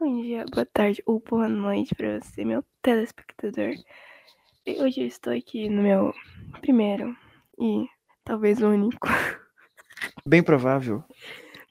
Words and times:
Bom 0.00 0.22
dia, 0.22 0.44
boa 0.52 0.64
tarde 0.64 1.02
ou 1.06 1.20
boa 1.20 1.48
noite 1.48 1.94
para 1.94 2.20
você, 2.20 2.44
meu 2.44 2.64
telespectador. 2.82 3.74
E 4.64 4.80
hoje 4.80 5.00
eu 5.00 5.06
estou 5.06 5.32
aqui 5.32 5.68
no 5.68 5.82
meu 5.82 6.14
primeiro 6.60 7.16
e 7.58 7.84
talvez 8.24 8.60
único, 8.62 9.08
Bem 10.24 10.42
provável. 10.42 11.02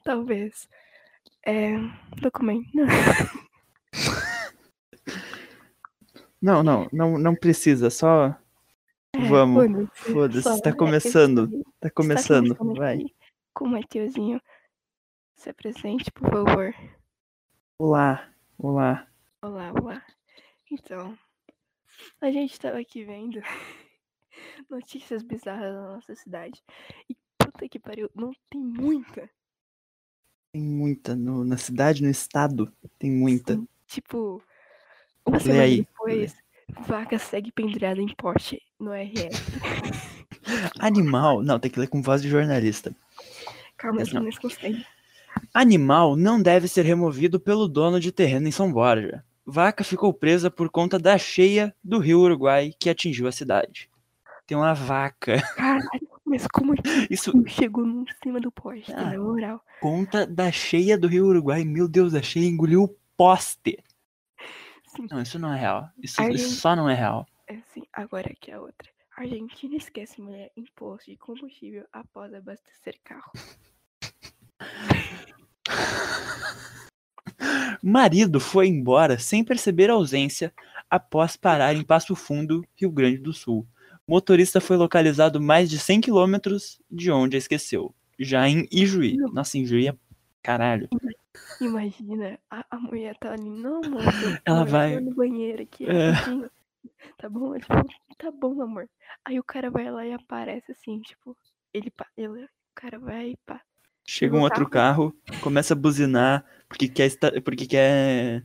talvez, 0.04 0.68
é, 1.46 1.72
documento. 2.20 2.68
Não, 6.40 6.62
não, 6.62 6.86
não, 6.92 7.18
não 7.18 7.34
precisa, 7.34 7.90
só 7.90 8.36
É, 9.12 9.18
Vamos, 9.28 9.88
foda-se, 9.94 10.62
tá 10.62 10.70
é, 10.70 10.72
começando. 10.72 11.50
tá 11.50 11.88
está 11.88 11.90
começando, 11.90 12.54
começando 12.54 12.78
vai. 12.78 12.98
Com 13.52 13.64
o 13.64 13.68
Mateuzinho. 13.70 14.40
Se 15.34 15.50
apresente, 15.50 16.12
por 16.12 16.30
favor. 16.30 16.72
Olá, 17.88 18.28
olá. 18.58 19.06
Olá, 19.40 19.72
olá. 19.72 20.04
Então, 20.68 21.16
a 22.20 22.28
gente 22.28 22.52
estava 22.52 22.76
aqui 22.80 23.04
vendo 23.04 23.40
notícias 24.68 25.22
bizarras 25.22 25.72
da 25.72 25.94
nossa 25.94 26.12
cidade. 26.16 26.60
E 27.08 27.16
puta 27.38 27.68
que 27.68 27.78
pariu, 27.78 28.10
não 28.16 28.32
tem 28.50 28.60
muita. 28.60 29.30
Tem 30.52 30.60
muita 30.60 31.14
no- 31.14 31.44
na 31.44 31.56
cidade, 31.56 32.02
no 32.02 32.10
estado, 32.10 32.72
tem 32.98 33.12
muita. 33.12 33.54
Sim, 33.54 33.68
tipo, 33.86 34.42
uma 35.24 35.38
semana 35.38 35.62
aí, 35.62 35.76
depois, 35.76 36.36
vaca 36.80 37.16
segue 37.16 37.52
pendurada 37.52 38.00
em 38.00 38.12
Porsche 38.16 38.60
no 38.76 38.92
RS. 38.92 39.38
Animal, 40.80 41.42
não, 41.44 41.60
tem 41.60 41.70
que 41.70 41.78
ler 41.78 41.88
com 41.88 42.02
voz 42.02 42.22
de 42.22 42.28
jornalista. 42.28 42.92
Calma, 43.76 44.00
Mas 44.00 44.12
não. 44.12 44.22
não 44.24 44.30
consegue. 44.32 44.84
Animal 45.54 46.16
não 46.16 46.40
deve 46.40 46.68
ser 46.68 46.84
removido 46.84 47.38
pelo 47.40 47.68
dono 47.68 47.98
de 48.00 48.12
terreno 48.12 48.48
em 48.48 48.52
São 48.52 48.72
Borja. 48.72 49.24
Vaca 49.46 49.82
ficou 49.82 50.12
presa 50.12 50.50
por 50.50 50.68
conta 50.68 50.98
da 50.98 51.16
cheia 51.16 51.74
do 51.82 51.98
rio 51.98 52.20
Uruguai 52.20 52.72
que 52.78 52.90
atingiu 52.90 53.26
a 53.26 53.32
cidade. 53.32 53.88
Tem 54.46 54.56
uma 54.56 54.74
vaca. 54.74 55.40
Caralho, 55.56 56.08
mas 56.24 56.46
como 56.46 56.74
que 56.74 56.82
Isso 57.10 57.32
chegou 57.46 57.86
em 57.86 58.04
cima 58.22 58.40
do 58.40 58.50
Porsche, 58.52 58.92
Ah. 58.92 59.10
na 59.12 59.18
moral? 59.18 59.64
conta 59.80 60.26
da 60.26 60.50
cheia 60.52 60.98
do 60.98 61.08
rio 61.08 61.26
Uruguai. 61.26 61.64
Meu 61.64 61.88
Deus, 61.88 62.14
a 62.14 62.20
cheia 62.22 62.46
engoliu 62.46 62.82
o 62.84 62.96
poste. 63.16 63.78
Sim. 64.94 65.06
Não, 65.10 65.22
isso 65.22 65.38
não 65.38 65.52
é 65.52 65.58
real. 65.58 65.88
Isso, 66.02 66.20
Ai, 66.20 66.32
isso 66.32 66.56
só 66.60 66.74
não 66.76 66.88
é 66.88 66.94
real. 66.94 67.26
É 67.46 67.54
assim, 67.54 67.82
agora 67.92 68.30
aqui 68.30 68.50
a 68.50 68.60
outra. 68.60 68.88
Argentina 69.16 69.76
esquece 69.76 70.20
mulher 70.20 70.50
em 70.56 70.64
posto 70.76 71.10
de 71.10 71.16
combustível 71.16 71.84
após 71.92 72.32
abastecer 72.34 72.96
carro. 73.02 73.32
Marido 77.82 78.40
foi 78.40 78.66
embora 78.68 79.18
sem 79.18 79.44
perceber 79.44 79.90
a 79.90 79.94
ausência 79.94 80.52
após 80.90 81.36
parar 81.36 81.74
em 81.74 81.84
Passo 81.84 82.14
Fundo, 82.16 82.64
Rio 82.74 82.90
Grande 82.90 83.18
do 83.18 83.32
Sul. 83.32 83.66
Motorista 84.06 84.60
foi 84.60 84.76
localizado 84.76 85.40
mais 85.40 85.68
de 85.68 85.78
100 85.78 86.00
quilômetros 86.00 86.80
de 86.90 87.10
onde 87.10 87.36
a 87.36 87.38
esqueceu. 87.38 87.94
Já 88.18 88.48
em 88.48 88.66
Ijuí. 88.72 89.16
Nossa, 89.32 89.58
Ijuí 89.58 89.88
é 89.88 89.94
caralho. 90.42 90.88
Imagina, 91.60 92.38
a, 92.50 92.64
a 92.70 92.78
mulher 92.78 93.16
tá 93.18 93.32
ali, 93.32 93.50
não. 93.50 93.80
Ela 94.44 94.62
amor, 94.62 94.66
eu 94.66 94.72
vai- 94.72 95.00
no 95.00 95.14
banheiro 95.14 95.62
aqui, 95.62 95.86
É. 95.86 96.10
rapidinho. 96.10 96.50
Tá 97.18 97.28
bom? 97.28 97.54
Ela, 97.54 97.60
Tipo, 97.60 98.16
tá 98.16 98.30
bom, 98.30 98.62
amor. 98.62 98.88
Aí 99.24 99.38
o 99.38 99.44
cara 99.44 99.70
vai 99.70 99.90
lá 99.90 100.06
e 100.06 100.12
aparece 100.12 100.72
assim, 100.72 101.00
tipo, 101.00 101.36
ele, 101.72 101.92
ele 102.16 102.44
o 102.44 102.48
cara 102.74 102.98
vai 102.98 103.30
e 103.32 103.36
pá. 103.46 103.60
Chega 104.10 104.34
um 104.34 104.40
outro 104.40 104.66
carro, 104.66 105.14
começa 105.42 105.74
a 105.74 105.76
buzinar 105.76 106.42
porque 106.66 106.88
quer, 106.88 107.10
porque 107.44 107.66
quer 107.66 108.42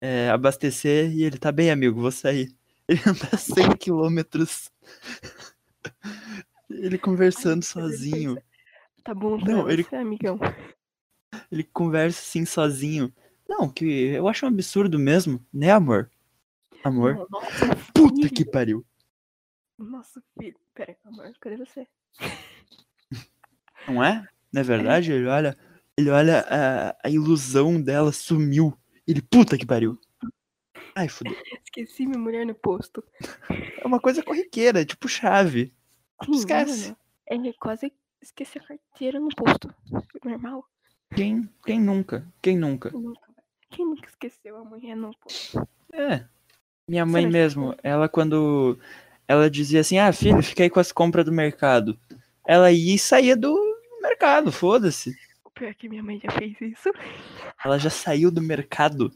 é, 0.00 0.30
abastecer 0.30 1.12
e 1.12 1.22
ele 1.22 1.36
tá 1.36 1.52
bem, 1.52 1.70
amigo, 1.70 2.00
vou 2.00 2.10
sair. 2.10 2.50
Ele 2.88 3.00
anda 3.06 3.36
100 3.36 3.76
quilômetros. 3.76 4.70
Ele 6.68 6.98
conversando 6.98 7.58
ele 7.58 7.62
sozinho. 7.62 8.42
Tá 9.04 9.14
bom 9.14 9.36
Não, 9.38 9.70
ele- 9.70 9.84
você, 9.84 9.96
amigão. 9.96 10.38
Ele 11.50 11.62
conversa 11.62 12.18
assim 12.20 12.44
sozinho. 12.46 13.12
Não, 13.46 13.68
que 13.68 13.84
eu 13.84 14.26
acho 14.28 14.46
um 14.46 14.48
absurdo 14.48 14.98
mesmo, 14.98 15.44
né, 15.52 15.70
amor? 15.70 16.10
Amor? 16.82 17.26
Nossa, 17.30 17.76
Puta 17.94 18.28
que 18.30 18.36
filho. 18.36 18.50
pariu. 18.50 18.86
Nossa, 19.78 20.22
filho. 20.38 20.58
Pera, 20.74 20.96
amor, 21.04 21.30
cadê 21.38 21.56
você? 21.58 21.86
Não 23.86 24.02
é? 24.02 24.26
Não 24.52 24.60
é 24.60 24.64
verdade? 24.64 25.12
Ele 25.12 25.26
olha, 25.26 25.56
ele 25.96 26.10
olha 26.10 26.44
a, 26.48 26.96
a 27.04 27.10
ilusão 27.10 27.80
dela 27.80 28.12
sumiu. 28.12 28.76
Ele, 29.06 29.22
puta 29.22 29.56
que 29.56 29.66
pariu. 29.66 29.98
Ai, 30.94 31.08
fudeu. 31.08 31.34
Esqueci 31.64 32.06
minha 32.06 32.18
mulher 32.18 32.44
no 32.44 32.54
posto. 32.54 33.02
É 33.80 33.86
uma 33.86 33.98
coisa 33.98 34.22
corriqueira, 34.22 34.84
tipo 34.84 35.08
chave. 35.08 35.72
Esquece. 36.30 36.94
Ele 37.26 37.52
quase 37.54 37.92
esqueci 38.20 38.58
a 38.58 38.62
carteira 38.62 39.18
no 39.18 39.28
posto. 39.34 39.74
Normal. 40.24 40.64
Quem, 41.14 41.48
quem 41.64 41.80
nunca? 41.80 42.26
Quem 42.40 42.56
nunca? 42.56 42.90
Quem 43.70 43.86
nunca, 43.86 44.08
esqueceu 44.08 44.56
a 44.56 44.64
mulher 44.64 44.94
no 44.94 45.14
posto? 45.18 45.66
É. 45.92 46.24
Minha 46.88 47.06
mãe 47.06 47.24
não 47.24 47.30
mesmo, 47.30 47.70
esqueceu? 47.70 47.90
ela 47.90 48.08
quando 48.08 48.78
ela 49.26 49.50
dizia 49.50 49.80
assim: 49.80 49.98
"Ah, 49.98 50.12
filho, 50.12 50.42
fica 50.42 50.62
aí 50.62 50.70
com 50.70 50.80
as 50.80 50.92
compras 50.92 51.24
do 51.24 51.32
mercado". 51.32 51.98
Ela 52.46 52.72
ia 52.72 52.94
e 52.94 52.98
saía 52.98 53.36
do 53.36 53.71
mercado, 54.02 54.52
foda-se. 54.52 55.16
O 55.44 55.50
pior 55.50 55.70
é 55.70 55.74
que 55.74 55.88
minha 55.88 56.02
mãe 56.02 56.20
já 56.20 56.30
fez 56.30 56.60
isso. 56.60 56.90
Ela 57.64 57.78
já 57.78 57.90
saiu 57.90 58.30
do 58.30 58.42
mercado. 58.42 59.10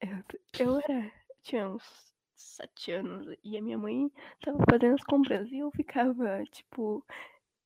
Eu, 0.00 0.24
eu 0.58 0.80
era. 0.88 1.12
Tinha 1.42 1.68
uns 1.68 1.82
sete 2.36 2.92
anos 2.92 3.26
e 3.42 3.56
a 3.56 3.62
minha 3.62 3.78
mãe 3.78 4.10
tava 4.42 4.58
fazendo 4.70 4.94
as 4.94 5.04
compras 5.04 5.50
e 5.50 5.58
eu 5.58 5.70
ficava, 5.72 6.44
tipo, 6.52 7.04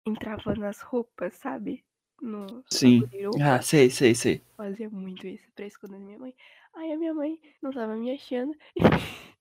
entrava 0.06 0.54
nas 0.54 0.80
roupas, 0.80 1.34
sabe? 1.34 1.84
No 2.20 2.64
Sim. 2.70 3.02
Ah, 3.42 3.60
sei, 3.60 3.90
sei, 3.90 4.14
sei. 4.14 4.42
fazia 4.56 4.88
muito 4.88 5.26
isso 5.26 5.46
pra 5.54 5.66
esconder 5.66 5.98
minha 5.98 6.18
mãe. 6.18 6.34
Aí 6.74 6.92
a 6.92 6.96
minha 6.96 7.12
mãe 7.12 7.38
não 7.60 7.72
tava 7.72 7.96
me 7.96 8.12
achando. 8.12 8.54
E 8.76 8.80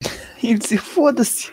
ele 0.42 0.58
disse: 0.58 0.78
"Foda-se". 0.78 1.52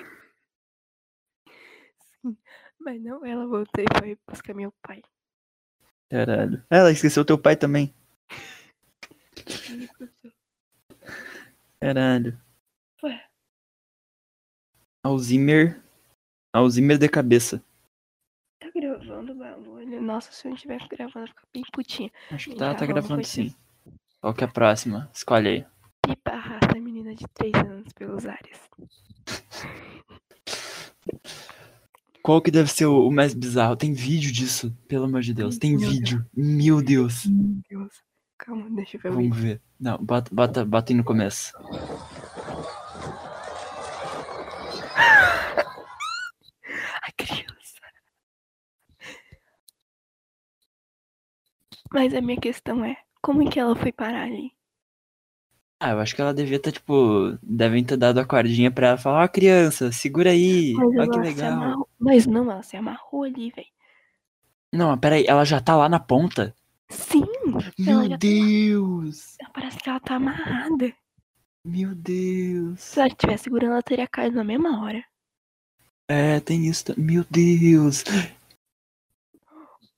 Mas 2.80 3.02
não, 3.02 3.26
ela 3.26 3.48
voltou 3.48 3.84
e 3.84 4.00
foi 4.00 4.18
buscar 4.28 4.54
meu 4.54 4.72
pai. 4.82 5.02
Caralho. 6.10 6.64
Ela 6.70 6.92
esqueceu 6.92 7.26
teu 7.26 7.38
pai 7.38 7.56
também. 7.56 7.94
Caralho. 11.80 12.40
Ué. 13.04 13.26
Alzheimer. 15.04 15.82
Alzheimer 16.54 16.98
de 16.98 17.10
cabeça. 17.10 17.64
Tá 18.60 18.72
gravando 18.74 19.34
o 19.34 19.36
bagulho? 19.36 20.02
Nossa, 20.02 20.32
se 20.32 20.48
eu 20.48 20.52
não 20.52 20.58
tivesse 20.58 20.88
gravando, 20.88 21.26
eu 21.26 21.28
ficar 21.28 21.48
bem 21.54 21.64
putinha. 21.72 22.12
Acho 22.32 22.50
que 22.50 22.56
tá, 22.56 22.74
tá 22.74 22.86
gravando 22.86 23.24
sim. 23.24 23.54
Qual 24.22 24.34
que 24.34 24.44
é 24.44 24.48
a 24.48 24.52
próxima? 24.52 25.10
Escolhe 25.14 25.50
aí. 25.50 25.66
Pipa 26.02 26.32
arrasta 26.32 26.78
a 26.78 26.82
menina 26.82 27.14
de 27.14 27.28
3 27.28 27.54
anos 27.56 27.94
pelos 27.94 28.26
ares. 28.26 28.60
Qual 32.28 32.42
que 32.42 32.52
deve 32.52 32.70
ser 32.70 32.86
o, 32.88 33.08
o 33.08 33.10
mais 33.10 33.34
bizarro? 33.34 33.78
Tem 33.78 33.94
vídeo 33.94 34.34
disso, 34.34 34.76
pelo 34.86 35.06
amor 35.06 35.22
de 35.22 35.34
Deus. 35.34 35.58
Tem 35.58 35.72
Meu 35.72 35.80
Deus. 35.80 35.94
vídeo. 35.94 36.26
Meu 36.36 36.82
Deus. 36.82 37.26
Meu 37.26 37.62
Deus. 37.70 38.04
Calma, 38.38 38.70
deixa 38.72 38.98
eu 38.98 39.02
ver. 39.02 39.12
Vamos 39.14 39.38
ver. 39.38 39.62
Não, 39.80 39.98
bota, 39.98 40.30
bota, 40.36 40.66
bota 40.66 40.92
aí 40.92 40.98
no 40.98 41.06
começo. 41.06 41.54
A 47.02 47.12
criança. 47.16 47.80
Mas 51.94 52.14
a 52.14 52.20
minha 52.20 52.42
questão 52.42 52.84
é, 52.84 52.98
como 53.22 53.42
é 53.42 53.50
que 53.50 53.58
ela 53.58 53.74
foi 53.74 53.94
parar 53.94 54.24
ali? 54.24 54.57
Ah, 55.80 55.92
eu 55.92 56.00
acho 56.00 56.16
que 56.16 56.22
ela 56.22 56.34
devia 56.34 56.58
estar, 56.58 56.72
tipo, 56.72 57.38
devem 57.44 57.84
ter 57.84 57.98
dado 57.98 58.20
a 58.20 58.26
cordinha 58.26 58.72
pra 58.72 58.88
ela 58.90 58.98
falar, 58.98 59.24
ó, 59.24 59.28
criança, 59.28 59.92
segura 59.92 60.32
aí, 60.32 60.74
ó 60.76 61.08
que 61.08 61.20
legal. 61.20 61.54
amarrou. 61.54 61.90
Mas 62.00 62.26
não, 62.26 62.52
ela 62.52 62.64
se 62.64 62.76
amarrou 62.76 63.24
ali, 63.24 63.52
velho. 63.52 63.68
Não, 64.74 64.90
mas 64.90 65.00
peraí, 65.00 65.26
ela 65.28 65.46
já 65.46 65.62
tá 65.62 65.76
lá 65.76 65.88
na 65.88 66.00
ponta? 66.00 66.56
Sim! 66.90 67.22
Meu 67.78 68.10
tá- 68.10 68.18
Deus! 68.18 69.38
Parece 69.54 69.78
que 69.78 69.90
ela 69.90 70.00
tá 70.00 70.16
amarrada. 70.16 70.92
Meu 71.64 71.94
Deus! 71.94 72.80
Se 72.82 73.00
ela 73.00 73.10
estivesse 73.10 73.44
segurando, 73.44 73.74
ela 73.74 73.84
teria 73.84 74.08
caído 74.08 74.36
na 74.36 74.44
mesma 74.44 74.84
hora. 74.84 75.04
É, 76.08 76.40
tem 76.40 76.66
isso. 76.66 76.86
Meu 76.98 77.24
Deus! 77.30 78.04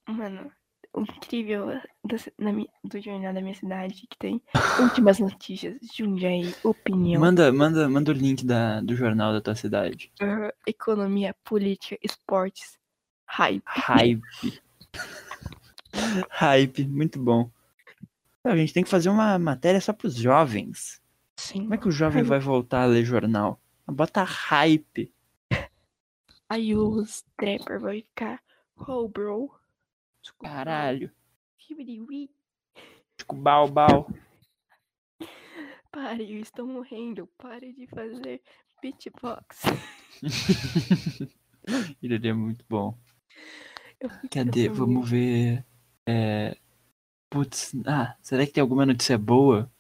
Mano, 0.08 0.52
incrível 0.98 1.80
da 2.04 2.18
ci- 2.18 2.34
na 2.38 2.52
do 2.84 3.00
jornal 3.02 3.34
da 3.34 3.42
minha 3.42 3.54
cidade 3.56 4.08
que 4.10 4.18
tem 4.18 4.42
últimas 4.82 5.20
notícias, 5.20 5.78
Jundiaí, 5.96 6.54
opinião, 6.64 7.22
Manda, 7.22 7.52
manda, 7.52 7.88
manda 7.88 8.12
o 8.12 8.14
link 8.14 8.46
da, 8.46 8.82
do 8.82 8.96
jornal 8.96 9.32
da 9.34 9.42
tua 9.42 9.56
cidade. 9.56 10.12
ah, 10.22 10.54
economia, 10.66 11.36
política, 11.44 11.98
esportes, 12.04 12.78
hype. 13.26 13.64
Hype. 13.66 14.22
Hype, 16.30 16.86
muito 16.88 17.20
bom. 17.20 17.50
A 18.44 18.56
gente 18.56 18.74
tem 18.74 18.84
que 18.84 18.90
fazer 18.90 19.10
uma 19.10 19.38
matéria 19.38 19.82
só 19.82 19.92
pros 19.94 20.16
jovens. 20.16 21.02
Sim. 21.38 21.62
Como 21.64 21.74
é 21.74 21.78
que 21.78 21.88
o 21.88 21.92
jovem 21.92 22.24
vai 22.24 22.40
voltar 22.40 22.84
a 22.84 22.86
ler 22.86 23.04
jornal? 23.04 23.60
Bota 23.88 24.24
hype. 24.24 25.12
Aí 26.50 26.76
os 26.76 27.24
trapper 27.38 27.80
vai 27.80 28.02
ficar. 28.02 28.42
Oh, 28.88 29.08
bro. 29.08 29.52
Caralho. 30.42 31.12
Bal, 33.34 33.68
bal. 33.70 34.08
Pare, 35.92 36.32
eu 36.32 36.40
estou 36.40 36.68
morrendo. 36.68 37.28
Pare 37.38 37.74
de 37.74 37.88
fazer 37.88 38.42
beatbox. 38.82 39.64
Ele 42.02 42.28
é 42.28 42.34
muito 42.34 42.66
bom. 42.70 42.98
Cadê? 44.32 44.70
Vamos 44.70 45.10
ver. 45.10 45.66
É... 46.08 46.58
Putz, 47.30 47.76
ah, 47.86 48.16
será 48.22 48.46
que 48.46 48.54
tem 48.54 48.62
alguma 48.62 48.86
notícia 48.86 49.18
boa? 49.18 49.72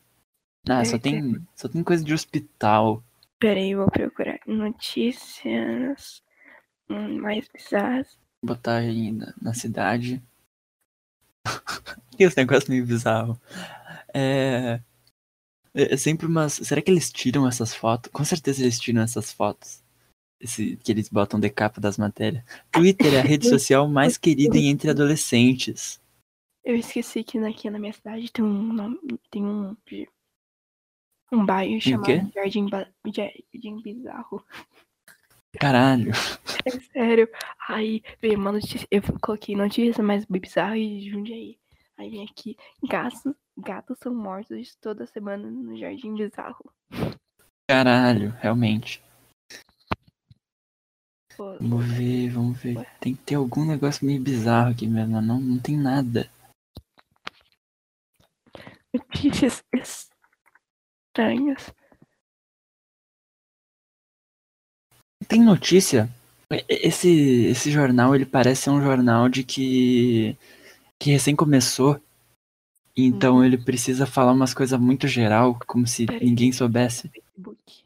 Ah, 0.69 0.85
só 0.85 0.97
É, 0.97 0.99
tem, 0.99 1.47
só 1.55 1.67
tem 1.67 1.83
coisa 1.83 2.03
de 2.03 2.13
hospital. 2.13 3.03
Peraí, 3.39 3.73
vou 3.73 3.89
procurar 3.89 4.39
notícias 4.45 6.21
mais 6.87 7.47
bizarras. 7.47 8.17
Vou 8.41 8.55
botar 8.55 8.77
aí 8.77 9.11
na, 9.11 9.33
na 9.41 9.53
cidade. 9.53 10.21
que 12.17 12.23
esse 12.23 12.37
negócio 12.37 12.69
meio 12.69 12.85
bizarro. 12.85 13.39
É... 14.13 14.81
é 15.73 15.97
sempre 15.97 16.27
umas. 16.27 16.53
Será 16.53 16.81
que 16.81 16.91
eles 16.91 17.11
tiram 17.11 17.47
essas 17.47 17.73
fotos? 17.73 18.11
Com 18.11 18.23
certeza 18.23 18.61
eles 18.61 18.79
tiram 18.79 19.01
essas 19.01 19.31
fotos. 19.31 19.83
Esse, 20.39 20.77
que 20.77 20.91
eles 20.91 21.09
botam 21.09 21.39
de 21.39 21.49
capa 21.49 21.81
das 21.81 21.97
matérias. 21.97 22.43
Twitter 22.71 23.13
é 23.13 23.19
a 23.19 23.23
rede 23.23 23.47
social 23.49 23.87
mais 23.87 24.17
querida 24.17 24.57
entre 24.57 24.89
adolescentes. 24.89 25.99
Eu 26.63 26.75
esqueci 26.75 27.23
que 27.23 27.37
aqui 27.39 27.69
na 27.69 27.79
minha 27.79 27.93
cidade 27.93 28.31
tem 28.31 28.45
um 28.45 28.73
nome, 28.73 28.99
tem 29.31 29.43
um 29.43 29.75
um 31.31 31.45
bairro 31.45 31.79
chamado? 31.79 32.31
Jardim, 32.33 32.67
Ba- 32.67 32.89
Jardim 33.05 33.81
Bizarro. 33.81 34.43
Caralho. 35.57 36.11
É 36.65 36.71
sério. 36.91 37.29
Aí 37.67 38.03
veio 38.21 38.37
uma 38.37 38.51
notícia, 38.51 38.87
eu 38.91 39.01
coloquei 39.21 39.55
notícia 39.55 40.03
mais 40.03 40.25
bizarra 40.25 40.77
e 40.77 41.09
Jundiaí. 41.09 41.57
Aí 41.97 42.09
vem 42.09 42.23
aqui, 42.23 42.55
gatos, 42.87 43.21
gatos 43.57 43.97
são 44.01 44.13
mortos 44.13 44.75
toda 44.79 45.05
semana 45.05 45.49
no 45.49 45.77
Jardim 45.77 46.15
Bizarro. 46.15 46.71
Caralho, 47.67 48.31
realmente. 48.39 49.01
Pô, 51.35 51.57
Vamos 51.59 51.85
ver, 51.91 52.29
vamos 52.29 52.61
ver. 52.61 52.85
Tem 52.99 53.15
que 53.15 53.23
ter 53.23 53.35
algum 53.35 53.65
negócio 53.65 54.05
meio 54.05 54.21
bizarro 54.21 54.71
aqui 54.71 54.87
mesmo. 54.87 55.21
Não, 55.21 55.39
não 55.39 55.59
tem 55.59 55.77
nada. 55.77 56.29
notícias 58.93 59.63
estranhas. 59.73 61.73
Tem 65.29 65.43
notícia. 65.43 66.09
Esse, 66.67 67.45
esse 67.45 67.69
jornal, 67.71 68.15
ele 68.15 68.25
parece 68.25 68.63
ser 68.63 68.69
um 68.71 68.81
jornal 68.81 69.29
de 69.29 69.43
que, 69.43 70.35
que 70.97 71.11
recém 71.11 71.35
começou. 71.35 72.01
Então 72.97 73.35
Uhum. 73.37 73.45
ele 73.45 73.57
precisa 73.57 74.07
falar 74.07 74.31
umas 74.33 74.55
coisas 74.55 74.77
muito 74.79 75.07
geral, 75.07 75.57
como 75.67 75.85
se 75.85 76.07
Peraí. 76.07 76.25
ninguém 76.25 76.51
soubesse. 76.51 77.07
Facebook. 77.09 77.85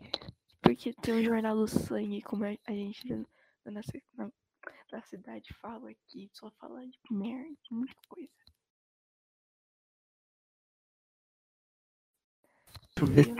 Porque 0.61 0.93
tem 0.93 1.13
um 1.15 1.23
jornal 1.23 1.57
do 1.57 1.67
sangue, 1.67 2.21
como 2.21 2.45
a 2.45 2.71
gente 2.71 3.05
na, 3.09 3.25
na, 3.65 3.81
na- 4.17 5.01
cidade 5.01 5.53
fala 5.61 5.89
aqui, 5.89 6.29
só 6.33 6.49
fala 6.51 6.79
de 6.87 6.97
merda, 7.11 7.51
muita 7.69 7.93
coisa. 8.07 8.29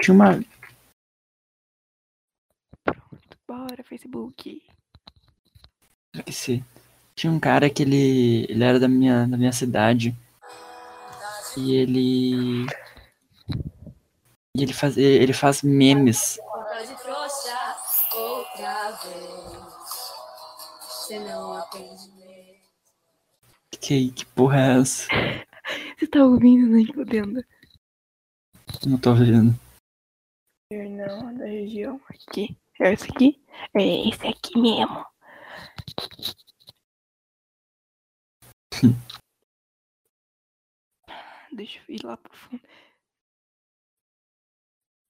Tinha 0.02 0.14
uma. 0.14 0.44
Bora, 3.48 3.84
Facebook. 3.84 4.64
Esse, 6.26 6.64
tinha 7.16 7.32
um 7.32 7.40
cara 7.40 7.70
que 7.70 7.84
ele, 7.84 8.46
ele 8.50 8.64
era 8.64 8.80
da 8.80 8.88
minha, 8.88 9.28
da 9.28 9.38
minha 9.38 9.52
cidade. 9.52 10.16
E 11.58 11.76
ele. 11.76 12.66
E 14.56 14.64
ele 14.64 14.74
faz, 14.74 14.98
ele 14.98 15.34
faz 15.34 15.62
memes. 15.62 16.38
Não. 21.10 21.64
Que, 23.80 24.12
que 24.12 24.26
porra 24.28 24.58
é 24.58 24.80
essa? 24.80 25.08
Você 26.00 26.08
tá 26.08 26.24
ouvindo, 26.24 26.68
né, 26.68 26.86
fodendo? 26.94 27.44
Não 28.88 28.98
tô 28.98 29.14
vendo. 29.14 29.54
Jornal 30.72 31.34
da 31.36 31.46
região 31.46 32.00
aqui. 32.08 32.58
É 32.84 32.92
esse 32.92 33.10
aqui? 33.10 33.42
É 33.74 34.10
esse 34.10 34.28
aqui 34.28 34.60
mesmo. 34.60 35.06
Deixa 41.54 41.80
eu 41.88 41.96
ir 41.96 42.04
lá 42.04 42.18
pro 42.18 42.36
fundo. 42.36 42.62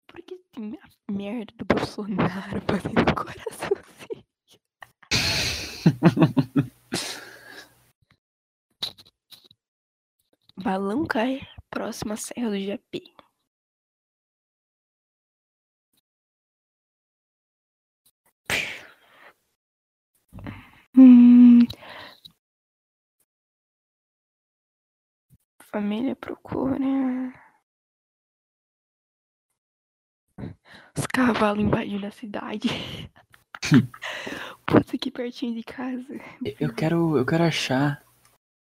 Por 0.06 0.22
que 0.22 0.38
tem 0.52 0.78
a 0.80 0.88
merda 1.12 1.52
do 1.56 1.66
Bolsonaro 1.66 2.62
fazendo 2.70 3.16
coraçãozinho? 3.16 4.24
Balão 10.64 11.08
cai, 11.08 11.42
próxima 11.72 12.16
serra 12.18 12.52
do 12.52 12.60
Japi. 12.60 13.23
Hum. 20.96 21.60
Família 25.72 26.16
procura. 26.16 27.34
Os 30.96 31.08
cavalos 31.08 31.64
invadindo 31.64 32.06
a 32.06 32.12
cidade. 32.12 32.70
Putz, 34.68 34.94
aqui 34.94 35.10
pertinho 35.10 35.56
de 35.56 35.64
casa. 35.64 36.06
Eu 36.60 36.74
quero, 36.74 37.18
eu 37.18 37.26
quero 37.26 37.44
achar 37.44 38.04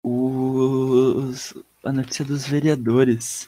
os, 0.04 1.54
a 1.84 1.92
notícia 1.92 2.26
dos 2.26 2.46
vereadores 2.46 3.48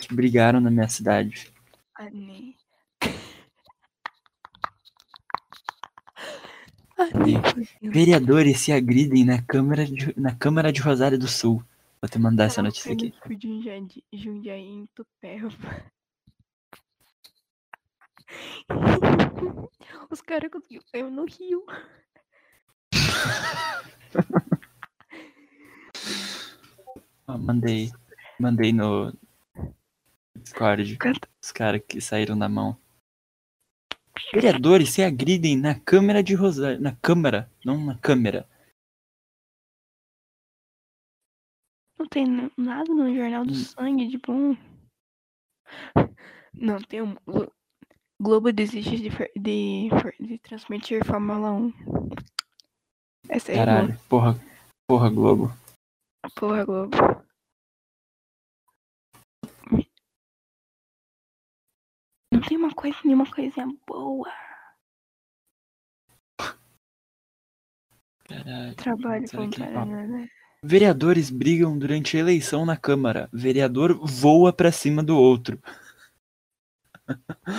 que 0.00 0.14
brigaram 0.14 0.60
na 0.60 0.70
minha 0.70 0.88
cidade. 0.88 1.52
Ah, 1.94 2.08
nem. 2.10 2.56
Ah, 3.02 3.06
nem 3.06 3.06
fodendo. 6.80 6.89
Vereadores 7.82 8.60
se 8.60 8.72
agridem 8.72 9.24
na 9.24 9.40
Câmara 9.42 9.84
de, 9.84 10.12
na 10.18 10.34
Câmara 10.34 10.72
de 10.72 10.80
Rosário 10.80 11.18
do 11.18 11.28
Sul. 11.28 11.62
Vou 12.00 12.08
te 12.08 12.18
mandar 12.18 12.44
essa 12.44 12.62
notícia 12.62 12.92
aqui. 12.92 13.12
De 13.36 14.02
Jundiaí, 14.12 14.62
em 14.62 14.86
Tupéva. 14.94 15.50
Os 20.10 20.20
caras 20.20 20.50
conseguiram 20.50 20.84
eu 20.92 21.10
no 21.10 21.24
Rio. 21.24 21.64
Mandei. 27.26 27.90
Mandei 28.38 28.72
no 28.72 29.12
Discord. 30.36 30.96
Canta. 30.96 31.28
Os 31.42 31.52
caras 31.52 31.82
que 31.86 32.00
saíram 32.00 32.34
na 32.34 32.48
mão. 32.48 32.76
Vereadores 34.32 34.90
se 34.90 35.02
agridem 35.02 35.56
na 35.56 35.78
Câmara 35.78 36.22
de 36.22 36.34
Rosário. 36.34 36.80
Na 36.80 36.94
Câmara, 36.96 37.50
não 37.64 37.78
na 37.84 37.98
Câmara. 37.98 38.48
Não 41.98 42.06
tem 42.08 42.50
nada 42.56 42.92
no 42.94 43.14
Jornal 43.14 43.44
do 43.44 43.52
Hum. 43.52 43.54
Sangue 43.56 44.08
de 44.08 44.18
bom. 44.18 44.56
Não, 46.54 46.78
tem 46.82 47.02
um. 47.02 47.14
Glo- 47.26 47.52
Globo 48.20 48.52
desiste 48.52 48.96
de, 48.96 49.08
de, 49.38 49.88
de 50.20 50.38
transmitir 50.38 51.04
Fórmula 51.06 51.52
1. 51.52 51.72
Essa 53.28 53.52
é 53.52 53.54
Caralho. 53.56 53.98
Porra. 54.08 54.34
Porra, 54.88 55.08
Globo. 55.10 55.50
porra, 56.34 56.64
Globo. 56.64 56.90
Não 62.40 62.48
tem 62.48 62.56
uma 62.56 62.74
coisa, 62.74 62.96
nenhuma 63.04 63.30
coisinha 63.30 63.68
boa. 63.86 64.32
Caralho. 68.24 68.74
Trabalho 68.76 69.26
voluntário, 69.30 70.08
né? 70.08 70.28
Vereadores 70.62 71.28
brigam 71.28 71.78
durante 71.78 72.16
a 72.16 72.20
eleição 72.20 72.64
na 72.64 72.78
Câmara. 72.78 73.28
Vereador 73.30 73.94
voa 74.06 74.52
pra 74.52 74.72
cima 74.72 75.02
do 75.02 75.18
outro. 75.18 75.60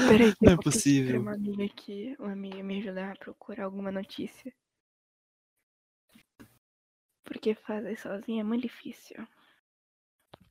Peraí, 0.08 0.34
Não 0.42 0.52
eu 0.52 0.54
é 0.54 0.58
possível. 0.58 1.22
Uma 1.22 1.34
amiga 1.34 1.66
aqui, 1.66 2.16
uma 2.18 2.32
amiga 2.32 2.64
me 2.64 2.80
ajudar 2.80 3.12
a 3.12 3.16
procurar 3.16 3.66
alguma 3.66 3.92
notícia. 3.92 4.52
Porque 7.24 7.54
fazer 7.54 7.98
sozinha 7.98 8.42
é 8.42 8.44
muito 8.44 8.64
difícil. 8.64 9.28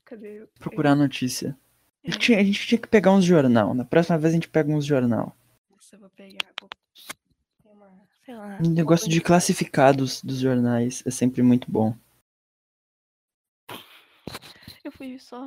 Cadê? 0.04 0.46
Procurar 0.58 0.94
notícia. 0.94 1.58
A 2.04 2.08
É, 2.08 2.12
gente, 2.12 2.18
tinha, 2.18 2.38
a 2.38 2.42
gente 2.42 2.66
tinha 2.66 2.80
que 2.80 2.88
pegar 2.88 3.12
uns 3.12 3.24
jornal. 3.24 3.74
Na 3.74 3.84
próxima 3.84 4.18
vez 4.18 4.32
a 4.32 4.36
gente 4.36 4.48
pega 4.48 4.70
uns 4.70 4.84
jornal. 4.86 5.36
Nossa, 5.70 5.96
eu 5.96 6.00
vou 6.00 6.10
pegar. 6.10 6.46
Vou... 6.60 6.68
Sei 8.24 8.34
lá. 8.34 8.58
O 8.58 8.68
negócio 8.68 9.08
de 9.08 9.20
classificados 9.20 10.22
dos 10.22 10.38
jornais 10.38 11.02
é 11.06 11.10
sempre 11.10 11.42
muito 11.42 11.70
bom. 11.70 11.94
Eu 14.84 14.92
fui 14.92 15.18
só 15.18 15.40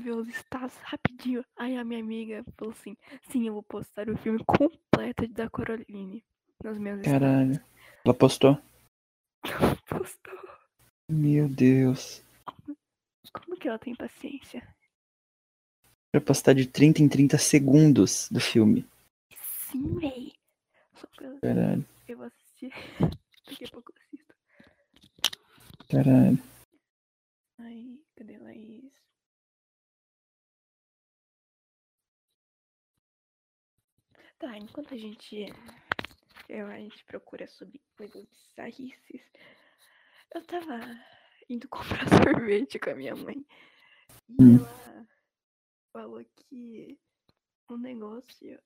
ver 0.00 0.12
os 0.12 0.28
status 0.28 0.76
rapidinho. 0.82 1.44
Aí 1.56 1.76
a 1.76 1.84
minha 1.84 2.00
amiga 2.00 2.44
falou 2.56 2.72
assim: 2.72 2.96
sim, 3.30 3.46
eu 3.46 3.54
vou 3.54 3.62
postar 3.62 4.08
o 4.08 4.16
filme 4.16 4.42
completo 4.44 5.26
da 5.28 5.48
Coraline 5.50 6.24
nos 6.62 6.78
meus 6.78 7.02
Caralho. 7.02 7.60
Ela 8.04 8.14
postou? 8.14 8.52
status. 8.52 8.74
Postou. 9.88 10.38
Meu 11.10 11.48
Deus. 11.48 12.22
Como 13.32 13.56
que 13.56 13.68
ela 13.68 13.78
tem 13.78 13.94
paciência? 13.94 14.66
Pra 16.14 16.20
postar 16.20 16.52
de 16.54 16.64
30 16.64 17.02
em 17.02 17.08
30 17.08 17.36
segundos 17.38 18.28
do 18.30 18.38
filme. 18.38 18.88
Sim, 19.72 19.98
véi. 19.98 20.32
Só 20.94 21.08
pelo... 21.18 21.40
Caralho. 21.40 21.84
Eu 22.06 22.18
vou 22.18 22.26
assistir. 22.26 22.70
Daqui 23.50 23.64
a 23.64 23.68
pouco 23.68 23.92
eu 23.92 24.00
assisto. 24.00 24.34
Caralho. 25.90 26.38
Aí, 27.58 28.00
cadê 28.14 28.38
Laís? 28.38 28.92
Tá, 34.38 34.56
enquanto 34.56 34.94
a 34.94 34.96
gente. 34.96 35.46
Eu, 36.48 36.68
a 36.68 36.78
gente 36.78 37.04
procura 37.06 37.48
sobre 37.48 37.80
coisas 37.96 38.24
bizarrices. 38.24 39.20
Eu 40.32 40.44
tava 40.46 40.78
indo 41.50 41.66
comprar 41.68 42.06
sorvete 42.22 42.78
com 42.78 42.90
a 42.90 42.94
minha 42.94 43.16
mãe. 43.16 43.44
E 44.28 44.42
Hum. 44.42 44.58
ela 44.58 45.13
falou 45.94 46.24
que 46.34 46.98
um 47.70 47.78
negócio. 47.78 48.58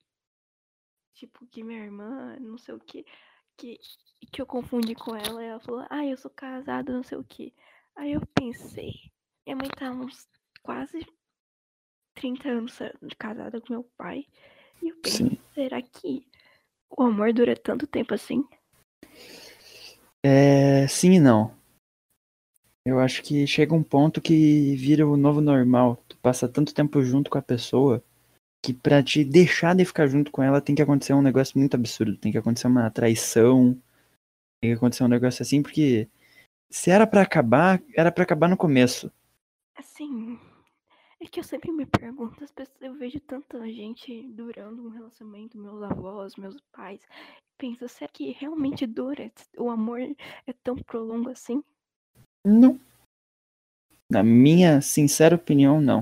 Tipo, 1.13 1.45
que 1.45 1.63
minha 1.63 1.83
irmã, 1.83 2.35
não 2.39 2.57
sei 2.57 2.73
o 2.73 2.79
que. 2.79 3.05
Que, 3.55 3.79
que 4.31 4.41
eu 4.41 4.45
confundi 4.45 4.95
com 4.95 5.15
ela. 5.15 5.43
E 5.43 5.47
ela 5.47 5.59
falou, 5.59 5.85
ah, 5.89 6.05
eu 6.05 6.17
sou 6.17 6.31
casada, 6.31 6.91
não 6.91 7.03
sei 7.03 7.17
o 7.17 7.23
que. 7.23 7.53
Aí 7.95 8.13
eu 8.13 8.21
pensei, 8.33 8.93
minha 9.45 9.55
mãe 9.55 9.69
tá 9.69 9.91
uns 9.91 10.27
quase 10.63 11.05
30 12.15 12.49
anos 12.49 12.79
casada 13.17 13.61
com 13.61 13.73
meu 13.73 13.83
pai. 13.95 14.25
E 14.81 14.89
eu 14.89 14.95
pensei, 15.01 15.29
Sim. 15.29 15.39
será 15.53 15.81
que 15.81 16.25
o 16.89 17.03
amor 17.03 17.31
dura 17.33 17.55
tanto 17.55 17.85
tempo 17.85 18.13
assim? 18.13 18.43
É. 20.23 20.87
Sim 20.87 21.13
e 21.13 21.19
não. 21.19 21.58
Eu 22.89 22.99
acho 22.99 23.21
que 23.21 23.45
chega 23.45 23.75
um 23.75 23.83
ponto 23.83 24.19
que 24.19 24.75
vira 24.75 25.07
o 25.07 25.15
novo 25.15 25.39
normal. 25.41 26.03
Tu 26.07 26.17
passa 26.17 26.49
tanto 26.49 26.73
tempo 26.73 27.03
junto 27.03 27.29
com 27.29 27.37
a 27.37 27.41
pessoa 27.41 28.03
que 28.63 28.73
pra 28.73 29.03
te 29.03 29.23
deixar 29.23 29.75
de 29.75 29.85
ficar 29.85 30.07
junto 30.07 30.31
com 30.31 30.41
ela 30.41 30.59
tem 30.59 30.75
que 30.75 30.81
acontecer 30.81 31.13
um 31.13 31.21
negócio 31.21 31.57
muito 31.59 31.75
absurdo. 31.75 32.17
Tem 32.17 32.31
que 32.31 32.37
acontecer 32.39 32.65
uma 32.65 32.89
traição. 32.89 33.73
Tem 34.59 34.71
que 34.71 34.77
acontecer 34.77 35.03
um 35.03 35.07
negócio 35.07 35.43
assim, 35.43 35.61
porque 35.61 36.07
se 36.67 36.89
era 36.89 37.05
pra 37.05 37.21
acabar, 37.21 37.79
era 37.95 38.11
pra 38.11 38.23
acabar 38.23 38.49
no 38.49 38.57
começo. 38.57 39.11
Assim, 39.77 40.39
é 41.21 41.25
que 41.25 41.39
eu 41.39 41.43
sempre 41.43 41.71
me 41.71 41.85
pergunto, 41.85 42.43
as 42.43 42.51
pessoas, 42.51 42.81
eu 42.81 42.95
vejo 42.95 43.19
tanta 43.19 43.63
gente 43.71 44.23
durando 44.29 44.83
um 44.83 44.89
relacionamento, 44.89 45.59
meus 45.59 45.83
avós, 45.83 46.35
meus 46.37 46.59
pais. 46.71 47.01
Penso, 47.55 47.87
será 47.87 48.09
que 48.11 48.31
realmente 48.31 48.87
dura? 48.87 49.31
O 49.57 49.69
amor 49.69 49.99
é 50.01 50.53
tão 50.63 50.75
prolongo 50.75 51.29
assim? 51.29 51.63
Não. 52.45 52.79
Na 54.11 54.23
minha 54.23 54.81
sincera 54.81 55.35
opinião, 55.35 55.79
não. 55.79 55.99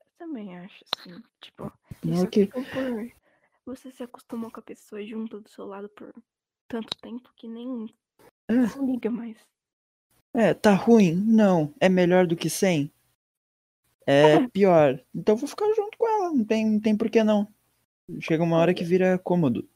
Eu 0.00 0.06
também 0.18 0.58
acho, 0.58 0.84
assim, 0.96 1.22
tipo, 1.40 1.72
Isso 2.04 2.24
é 2.24 2.26
que. 2.26 2.46
por 2.46 3.12
você 3.64 3.90
se 3.92 4.02
acostumou 4.02 4.50
com 4.50 4.60
a 4.60 4.62
pessoa 4.62 5.04
junto 5.04 5.40
do 5.40 5.48
seu 5.48 5.64
lado 5.66 5.88
por 5.90 6.12
tanto 6.68 6.96
tempo 6.98 7.30
que 7.36 7.48
nem 7.48 7.94
É. 8.48 8.54
não 8.54 8.90
liga 8.92 9.10
mais. 9.10 9.36
É, 10.34 10.54
tá 10.54 10.74
ruim? 10.74 11.14
Não. 11.14 11.72
É 11.80 11.88
melhor 11.88 12.26
do 12.26 12.36
que 12.36 12.50
sem? 12.50 12.90
É 14.06 14.46
pior. 14.48 15.02
Então 15.14 15.36
vou 15.36 15.48
ficar 15.48 15.72
junto 15.74 15.96
com 15.96 16.08
ela. 16.08 16.32
Não 16.32 16.44
tem, 16.44 16.66
não 16.68 16.80
tem 16.80 16.96
por 16.96 17.08
que 17.10 17.22
não. 17.22 17.46
Chega 18.20 18.42
uma 18.42 18.58
hora 18.58 18.74
que 18.74 18.84
vira 18.84 19.18
cômodo. 19.18 19.68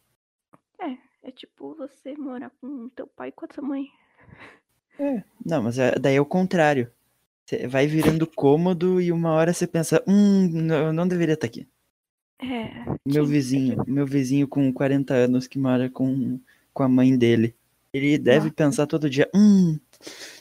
É 1.26 1.30
tipo 1.32 1.74
você 1.74 2.14
morar 2.18 2.50
com 2.60 2.90
teu 2.90 3.06
pai 3.06 3.30
e 3.30 3.32
com 3.32 3.46
a 3.46 3.48
tua 3.48 3.64
mãe. 3.64 3.90
Não, 5.44 5.62
mas 5.62 5.78
é- 5.78 5.98
daí 5.98 6.16
é 6.16 6.20
o 6.20 6.26
contrário. 6.26 6.90
Você 7.44 7.66
vai 7.66 7.86
virando 7.86 8.26
cômodo 8.26 9.00
e 9.00 9.12
uma 9.12 9.32
hora 9.32 9.52
você 9.52 9.66
pensa, 9.66 10.02
hum, 10.06 10.68
eu 10.72 10.92
não 10.92 11.06
deveria 11.06 11.34
estar 11.34 11.46
aqui. 11.46 11.68
É. 12.40 12.84
Meu 13.06 13.26
vizinho, 13.26 13.82
meu 13.86 14.06
vizinho 14.06 14.48
com 14.48 14.72
40 14.72 15.14
anos 15.14 15.46
que 15.46 15.58
mora 15.58 15.88
com, 15.90 16.40
com 16.72 16.82
a 16.82 16.88
mãe 16.88 17.16
dele. 17.16 17.54
Ele 17.92 18.18
deve 18.18 18.46
Nossa. 18.46 18.54
pensar 18.54 18.86
todo 18.86 19.08
dia, 19.10 19.30
hum, 19.34 19.78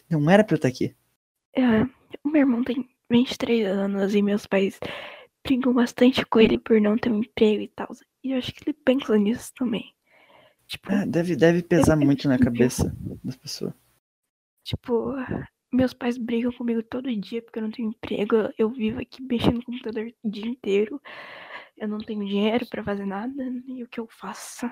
não 0.10 0.30
era 0.30 0.44
pra 0.44 0.54
eu 0.56 0.58
estar 0.58 0.70
aqui. 0.70 0.96
É, 1.56 1.84
o 2.24 2.30
meu 2.30 2.42
irmão 2.42 2.64
tem 2.64 2.90
23 3.12 3.68
anos 3.68 4.16
e 4.16 4.22
meus 4.22 4.48
pais 4.48 4.80
brigam 5.44 5.74
bastante 5.74 6.26
com 6.26 6.40
ele 6.40 6.58
por 6.58 6.80
não 6.82 6.98
ter 6.98 7.12
um 7.12 7.20
emprego 7.20 7.62
e 7.64 7.68
tal. 7.68 7.90
E 8.24 8.32
eu 8.32 8.38
acho 8.38 8.54
que 8.54 8.64
ele 8.68 8.78
pensa 8.84 9.18
nisso 9.18 9.52
também. 9.56 9.94
Tipo, 10.68 10.92
Ah, 10.92 11.06
deve, 11.06 11.36
deve 11.36 11.62
pesar 11.62 11.96
muito 11.96 12.28
na 12.28 12.40
cabeça 12.40 12.96
das 13.24 13.36
pessoas. 13.36 13.74
Tipo, 14.64 15.14
meus 15.72 15.94
pais 15.94 16.18
brigam 16.18 16.52
comigo 16.52 16.84
todo 16.84 17.14
dia 17.16 17.42
porque 17.42 17.60
eu 17.60 17.64
não 17.64 17.72
tenho 17.72 17.90
emprego. 17.90 18.54
Eu 18.58 18.70
vivo 18.70 19.00
aqui 19.00 19.22
mexendo 19.24 19.56
no 19.56 19.66
computador 19.66 20.12
o 20.24 20.30
dia 20.30 20.46
inteiro. 20.46 21.02
Eu 21.78 21.88
não 21.88 21.98
tenho 21.98 22.26
dinheiro 22.26 22.66
pra 22.68 22.84
fazer 22.84 23.06
nada. 23.06 23.44
E 23.68 23.84
o 23.84 23.88
que 23.88 24.00
eu 24.00 24.08
faço? 24.08 24.70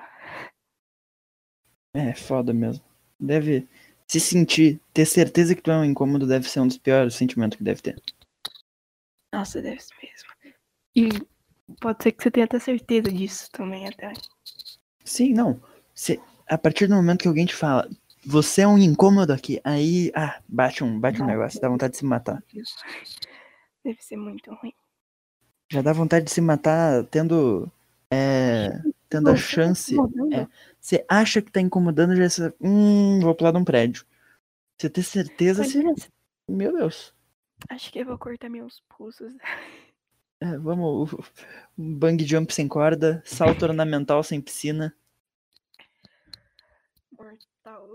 É, 1.94 2.14
foda 2.14 2.52
mesmo. 2.52 2.84
Deve 3.18 3.68
se 4.06 4.20
sentir, 4.20 4.80
ter 4.92 5.06
certeza 5.06 5.54
que 5.54 5.62
tu 5.62 5.70
é 5.70 5.76
um 5.76 5.84
incômodo 5.84 6.26
deve 6.26 6.48
ser 6.48 6.60
um 6.60 6.66
dos 6.66 6.78
piores 6.78 7.14
sentimentos 7.14 7.56
que 7.56 7.64
deve 7.64 7.82
ter. 7.82 8.00
Nossa, 9.32 9.60
deve 9.62 9.80
ser 9.80 9.94
mesmo. 10.02 10.56
E 10.94 11.08
pode 11.80 12.02
ser 12.02 12.12
que 12.12 12.22
você 12.22 12.30
tenha 12.30 12.44
até 12.44 12.58
certeza 12.58 13.10
disso 13.10 13.50
também, 13.50 13.88
até. 13.88 14.12
Sim, 15.04 15.32
não. 15.32 15.60
Se, 15.94 16.20
a 16.46 16.58
partir 16.58 16.86
do 16.86 16.94
momento 16.94 17.22
que 17.22 17.28
alguém 17.28 17.46
te 17.46 17.54
fala, 17.54 17.88
você 18.24 18.62
é 18.62 18.68
um 18.68 18.78
incômodo 18.78 19.32
aqui, 19.32 19.60
aí, 19.64 20.10
ah, 20.14 20.40
bate 20.48 20.82
um, 20.84 20.98
bate 20.98 21.22
um 21.22 21.26
negócio, 21.26 21.60
dá 21.60 21.68
vontade 21.68 21.92
de 21.92 21.98
se 21.98 22.04
matar. 22.04 22.42
Isso. 22.54 22.76
Deve 23.84 24.00
ser 24.02 24.16
muito 24.16 24.52
ruim. 24.54 24.72
Já 25.70 25.82
dá 25.82 25.92
vontade 25.92 26.26
de 26.26 26.30
se 26.30 26.40
matar 26.40 27.04
tendo, 27.04 27.70
é, 28.10 28.70
tendo 29.08 29.30
a 29.30 29.32
tá 29.32 29.38
chance. 29.38 29.96
é. 30.32 30.46
Você 30.80 31.04
acha 31.08 31.40
que 31.40 31.50
tá 31.50 31.60
incomodando, 31.60 32.14
já 32.14 32.28
você, 32.28 32.54
hum, 32.60 33.20
vou 33.20 33.34
pular 33.34 33.52
de 33.52 33.58
um 33.58 33.64
prédio. 33.64 34.04
Você 34.78 34.90
ter 34.90 35.02
certeza, 35.02 35.64
se, 35.64 35.70
se- 35.72 36.10
meu 36.48 36.72
Deus. 36.72 37.14
Acho 37.68 37.90
que 37.92 38.00
eu 38.00 38.04
vou 38.06 38.18
cortar 38.18 38.48
meus 38.50 38.80
pulsos. 38.88 39.32
É, 40.40 40.58
vamos, 40.58 41.14
um 41.78 41.94
bang 41.94 42.24
jump 42.26 42.52
sem 42.52 42.66
corda, 42.66 43.22
salto 43.24 43.62
ornamental 43.62 44.22
sem 44.24 44.40
piscina. 44.40 44.92
Mortal. 47.16 47.88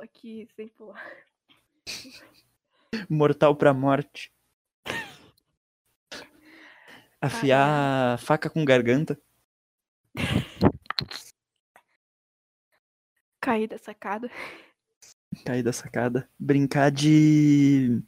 Só 0.00 0.06
que 0.06 0.48
sem 0.56 0.66
pular. 0.68 1.12
Mortal 3.06 3.54
pra 3.54 3.74
morte. 3.74 4.32
Afiar 7.20 8.14
a 8.14 8.16
faca 8.16 8.48
com 8.48 8.64
garganta. 8.64 9.20
Cair 13.42 13.68
da 13.68 13.76
sacada. 13.76 14.30
Cair 15.44 15.62
da 15.62 15.72
sacada. 15.74 16.26
Brincar 16.38 16.90
de. 16.90 18.02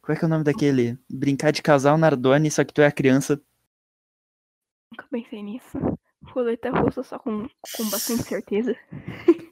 Qual 0.00 0.16
é 0.16 0.18
que 0.18 0.24
é 0.24 0.26
o 0.26 0.30
nome 0.30 0.44
daquele? 0.44 0.98
Brincar 1.06 1.50
de 1.50 1.60
casal 1.60 1.98
Nardone, 1.98 2.50
só 2.50 2.64
que 2.64 2.72
tu 2.72 2.80
é 2.80 2.86
a 2.86 2.92
criança. 2.92 3.38
Nunca 4.90 5.06
pensei 5.10 5.42
nisso. 5.42 5.78
Roleta 6.22 6.70
russa 6.70 7.02
só 7.02 7.18
com, 7.18 7.46
com 7.76 7.90
bastante 7.90 8.22
certeza. 8.22 8.74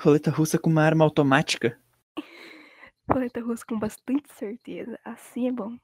Roleta 0.00 0.30
russa 0.30 0.58
com 0.58 0.70
uma 0.70 0.82
arma 0.82 1.04
automática. 1.04 1.78
Roleta 3.10 3.40
russa 3.40 3.64
com 3.66 3.78
bastante 3.78 4.32
certeza. 4.34 4.98
Assim 5.04 5.48
é 5.48 5.52
bom. 5.52 5.76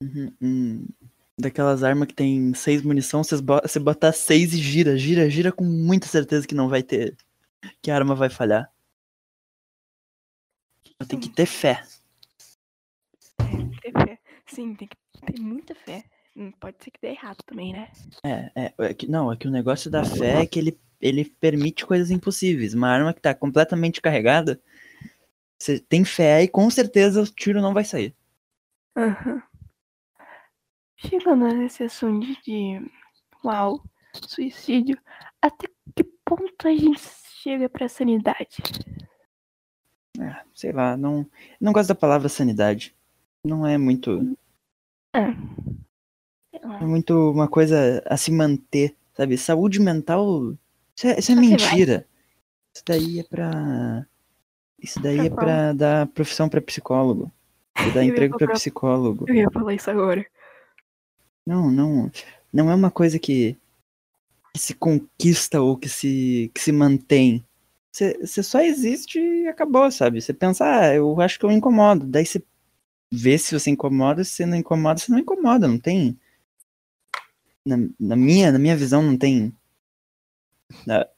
Uhum, 0.00 0.32
hum. 0.40 0.86
Daquelas 1.38 1.82
armas 1.82 2.08
que 2.08 2.14
tem 2.14 2.54
seis 2.54 2.82
munição, 2.82 3.22
você 3.24 3.80
botar 3.80 4.12
seis 4.12 4.52
e 4.52 4.58
gira, 4.58 4.96
gira, 4.96 5.28
gira 5.28 5.50
com 5.50 5.64
muita 5.64 6.06
certeza 6.06 6.46
que 6.46 6.54
não 6.54 6.68
vai 6.68 6.82
ter. 6.82 7.16
Que 7.82 7.90
a 7.90 7.96
arma 7.96 8.14
vai 8.14 8.30
falhar. 8.30 8.70
Tem 11.08 11.18
que 11.18 11.28
ter 11.28 11.46
fé. 11.46 11.82
Ter 13.36 13.92
fé. 13.92 14.18
Sim, 14.46 14.74
tem 14.74 14.88
que 14.88 14.96
ter 15.26 15.40
muita 15.40 15.74
fé. 15.74 16.04
Não 16.34 16.50
pode 16.52 16.76
ser 16.82 16.90
que 16.90 17.00
dê 17.00 17.08
errado 17.08 17.38
também, 17.46 17.72
né? 17.72 17.90
É, 18.24 18.50
é, 18.56 18.74
é 18.78 18.94
que, 18.94 19.08
não, 19.08 19.32
é 19.32 19.36
que 19.36 19.46
o 19.46 19.50
negócio 19.50 19.90
da 19.90 20.04
fé 20.04 20.42
é 20.42 20.46
que 20.46 20.58
ele, 20.58 20.78
ele 21.04 21.26
permite 21.38 21.84
coisas 21.84 22.10
impossíveis. 22.10 22.72
Uma 22.72 22.88
arma 22.88 23.12
que 23.12 23.20
tá 23.20 23.34
completamente 23.34 24.00
carregada, 24.00 24.58
Você 25.58 25.78
tem 25.78 26.04
fé 26.04 26.42
e 26.42 26.48
com 26.48 26.68
certeza 26.70 27.22
o 27.22 27.26
tiro 27.26 27.60
não 27.60 27.74
vai 27.74 27.84
sair. 27.84 28.14
Aham. 28.96 29.42
Chegando 30.96 31.46
nesse 31.48 31.82
assunto 31.82 32.26
de, 32.42 32.80
uau, 33.44 33.84
suicídio, 34.26 34.98
até 35.40 35.68
que 35.94 36.04
ponto 36.24 36.66
a 36.66 36.74
gente 36.74 37.00
chega 37.42 37.68
pra 37.68 37.88
sanidade? 37.88 38.56
Ah, 40.18 40.42
sei 40.54 40.72
lá, 40.72 40.96
não, 40.96 41.26
não 41.60 41.72
gosto 41.72 41.88
da 41.88 41.94
palavra 41.94 42.28
sanidade. 42.30 42.96
Não 43.44 43.66
é 43.66 43.76
muito. 43.76 44.36
Lá. 45.14 46.80
É 46.80 46.84
muito 46.84 47.30
uma 47.30 47.48
coisa 47.48 48.02
a 48.06 48.16
se 48.16 48.32
manter, 48.32 48.96
sabe? 49.14 49.36
Saúde 49.36 49.78
mental. 49.80 50.56
Isso 50.96 51.06
é, 51.06 51.18
isso 51.18 51.32
é 51.32 51.34
mentira. 51.34 52.06
Isso 52.74 52.84
daí 52.86 53.20
é 53.20 53.22
pra. 53.22 54.06
Isso 54.78 55.00
daí 55.00 55.26
é 55.26 55.30
Pra 55.30 55.44
pra 55.44 55.72
dar 55.72 56.06
profissão 56.08 56.48
pra 56.48 56.60
psicólogo. 56.60 57.30
Pra 57.72 57.88
dar 57.88 58.04
Eu 58.04 58.10
emprego 58.10 58.36
pra 58.36 58.52
psicólogo. 58.52 59.24
Eu 59.28 59.34
ia 59.34 59.50
falar 59.50 59.74
isso 59.74 59.90
agora. 59.90 60.24
Não, 61.46 61.70
não. 61.70 62.10
Não 62.52 62.70
é 62.70 62.74
uma 62.74 62.90
coisa 62.90 63.18
que, 63.18 63.56
que 64.52 64.60
se 64.60 64.74
conquista 64.74 65.60
ou 65.60 65.76
que 65.76 65.88
se, 65.88 66.50
que 66.54 66.60
se 66.60 66.72
mantém. 66.72 67.44
Você 67.92 68.42
só 68.42 68.60
existe 68.60 69.20
e 69.20 69.46
acabou, 69.46 69.90
sabe? 69.90 70.20
Você 70.20 70.32
pensa, 70.32 70.64
ah, 70.64 70.94
eu 70.94 71.20
acho 71.20 71.38
que 71.38 71.44
eu 71.44 71.50
incomodo. 71.52 72.04
Daí 72.06 72.26
você 72.26 72.42
vê 73.10 73.38
se 73.38 73.58
você 73.58 73.70
incomoda, 73.70 74.24
se 74.24 74.32
você 74.32 74.46
não 74.46 74.56
incomoda, 74.56 74.98
você 74.98 75.12
não 75.12 75.18
incomoda, 75.20 75.68
não 75.68 75.78
tem. 75.78 76.18
Na, 77.64 77.76
na 77.98 78.16
minha, 78.16 78.50
na 78.50 78.58
minha 78.58 78.76
visão, 78.76 79.00
não 79.00 79.16
tem. 79.16 79.54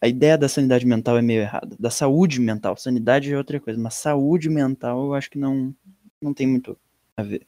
A, 0.00 0.08
ideia 0.08 0.36
da 0.36 0.48
sanidade 0.48 0.84
mental 0.86 1.16
é 1.16 1.22
meio 1.22 1.42
errada. 1.42 1.76
Da 1.78 1.90
saúde 1.90 2.40
mental. 2.40 2.76
Sanidade 2.76 3.32
é 3.32 3.36
outra 3.36 3.60
coisa, 3.60 3.80
mas 3.80 3.94
saúde 3.94 4.48
mental 4.48 5.06
eu 5.06 5.14
acho 5.14 5.30
que 5.30 5.38
não, 5.38 5.74
não 6.20 6.34
tem 6.34 6.46
muito 6.46 6.78
a 7.16 7.22
ver. 7.22 7.46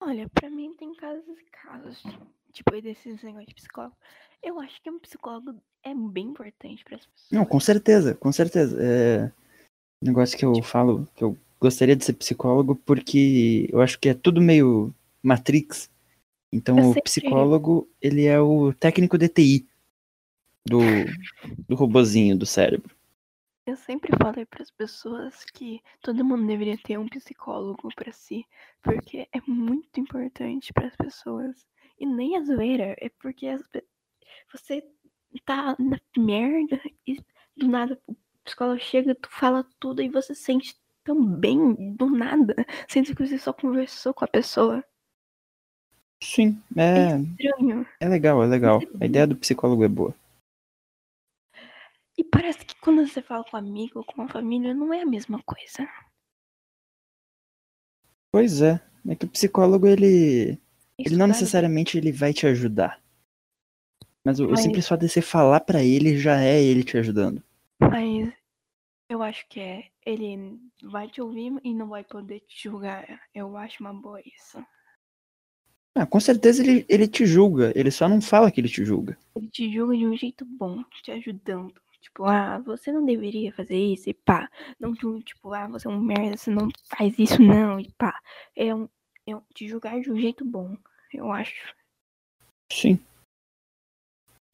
Olha, 0.00 0.28
pra 0.28 0.48
mim 0.48 0.74
tem 0.74 0.94
casos 0.94 1.38
e 1.38 1.44
casos. 1.50 2.02
Tipo, 2.52 2.80
desses 2.80 3.22
negócios 3.22 3.48
de 3.48 3.54
psicólogo. 3.54 3.96
Eu 4.42 4.58
acho 4.58 4.82
que 4.82 4.90
um 4.90 4.98
psicólogo 4.98 5.60
é 5.84 5.94
bem 5.94 6.28
importante 6.28 6.82
para 6.84 6.96
as 6.96 7.06
pessoas. 7.06 7.30
Não, 7.30 7.44
com 7.44 7.60
certeza, 7.60 8.14
com 8.14 8.32
certeza. 8.32 8.78
É 8.82 9.30
um 10.02 10.06
negócio 10.06 10.36
que 10.36 10.44
eu 10.44 10.62
falo, 10.62 11.06
que 11.14 11.22
eu 11.22 11.36
gostaria 11.60 11.94
de 11.94 12.04
ser 12.04 12.14
psicólogo 12.14 12.74
porque 12.74 13.68
eu 13.70 13.80
acho 13.80 13.98
que 13.98 14.08
é 14.08 14.14
tudo 14.14 14.40
meio 14.40 14.94
Matrix. 15.22 15.90
Então 16.52 16.78
Eu 16.78 16.90
o 16.90 17.02
psicólogo, 17.02 17.88
ele 18.00 18.24
é 18.24 18.40
o 18.40 18.72
técnico 18.72 19.16
de 19.16 19.28
TI 19.28 19.69
do, 20.66 20.80
do 21.68 21.74
robozinho 21.74 22.36
do 22.36 22.46
cérebro. 22.46 22.94
Eu 23.66 23.76
sempre 23.76 24.10
falei 24.20 24.44
para 24.44 24.62
as 24.62 24.70
pessoas 24.70 25.44
que 25.44 25.80
todo 26.00 26.24
mundo 26.24 26.46
deveria 26.46 26.78
ter 26.78 26.98
um 26.98 27.08
psicólogo 27.08 27.88
para 27.94 28.10
si, 28.10 28.44
porque 28.82 29.28
é 29.32 29.40
muito 29.46 30.00
importante 30.00 30.72
para 30.72 30.88
as 30.88 30.96
pessoas. 30.96 31.66
E 31.98 32.06
nem 32.06 32.36
a 32.36 32.44
zoeira, 32.44 32.96
é 32.98 33.10
porque 33.20 33.46
as 33.46 33.62
você 34.52 34.82
tá 35.44 35.76
na 35.78 36.00
merda 36.16 36.80
e 37.06 37.16
do 37.56 37.68
nada 37.68 38.00
o 38.08 38.16
psicólogo 38.44 38.80
chega, 38.80 39.14
tu 39.14 39.28
fala 39.30 39.64
tudo 39.78 40.02
e 40.02 40.08
você 40.08 40.34
sente 40.34 40.76
tão 41.04 41.24
bem 41.24 41.94
do 41.94 42.06
nada, 42.10 42.54
sendo 42.88 43.14
que 43.14 43.26
você 43.26 43.38
só 43.38 43.52
conversou 43.52 44.12
com 44.12 44.24
a 44.24 44.28
pessoa. 44.28 44.84
Sim, 46.22 46.60
é, 46.76 47.18
Estranho. 47.18 47.86
é 47.98 48.08
legal, 48.08 48.42
é 48.42 48.46
legal. 48.46 48.80
A 49.00 49.06
ideia 49.06 49.26
do 49.26 49.36
psicólogo 49.36 49.84
é 49.84 49.88
boa. 49.88 50.14
E 52.18 52.24
parece 52.24 52.64
que 52.64 52.78
quando 52.80 53.06
você 53.06 53.22
fala 53.22 53.44
com 53.44 53.56
um 53.56 53.60
amigo 53.60 53.98
ou 54.00 54.04
com 54.04 54.22
a 54.22 54.28
família, 54.28 54.74
não 54.74 54.92
é 54.92 55.02
a 55.02 55.06
mesma 55.06 55.42
coisa. 55.42 55.88
Pois 58.32 58.62
é, 58.62 58.80
é 59.08 59.16
que 59.16 59.24
o 59.26 59.30
psicólogo, 59.30 59.86
ele, 59.86 60.60
ele 60.98 61.16
não 61.16 61.26
necessariamente 61.26 61.98
ele 61.98 62.12
vai 62.12 62.32
te 62.32 62.46
ajudar. 62.46 63.02
Mas 64.24 64.38
o, 64.38 64.46
o 64.46 64.50
Mas- 64.50 64.60
simples 64.60 64.86
fato 64.86 65.00
de 65.00 65.08
você 65.08 65.22
falar 65.22 65.60
pra 65.60 65.82
ele 65.82 66.18
já 66.18 66.40
é 66.40 66.62
ele 66.62 66.84
te 66.84 66.96
ajudando. 66.98 67.42
Mas 67.80 68.32
eu 69.08 69.22
acho 69.22 69.48
que 69.48 69.60
é. 69.60 69.90
Ele 70.04 70.58
vai 70.82 71.08
te 71.08 71.20
ouvir 71.20 71.52
e 71.64 71.74
não 71.74 71.88
vai 71.88 72.04
poder 72.04 72.40
te 72.40 72.64
julgar. 72.64 73.20
Eu 73.34 73.56
acho 73.56 73.82
uma 73.82 73.92
boa 73.92 74.20
isso. 74.20 74.64
Ah, 75.96 76.06
com 76.06 76.20
certeza 76.20 76.62
ele, 76.62 76.86
ele 76.88 77.08
te 77.08 77.26
julga, 77.26 77.72
ele 77.74 77.90
só 77.90 78.08
não 78.08 78.20
fala 78.20 78.50
que 78.50 78.60
ele 78.60 78.68
te 78.68 78.84
julga. 78.84 79.18
Ele 79.34 79.48
te 79.48 79.72
julga 79.72 79.96
de 79.96 80.06
um 80.06 80.16
jeito 80.16 80.44
bom, 80.44 80.84
te 81.02 81.10
ajudando. 81.10 81.74
Tipo, 82.00 82.24
ah, 82.24 82.58
você 82.58 82.90
não 82.90 83.04
deveria 83.04 83.52
fazer 83.52 83.76
isso 83.76 84.08
e 84.08 84.14
pá. 84.14 84.50
Não 84.78 84.94
tipo, 85.20 85.52
ah, 85.52 85.68
você 85.68 85.86
é 85.86 85.90
um 85.90 86.00
merda, 86.00 86.36
você 86.36 86.50
não 86.50 86.68
faz 86.84 87.18
isso 87.18 87.40
não 87.42 87.78
e 87.78 87.90
pá. 87.92 88.18
É 88.56 88.74
um, 88.74 88.88
é 89.26 89.36
um 89.36 89.42
te 89.54 89.68
julgar 89.68 90.00
de 90.00 90.10
um 90.10 90.16
jeito 90.16 90.44
bom, 90.44 90.76
eu 91.12 91.30
acho. 91.30 91.74
Sim. 92.72 92.98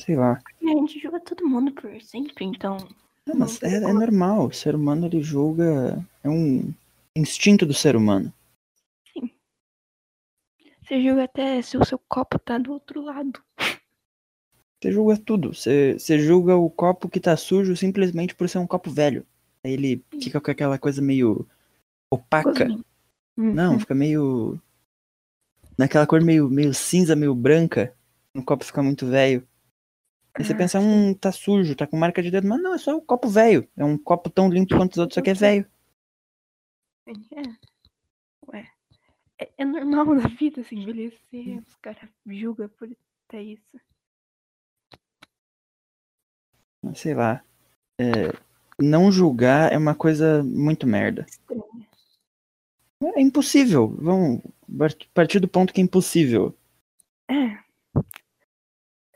Sei 0.02 0.16
lá. 0.16 0.38
A 0.62 0.66
gente 0.66 0.98
julga 0.98 1.20
todo 1.20 1.48
mundo 1.48 1.72
por 1.72 2.00
sempre, 2.02 2.44
então. 2.44 2.76
Não, 3.26 3.36
mas 3.36 3.62
é, 3.62 3.76
é 3.76 3.92
normal, 3.92 4.46
o 4.46 4.52
ser 4.52 4.74
humano 4.74 5.06
ele 5.06 5.22
julga. 5.22 6.04
É 6.22 6.28
um 6.28 6.72
instinto 7.16 7.64
do 7.64 7.74
ser 7.74 7.96
humano. 7.96 8.32
Você 10.82 11.02
julga 11.02 11.24
até 11.24 11.60
se 11.62 11.76
o 11.76 11.84
seu 11.84 11.98
copo 11.98 12.38
tá 12.38 12.58
do 12.58 12.72
outro 12.72 13.00
lado. 13.02 13.42
Você 14.82 14.92
julga 14.92 15.16
tudo. 15.16 15.54
Você, 15.54 15.94
você 15.98 16.18
julga 16.18 16.56
o 16.56 16.68
copo 16.70 17.08
que 17.08 17.18
tá 17.20 17.36
sujo 17.36 17.76
simplesmente 17.76 18.34
por 18.34 18.48
ser 18.48 18.58
um 18.58 18.66
copo 18.66 18.90
velho. 18.90 19.26
Aí 19.64 19.72
ele 19.72 20.04
fica 20.22 20.40
com 20.40 20.50
aquela 20.50 20.78
coisa 20.78 21.00
meio 21.02 21.46
opaca. 22.10 22.50
Gostosinho. 22.50 22.84
Não, 23.36 23.72
Uhum. 23.74 23.80
fica 23.80 23.94
meio. 23.94 24.60
Naquela 25.78 26.06
cor 26.06 26.22
meio, 26.22 26.48
meio 26.48 26.72
cinza, 26.72 27.14
meio 27.16 27.34
branca. 27.34 27.94
O 28.34 28.42
copo 28.42 28.64
fica 28.64 28.82
muito 28.82 29.06
velho. 29.06 29.46
Aí 30.34 30.44
você 30.44 30.52
Ah, 30.52 30.56
pensa, 30.56 30.78
hum, 30.80 31.14
tá 31.14 31.32
sujo, 31.32 31.74
tá 31.74 31.86
com 31.86 31.96
marca 31.96 32.22
de 32.22 32.30
dedo. 32.30 32.46
Mas 32.46 32.62
não, 32.62 32.74
é 32.74 32.78
só 32.78 32.96
um 32.96 33.00
copo 33.00 33.28
velho. 33.28 33.66
É 33.76 33.84
um 33.84 33.96
copo 33.98 34.28
tão 34.30 34.48
limpo 34.50 34.76
quanto 34.76 34.92
os 34.92 34.98
outros, 34.98 35.14
só 35.14 35.22
que 35.22 35.30
é 35.30 35.34
velho. 35.34 35.66
É. 37.06 37.12
Ué. 38.48 38.68
É, 39.38 39.50
é 39.58 39.64
normal 39.64 40.06
na 40.14 40.28
vida 40.28 40.62
se 40.64 40.74
envelhecer. 40.74 41.58
Os 41.66 41.74
caras 41.76 42.08
julgam 42.26 42.68
por 42.68 42.88
até 43.28 43.42
isso. 43.42 43.62
Sei 46.94 47.14
lá. 47.14 47.42
É, 48.00 48.32
não 48.80 49.10
julgar 49.10 49.72
é 49.72 49.78
uma 49.78 49.94
coisa 49.94 50.42
muito 50.42 50.86
merda. 50.86 51.26
É 53.14 53.20
impossível. 53.20 53.88
Vamos 53.98 54.42
part- 54.78 55.08
partir 55.14 55.40
do 55.40 55.48
ponto 55.48 55.72
que 55.72 55.80
é 55.80 55.84
impossível. 55.84 56.54
É. 57.30 57.58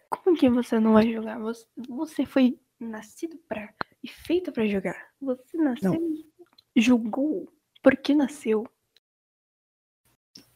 Como 0.08 0.36
que 0.36 0.48
você 0.48 0.78
não 0.80 0.94
vai 0.94 1.12
julgar? 1.12 1.38
Você, 1.40 1.66
você 1.88 2.26
foi 2.26 2.58
nascido 2.78 3.36
pra. 3.48 3.72
e 4.02 4.08
feito 4.08 4.50
pra 4.52 4.66
julgar. 4.66 5.08
Você 5.20 5.56
nasceu 5.56 5.94
e 6.74 6.80
julgou. 6.80 7.52
Por 7.82 7.96
que 7.96 8.14
nasceu? 8.14 8.66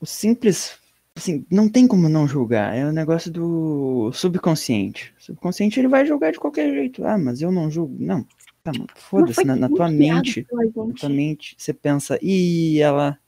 O 0.01 0.07
simples. 0.07 0.79
Assim, 1.17 1.47
não 1.49 1.69
tem 1.69 1.87
como 1.87 2.09
não 2.09 2.27
julgar. 2.27 2.75
É 2.75 2.85
o 2.85 2.93
negócio 2.93 3.31
do 3.31 4.11
subconsciente. 4.13 5.15
O 5.19 5.23
subconsciente 5.23 5.79
ele 5.79 5.87
vai 5.89 6.05
julgar 6.05 6.33
de 6.33 6.41
qualquer 6.41 6.73
jeito. 6.73 7.05
Ah, 7.07 7.17
mas 7.17 7.41
eu 7.41 7.53
não 7.53 7.71
julgo. 7.71 7.97
Não. 7.99 8.27
Tá, 8.65 8.73
Foda-se. 8.97 9.45
Na, 9.45 9.55
na 9.55 9.69
tua 9.69 9.89
mente. 9.89 10.47
Na 10.51 10.95
tua 10.95 11.09
mente, 11.09 11.55
você 11.57 11.73
pensa, 11.73 12.19
ih, 12.21 12.81
ela. 12.81 13.19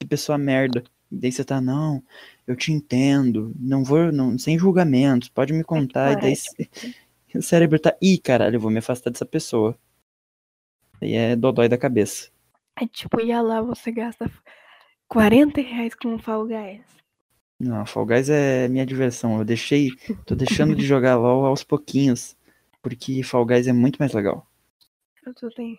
Que 0.00 0.06
pessoa 0.06 0.38
merda. 0.38 0.82
E 1.10 1.16
daí 1.16 1.30
você 1.30 1.44
tá, 1.44 1.60
não, 1.60 2.02
eu 2.46 2.56
te 2.56 2.72
entendo. 2.72 3.52
Não 3.58 3.84
vou. 3.84 4.10
Não, 4.10 4.38
sem 4.38 4.58
julgamentos. 4.58 5.28
Pode 5.28 5.52
me 5.52 5.62
contar. 5.62 6.12
E 6.12 6.20
daí 6.20 6.36
cê- 6.36 6.68
o 7.34 7.42
cérebro 7.42 7.78
tá, 7.78 7.94
ih, 8.00 8.16
caralho, 8.18 8.56
eu 8.56 8.60
vou 8.60 8.70
me 8.70 8.78
afastar 8.78 9.10
dessa 9.10 9.26
pessoa. 9.26 9.78
Aí 11.02 11.12
é 11.12 11.36
dodói 11.36 11.68
da 11.68 11.76
cabeça. 11.76 12.30
É 12.80 12.86
tipo, 12.86 13.20
ia 13.20 13.42
lá, 13.42 13.60
você 13.60 13.90
gasta 13.92 14.30
40 15.08 15.60
reais 15.60 15.94
com 15.94 16.14
um 16.14 16.18
Fall 16.18 16.46
Guys. 16.46 16.80
Não, 17.58 17.86
Fall 17.86 18.04
Guys 18.06 18.28
é 18.28 18.68
minha 18.68 18.84
diversão. 18.84 19.38
Eu 19.38 19.44
deixei. 19.44 19.90
Tô 20.26 20.34
deixando 20.34 20.74
de 20.74 20.84
jogar 20.84 21.16
LOL 21.16 21.46
aos 21.46 21.64
pouquinhos. 21.64 22.36
Porque 22.82 23.22
Fall 23.22 23.46
Guys 23.46 23.66
é 23.66 23.72
muito 23.72 23.96
mais 23.98 24.12
legal. 24.12 24.46
Eu 25.24 25.34
tô 25.34 25.48
tem... 25.50 25.78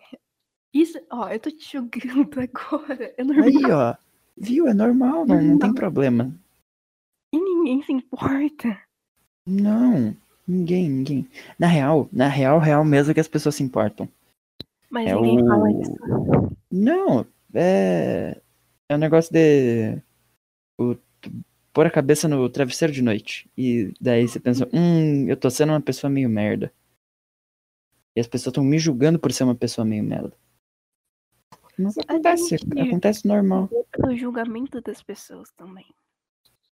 Isso, 0.74 0.98
ó, 1.10 1.28
eu 1.28 1.40
tô 1.40 1.50
te 1.50 1.72
julgando 1.72 2.28
agora. 2.40 3.14
É 3.16 3.24
normal. 3.24 3.44
Aí, 3.46 3.64
ó. 3.72 3.94
Viu? 4.36 4.68
É 4.68 4.74
normal, 4.74 5.26
não, 5.26 5.40
não 5.42 5.58
tem 5.58 5.68
Não. 5.68 5.74
problema. 5.74 6.34
E 7.32 7.38
ninguém 7.38 7.82
se 7.82 7.92
importa. 7.92 8.78
Não, 9.46 10.14
ninguém, 10.46 10.88
ninguém. 10.88 11.28
Na 11.58 11.66
real, 11.66 12.08
na 12.12 12.28
real, 12.28 12.58
real 12.58 12.84
mesmo 12.84 13.10
é 13.10 13.14
que 13.14 13.20
as 13.20 13.26
pessoas 13.28 13.54
se 13.54 13.62
importam. 13.62 14.08
Mas 14.90 15.08
É 15.08 15.14
ninguém 15.14 15.46
fala 15.46 15.64
o- 15.64 15.80
isso. 15.80 16.56
Não, 16.70 17.26
é. 17.54 18.40
É 18.88 18.94
um 18.94 18.98
negócio 18.98 19.32
de. 19.32 20.00
O, 20.78 20.94
pôr 21.78 21.86
a 21.86 21.90
cabeça 21.92 22.26
no 22.26 22.50
travesseiro 22.50 22.92
de 22.92 23.00
noite. 23.00 23.48
E 23.56 23.94
daí 24.00 24.26
você 24.26 24.40
pensa, 24.40 24.68
hum, 24.72 25.28
eu 25.28 25.36
tô 25.36 25.48
sendo 25.48 25.70
uma 25.70 25.80
pessoa 25.80 26.10
meio 26.10 26.28
merda. 26.28 26.72
E 28.16 28.20
as 28.20 28.26
pessoas 28.26 28.50
estão 28.50 28.64
me 28.64 28.80
julgando 28.80 29.16
por 29.16 29.30
ser 29.30 29.44
uma 29.44 29.54
pessoa 29.54 29.84
meio 29.84 30.02
merda. 30.02 30.36
Mas 31.78 31.96
acontece, 31.96 32.56
acontece 32.56 33.28
normal. 33.28 33.70
Pelo 33.92 34.16
julgamento 34.16 34.80
das 34.80 35.00
pessoas 35.04 35.52
também. 35.52 35.86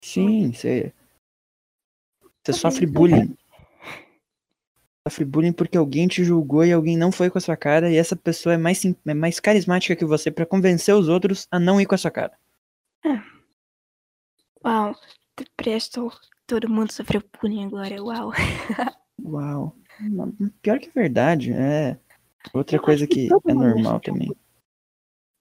Sim, 0.01 0.51
você. 0.51 0.91
Você 2.43 2.53
sofre 2.53 2.85
é 2.85 2.89
bullying. 2.89 3.37
Sofre 5.07 5.23
bullying 5.23 5.53
porque 5.53 5.77
alguém 5.77 6.07
te 6.07 6.23
julgou 6.23 6.65
e 6.65 6.73
alguém 6.73 6.97
não 6.97 7.11
foi 7.11 7.29
com 7.29 7.37
a 7.37 7.41
sua 7.41 7.55
cara, 7.55 7.91
e 7.91 7.95
essa 7.95 8.15
pessoa 8.15 8.55
é 8.55 8.57
mais, 8.57 8.83
é 8.83 9.13
mais 9.13 9.39
carismática 9.39 9.95
que 9.95 10.03
você 10.03 10.31
pra 10.31 10.47
convencer 10.47 10.95
os 10.95 11.07
outros 11.07 11.47
a 11.51 11.59
não 11.59 11.79
ir 11.79 11.85
com 11.85 11.93
a 11.93 11.99
sua 11.99 12.09
cara. 12.09 12.35
Uau, 14.65 14.95
presto, 15.55 16.11
todo 16.47 16.69
mundo 16.69 16.91
sofreu 16.91 17.21
bullying 17.41 17.65
agora, 17.67 18.01
uau. 18.03 18.31
Uau. 19.23 19.75
Pior 20.61 20.79
que 20.79 20.89
verdade, 20.89 21.51
é. 21.53 21.97
Outra 22.53 22.77
Eu 22.77 22.81
coisa 22.81 23.07
que 23.07 23.27
que 23.27 23.33
é 23.49 23.53
normal 23.53 23.99
também. 23.99 24.35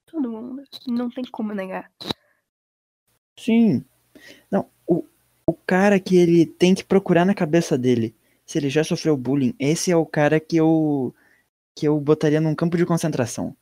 Todo 0.07 0.31
mundo. 0.31 0.63
Não 0.87 1.11
tem 1.11 1.25
como 1.25 1.55
negar. 1.55 1.91
Sim. 3.39 3.85
Não, 4.51 4.69
o, 4.87 5.05
o 5.47 5.53
cara 5.55 5.99
que 5.99 6.17
ele 6.17 6.47
tem 6.47 6.75
que 6.75 6.85
procurar 6.85 7.25
na 7.25 7.35
cabeça 7.35 7.77
dele 7.77 8.15
se 8.47 8.59
ele 8.59 8.69
já 8.71 8.85
sofreu 8.85 9.17
bullying, 9.17 9.55
esse 9.59 9.91
é 9.91 9.97
o 9.97 10.05
cara 10.07 10.39
que 10.39 10.57
eu 10.57 11.15
que 11.77 11.89
eu 11.89 11.99
botaria 11.99 12.41
num 12.41 12.55
campo 12.55 12.77
de 12.77 12.87
concentração. 12.87 13.57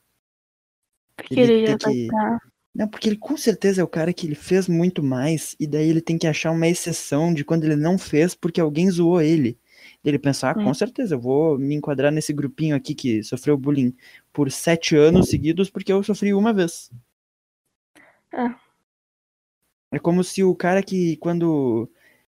Porque 1.17 1.35
Ele 1.39 1.53
ele, 1.53 1.67
já 1.69 1.77
vai 1.81 1.93
que- 1.95 2.03
estar. 2.03 2.52
Não, 2.75 2.89
porque 2.89 3.09
ele 3.09 3.17
com 3.17 3.37
certeza 3.37 3.83
é 3.83 3.85
o 3.85 3.89
cara 3.89 4.13
que 4.13 4.27
ele 4.27 4.35
fez 4.35 4.67
muito 4.67 5.03
mais 5.03 5.55
e 5.61 5.67
daí 5.67 5.89
ele 5.89 6.01
tem 6.01 6.17
que 6.17 6.27
achar 6.27 6.51
uma 6.51 6.67
exceção 6.67 7.33
de 7.35 7.45
quando 7.45 7.65
ele 7.65 7.77
não 7.77 7.99
fez 7.99 8.35
porque 8.35 8.61
alguém 8.61 8.91
zoou 8.91 9.21
ele. 9.21 9.59
Ele 10.05 10.19
pensa, 10.19 10.51
ah, 10.51 10.55
com 10.55 10.69
Hum. 10.71 10.75
certeza, 10.75 11.15
eu 11.15 11.21
vou 11.21 11.59
me 11.59 11.75
enquadrar 11.75 12.11
nesse 12.11 12.33
grupinho 12.33 12.75
aqui 12.75 12.95
que 12.95 13.23
sofreu 13.23 13.57
bullying 13.59 13.95
por 14.33 14.51
sete 14.51 14.97
anos 14.97 15.29
seguidos 15.29 15.71
porque 15.71 15.93
eu 15.93 16.03
sofri 16.03 16.33
uma 16.33 16.53
vez. 16.53 16.91
Ah. 18.33 18.57
É 19.91 19.99
como 19.99 20.25
se 20.25 20.43
o 20.43 20.55
cara 20.55 20.83
que 20.83 21.17
quando 21.19 21.89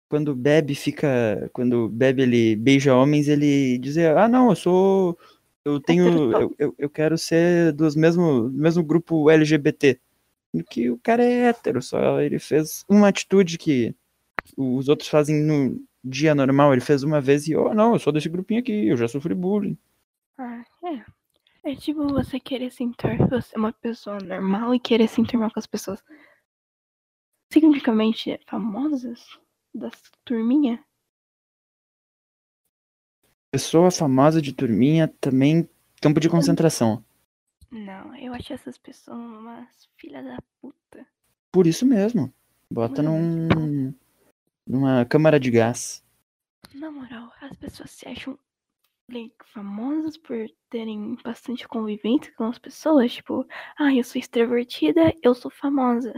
quando 0.08 0.34
bebe 0.34 0.74
fica, 0.74 1.50
quando 1.52 1.88
bebe 1.88 2.22
ele 2.22 2.56
beija 2.56 2.94
homens, 2.94 3.28
ele 3.28 3.76
dizer, 3.78 4.16
ah 4.16 4.26
não, 4.28 4.48
eu 4.50 4.56
sou, 4.56 5.18
eu 5.64 5.78
tenho, 5.80 6.32
eu, 6.32 6.54
eu, 6.58 6.74
eu 6.78 6.88
quero 6.90 7.18
ser 7.18 7.72
dos 7.74 7.94
mesmo, 7.94 8.48
do 8.48 8.58
mesmo 8.58 8.82
grupo 8.82 9.28
LGBT. 9.30 10.00
Que 10.70 10.90
o 10.90 10.98
cara 10.98 11.22
é 11.22 11.48
hétero, 11.48 11.82
só 11.82 12.20
ele 12.20 12.38
fez 12.38 12.84
uma 12.88 13.08
atitude 13.08 13.58
que 13.58 13.94
os 14.56 14.88
outros 14.88 15.08
fazem 15.08 15.42
no 15.42 15.80
dia 16.02 16.34
normal, 16.34 16.72
ele 16.72 16.80
fez 16.80 17.02
uma 17.02 17.20
vez 17.20 17.46
e, 17.46 17.54
oh 17.54 17.74
não, 17.74 17.92
eu 17.92 17.98
sou 17.98 18.12
desse 18.12 18.28
grupinho 18.28 18.60
aqui, 18.60 18.88
eu 18.88 18.96
já 18.96 19.06
sofri 19.06 19.34
bullying. 19.34 19.76
Ah, 20.38 20.64
é. 20.84 21.04
É 21.70 21.74
tipo 21.74 22.06
você 22.08 22.40
querer 22.40 22.70
se 22.70 22.82
enturmar, 22.82 23.28
você 23.28 23.54
é 23.54 23.58
uma 23.58 23.72
pessoa 23.72 24.18
normal 24.20 24.74
e 24.74 24.80
querer 24.80 25.08
se 25.08 25.20
enturmar 25.20 25.52
com 25.52 25.58
as 25.58 25.66
pessoas 25.66 26.02
significativamente 27.52 28.38
famosas 28.46 29.38
das 29.74 29.92
turminhas. 30.24 30.78
Pessoa 33.50 33.90
famosa 33.90 34.40
de 34.40 34.52
turminha 34.52 35.08
também 35.20 35.68
campo 36.00 36.20
de 36.20 36.28
concentração. 36.28 37.04
Não, 37.70 38.16
eu 38.16 38.32
acho 38.34 38.52
essas 38.52 38.78
pessoas 38.78 39.18
umas 39.18 39.88
filhas 39.96 40.24
da 40.24 40.38
puta. 40.60 41.06
Por 41.52 41.66
isso 41.66 41.84
mesmo. 41.86 42.32
Bota 42.70 43.02
num 43.02 43.94
numa 44.66 45.04
câmara 45.06 45.38
de 45.40 45.50
gás. 45.50 46.04
Na 46.74 46.90
moral, 46.90 47.32
as 47.40 47.56
pessoas 47.56 47.90
se 47.90 48.06
acham 48.08 48.38
like, 49.10 49.34
famosas 49.52 50.16
por 50.18 50.36
terem 50.68 51.16
bastante 51.24 51.66
convivência 51.66 52.32
com 52.34 52.44
as 52.44 52.58
pessoas. 52.58 53.12
Tipo, 53.12 53.46
ah, 53.78 53.94
eu 53.94 54.04
sou 54.04 54.18
extrovertida, 54.18 55.14
eu 55.22 55.34
sou 55.34 55.50
famosa. 55.50 56.12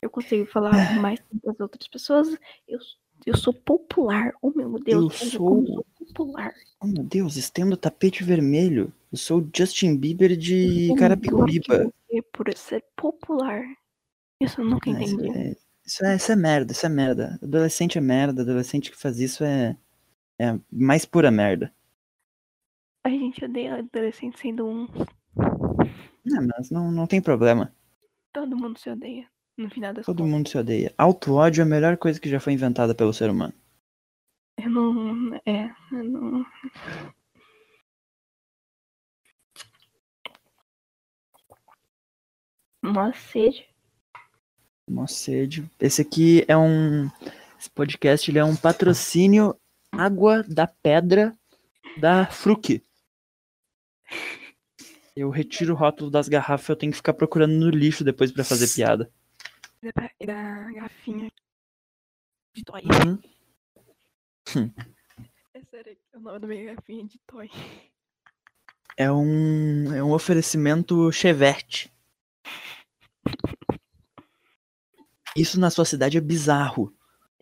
Eu 0.00 0.08
consigo 0.10 0.46
falar 0.46 0.70
mais 1.00 1.20
com 1.20 1.50
as 1.50 1.60
outras 1.60 1.86
pessoas. 1.88 2.28
Eu, 2.66 2.78
eu 3.26 3.36
sou 3.36 3.52
popular. 3.52 4.32
Oh 4.40 4.50
meu 4.50 4.72
Deus, 4.78 5.20
Eu 5.22 5.38
como 5.38 5.66
sou- 5.66 5.76
eu 5.78 5.84
sou 5.98 6.06
popular. 6.06 6.54
Oh 6.80 6.86
meu 6.86 7.02
Deus, 7.04 7.36
estendo 7.36 7.74
o 7.74 7.78
tapete 7.78 8.22
vermelho. 8.24 8.92
Eu 9.12 9.18
sou 9.18 9.40
o 9.40 9.50
Justin 9.54 9.96
Bieber 9.96 10.36
de 10.36 10.88
você 10.88 12.22
Por 12.32 12.56
ser 12.56 12.84
popular. 12.96 13.62
Isso 14.40 14.60
eu 14.60 14.64
nunca 14.64 14.90
Ah, 14.90 15.02
isso, 15.02 15.14
entendi. 15.14 15.38
é, 15.38 15.56
isso, 15.84 16.04
é, 16.04 16.16
isso 16.16 16.32
é 16.32 16.36
merda, 16.36 16.72
isso 16.72 16.86
é 16.86 16.88
merda. 16.88 17.38
Adolescente 17.42 17.98
é 17.98 18.00
merda, 18.00 18.42
adolescente 18.42 18.90
que 18.90 18.96
faz 18.96 19.18
isso 19.18 19.42
é, 19.44 19.76
é 20.38 20.58
mais 20.70 21.04
pura 21.04 21.30
merda. 21.30 21.72
A 23.04 23.08
gente 23.10 23.44
odeia 23.44 23.76
adolescente 23.78 24.38
sendo 24.38 24.66
um. 24.66 24.86
Não, 26.24 26.46
mas 26.56 26.70
não, 26.70 26.92
não 26.92 27.06
tem 27.06 27.20
problema. 27.20 27.74
Todo 28.32 28.56
mundo 28.56 28.78
se 28.78 28.88
odeia. 28.90 29.26
No 29.56 29.68
final 29.68 29.92
das 29.92 30.06
Todo 30.06 30.18
contas. 30.18 30.32
mundo 30.32 30.48
se 30.48 30.56
odeia. 30.56 30.94
Auto-ódio 30.96 31.60
é 31.62 31.64
a 31.64 31.68
melhor 31.68 31.96
coisa 31.96 32.20
que 32.20 32.28
já 32.30 32.38
foi 32.40 32.52
inventada 32.52 32.94
pelo 32.94 33.12
ser 33.12 33.28
humano. 33.28 33.52
Eu 34.56 34.70
não. 34.70 35.34
É. 35.44 35.70
Eu 35.92 36.04
não. 36.04 36.46
Uma 42.82 43.12
sede. 43.12 43.68
Mó 44.88 45.06
sede. 45.06 45.70
Esse 45.78 46.02
aqui 46.02 46.44
é 46.48 46.56
um. 46.56 47.08
Esse 47.58 47.70
podcast 47.70 48.30
ele 48.30 48.38
é 48.38 48.44
um 48.44 48.56
patrocínio 48.56 49.54
Água 49.92 50.42
da 50.42 50.66
Pedra 50.66 51.36
da 51.98 52.26
Fruc. 52.26 52.82
Eu 55.14 55.28
retiro 55.28 55.74
o 55.74 55.76
rótulo 55.76 56.10
das 56.10 56.28
garrafas, 56.28 56.68
eu 56.70 56.76
tenho 56.76 56.92
que 56.92 56.96
ficar 56.96 57.12
procurando 57.12 57.52
no 57.52 57.68
lixo 57.68 58.02
depois 58.02 58.32
pra 58.32 58.44
fazer 58.44 58.72
piada. 58.74 59.12
Da, 59.82 60.10
da 60.26 60.72
garrafinha 60.72 61.30
de 62.54 62.64
toy. 62.64 62.82
Uhum. 62.82 64.72
É 65.52 65.60
sério, 65.70 65.96
o 66.14 66.20
nome 66.20 66.38
da 66.38 66.46
minha 66.46 66.64
garrafinha 66.64 67.04
de 67.04 67.18
toy. 67.26 67.50
É 68.96 69.12
um, 69.12 69.94
é 69.94 70.02
um 70.02 70.12
oferecimento 70.12 71.12
Chevette. 71.12 71.92
Isso 75.40 75.58
na 75.58 75.70
sua 75.70 75.86
cidade 75.86 76.18
é 76.18 76.20
bizarro. 76.20 76.94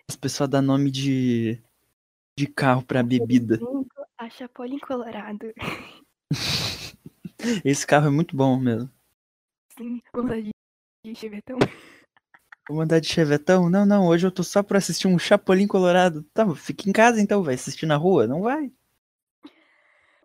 As 0.08 0.14
pessoas 0.14 0.48
dão 0.48 0.62
nome 0.62 0.88
de, 0.88 1.60
de 2.38 2.46
carro 2.46 2.80
pra 2.84 3.02
bebida. 3.02 3.58
A 4.16 4.30
Chapolin 4.30 4.78
Colorado. 4.78 5.52
Esse 7.64 7.84
carro 7.84 8.06
é 8.06 8.10
muito 8.10 8.36
bom 8.36 8.56
mesmo. 8.56 8.88
Sim, 9.76 10.00
vontade 10.14 10.42
de- 10.44 10.50
de 11.04 11.14
chevetão. 11.16 11.58
Vou 12.68 12.76
mandar 12.78 13.00
de 13.00 13.08
chevetão? 13.08 13.68
Não, 13.68 13.84
não, 13.84 14.06
hoje 14.06 14.26
eu 14.26 14.30
tô 14.30 14.44
só 14.44 14.62
pra 14.62 14.78
assistir 14.78 15.08
um 15.08 15.18
Chapolin 15.18 15.66
Colorado. 15.66 16.22
Tá, 16.32 16.48
fica 16.54 16.88
em 16.88 16.92
casa 16.92 17.20
então, 17.20 17.42
vai 17.42 17.54
assistir 17.56 17.86
na 17.86 17.96
rua? 17.96 18.28
Não 18.28 18.42
vai. 18.42 18.72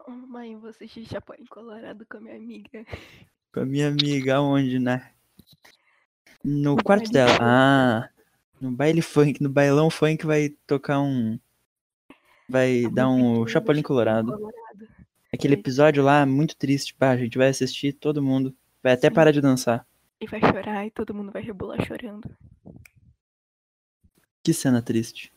Oh, 0.08 0.12
mãe, 0.12 0.56
vou 0.58 0.70
assistir 0.70 1.08
Chapolin 1.08 1.46
Colorado 1.46 2.06
com 2.08 2.18
a 2.18 2.22
minha 2.22 2.36
amiga. 2.36 2.86
Com 3.52 3.62
a 3.62 3.66
minha 3.66 3.88
amiga, 3.88 4.42
onde, 4.42 4.78
né? 4.78 5.12
No 6.44 6.76
quarto 6.84 7.12
dela. 7.12 7.38
Ah, 7.40 8.10
no 8.60 8.72
baile 8.72 9.02
funk, 9.02 9.42
no 9.42 9.50
bailão 9.50 9.90
funk 9.90 10.26
vai 10.26 10.50
tocar 10.68 11.00
um. 11.00 11.40
Vai 12.50 12.84
dar 12.92 13.10
um 13.10 13.48
Chapolin 13.48 13.82
Colorado. 13.82 14.38
Aquele 15.34 15.56
É. 15.56 15.58
episódio 15.58 16.04
lá, 16.04 16.26
muito 16.26 16.56
triste, 16.56 16.94
pá, 16.94 17.12
a 17.12 17.18
gente 17.18 17.38
vai 17.38 17.48
assistir, 17.50 17.94
todo 17.94 18.22
mundo. 18.22 18.54
Vai 18.84 18.94
até 18.94 19.10
parar 19.10 19.32
de 19.32 19.42
dançar. 19.42 19.86
E 20.20 20.28
vai 20.28 20.40
chorar 20.42 20.86
e 20.86 20.92
todo 20.92 21.14
mundo 21.14 21.32
vai 21.32 21.42
rebolar 21.42 21.84
chorando. 21.86 22.30
Que 24.44 24.54
cena 24.54 24.82
triste. 24.82 25.32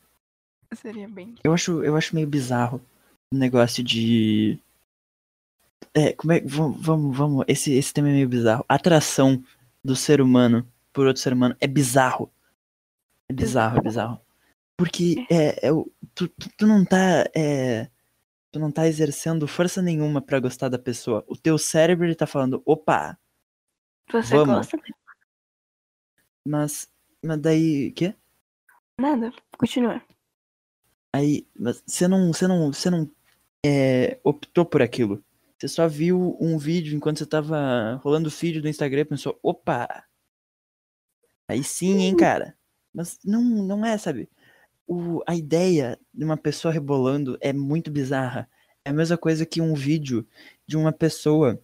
Seria 0.75 1.09
bem. 1.09 1.37
Eu 1.45 1.55
acho, 1.55 1.83
eu 1.85 1.97
acho 1.97 2.15
meio 2.15 2.27
bizarro 2.27 2.81
o 3.33 3.37
negócio 3.37 3.83
de. 3.83 4.59
É, 5.95 6.13
como 6.13 6.33
é. 6.33 6.41
Vamos, 6.41 6.85
vamos, 6.85 7.17
vamos. 7.17 7.45
Esse, 7.49 7.73
esse 7.73 7.95
tema 7.95 8.09
é 8.09 8.13
meio 8.13 8.29
bizarro. 8.29 8.65
Atração 8.69 9.43
do 9.83 9.95
ser 9.95 10.21
humano 10.21 10.67
por 10.97 11.07
outro 11.07 11.21
ser 11.21 11.35
humano 11.35 11.55
é 11.61 11.67
bizarro. 11.67 12.33
É 13.29 13.33
bizarro, 13.35 13.77
é 13.77 13.83
bizarro. 13.83 14.21
Porque 14.79 15.27
é, 15.31 15.67
é, 15.67 15.71
o- 15.73 15.93
tu, 16.15 16.27
tu, 16.27 16.49
tu 16.57 16.67
não 16.67 16.87
tá. 16.87 17.29
É, 17.37 17.91
tu 18.51 18.59
não 18.59 18.73
tá 18.73 18.89
exercendo 18.89 19.47
força 19.47 19.83
nenhuma 19.83 20.23
pra 20.23 20.41
gostar 20.41 20.71
da 20.71 20.79
pessoa. 20.79 21.23
O 21.29 21.37
teu 21.37 21.59
cérebro 21.59 22.07
ele 22.07 22.15
tá 22.15 22.27
falando, 22.27 22.63
opa, 22.65 23.19
Você 24.11 24.37
Vamos. 24.37 24.55
gosta? 24.55 24.79
mas. 26.49 26.89
Mas 27.23 27.41
daí. 27.41 27.93
Quê? 27.93 28.15
Nada, 28.99 29.31
continua. 29.59 30.01
Aí, 31.15 31.47
mas 31.59 31.83
você 31.87 32.09
não, 32.09 32.33
você 32.33 32.49
não, 32.49 32.73
você 32.73 32.89
não 32.89 33.11
é, 33.67 34.19
optou 34.25 34.65
por 34.65 34.81
aquilo. 34.81 35.23
Você 35.59 35.69
só 35.69 35.87
viu 35.89 36.39
um 36.41 36.57
vídeo 36.57 36.97
enquanto 36.97 37.19
você 37.19 37.27
tava 37.27 37.97
rolando 38.03 38.29
o 38.29 38.31
feed 38.31 38.63
do 38.63 38.69
Instagram 38.69 39.01
e 39.03 39.05
pensou, 39.05 39.39
opa! 39.43 40.05
Aí 41.49 41.63
sim, 41.63 42.01
hein, 42.03 42.17
cara? 42.17 42.57
Mas 42.93 43.19
não, 43.25 43.43
não 43.43 43.85
é, 43.85 43.97
sabe? 43.99 44.29
O, 44.87 45.23
a 45.27 45.35
ideia 45.35 45.99
de 46.15 46.25
uma 46.25 46.37
pessoa 46.37 46.73
rebolando 46.73 47.39
é 47.41 47.53
muito 47.53 47.91
bizarra. 47.91 48.49
É 48.85 48.91
a 48.91 48.93
mesma 48.93 49.19
coisa 49.19 49.47
que 49.47 49.61
um 49.61 49.75
vídeo 49.75 50.27
de 50.67 50.77
uma 50.77 50.93
pessoa 50.93 51.61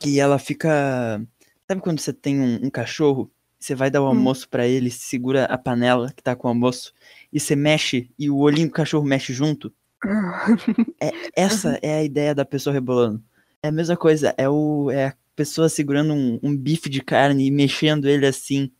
que 0.00 0.20
ela 0.20 0.38
fica. 0.38 1.22
Sabe 1.68 1.80
quando 1.80 2.00
você 2.00 2.12
tem 2.12 2.40
um, 2.40 2.66
um 2.66 2.70
cachorro? 2.70 3.30
Você 3.58 3.74
vai 3.74 3.90
dar 3.90 4.00
o 4.02 4.04
Hum. 4.06 4.08
almoço 4.08 4.48
pra 4.48 4.66
ele, 4.66 4.90
segura 4.90 5.44
a 5.46 5.58
panela 5.58 6.12
que 6.12 6.22
tá 6.22 6.34
com 6.34 6.48
o 6.48 6.50
almoço, 6.50 6.92
e 7.32 7.38
você 7.38 7.54
mexe 7.54 8.10
e 8.18 8.30
o 8.30 8.38
olhinho 8.38 8.68
do 8.68 8.72
cachorro 8.74 9.04
mexe 9.06 9.32
junto? 9.34 9.72
Essa 11.36 11.78
é 11.82 11.94
a 11.98 12.04
ideia 12.04 12.34
da 12.34 12.44
pessoa 12.44 12.72
rebolando. 12.72 13.22
É 13.62 13.68
a 13.68 13.72
mesma 13.72 13.96
coisa, 13.96 14.34
é, 14.38 14.48
o, 14.48 14.90
é 14.90 15.08
a 15.08 15.16
pessoa 15.36 15.68
segurando 15.68 16.12
um, 16.14 16.38
um 16.42 16.56
bife 16.56 16.88
de 16.88 17.02
carne 17.02 17.46
e 17.46 17.50
mexendo 17.50 18.08
ele 18.08 18.26
assim. 18.26 18.70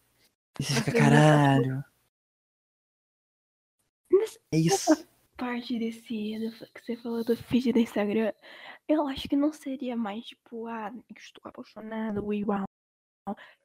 E 0.59 0.63
você 0.63 0.75
fica, 0.75 0.93
caralho. 0.93 1.85
Mas 4.11 4.39
É 4.53 4.59
isso. 4.59 5.07
parte 5.37 5.79
desse 5.79 6.03
que 6.75 6.85
você 6.85 6.97
falou 6.97 7.25
do 7.25 7.37
feed 7.37 7.73
do 7.73 7.79
Instagram, 7.79 8.33
eu 8.89 9.07
acho 9.07 9.29
que 9.29 9.37
não 9.37 9.53
seria 9.53 9.97
mais 9.97 10.25
tipo, 10.27 10.67
ah, 10.67 10.93
estou 11.17 11.41
apaixonado, 11.45 12.25
uau. 12.27 12.65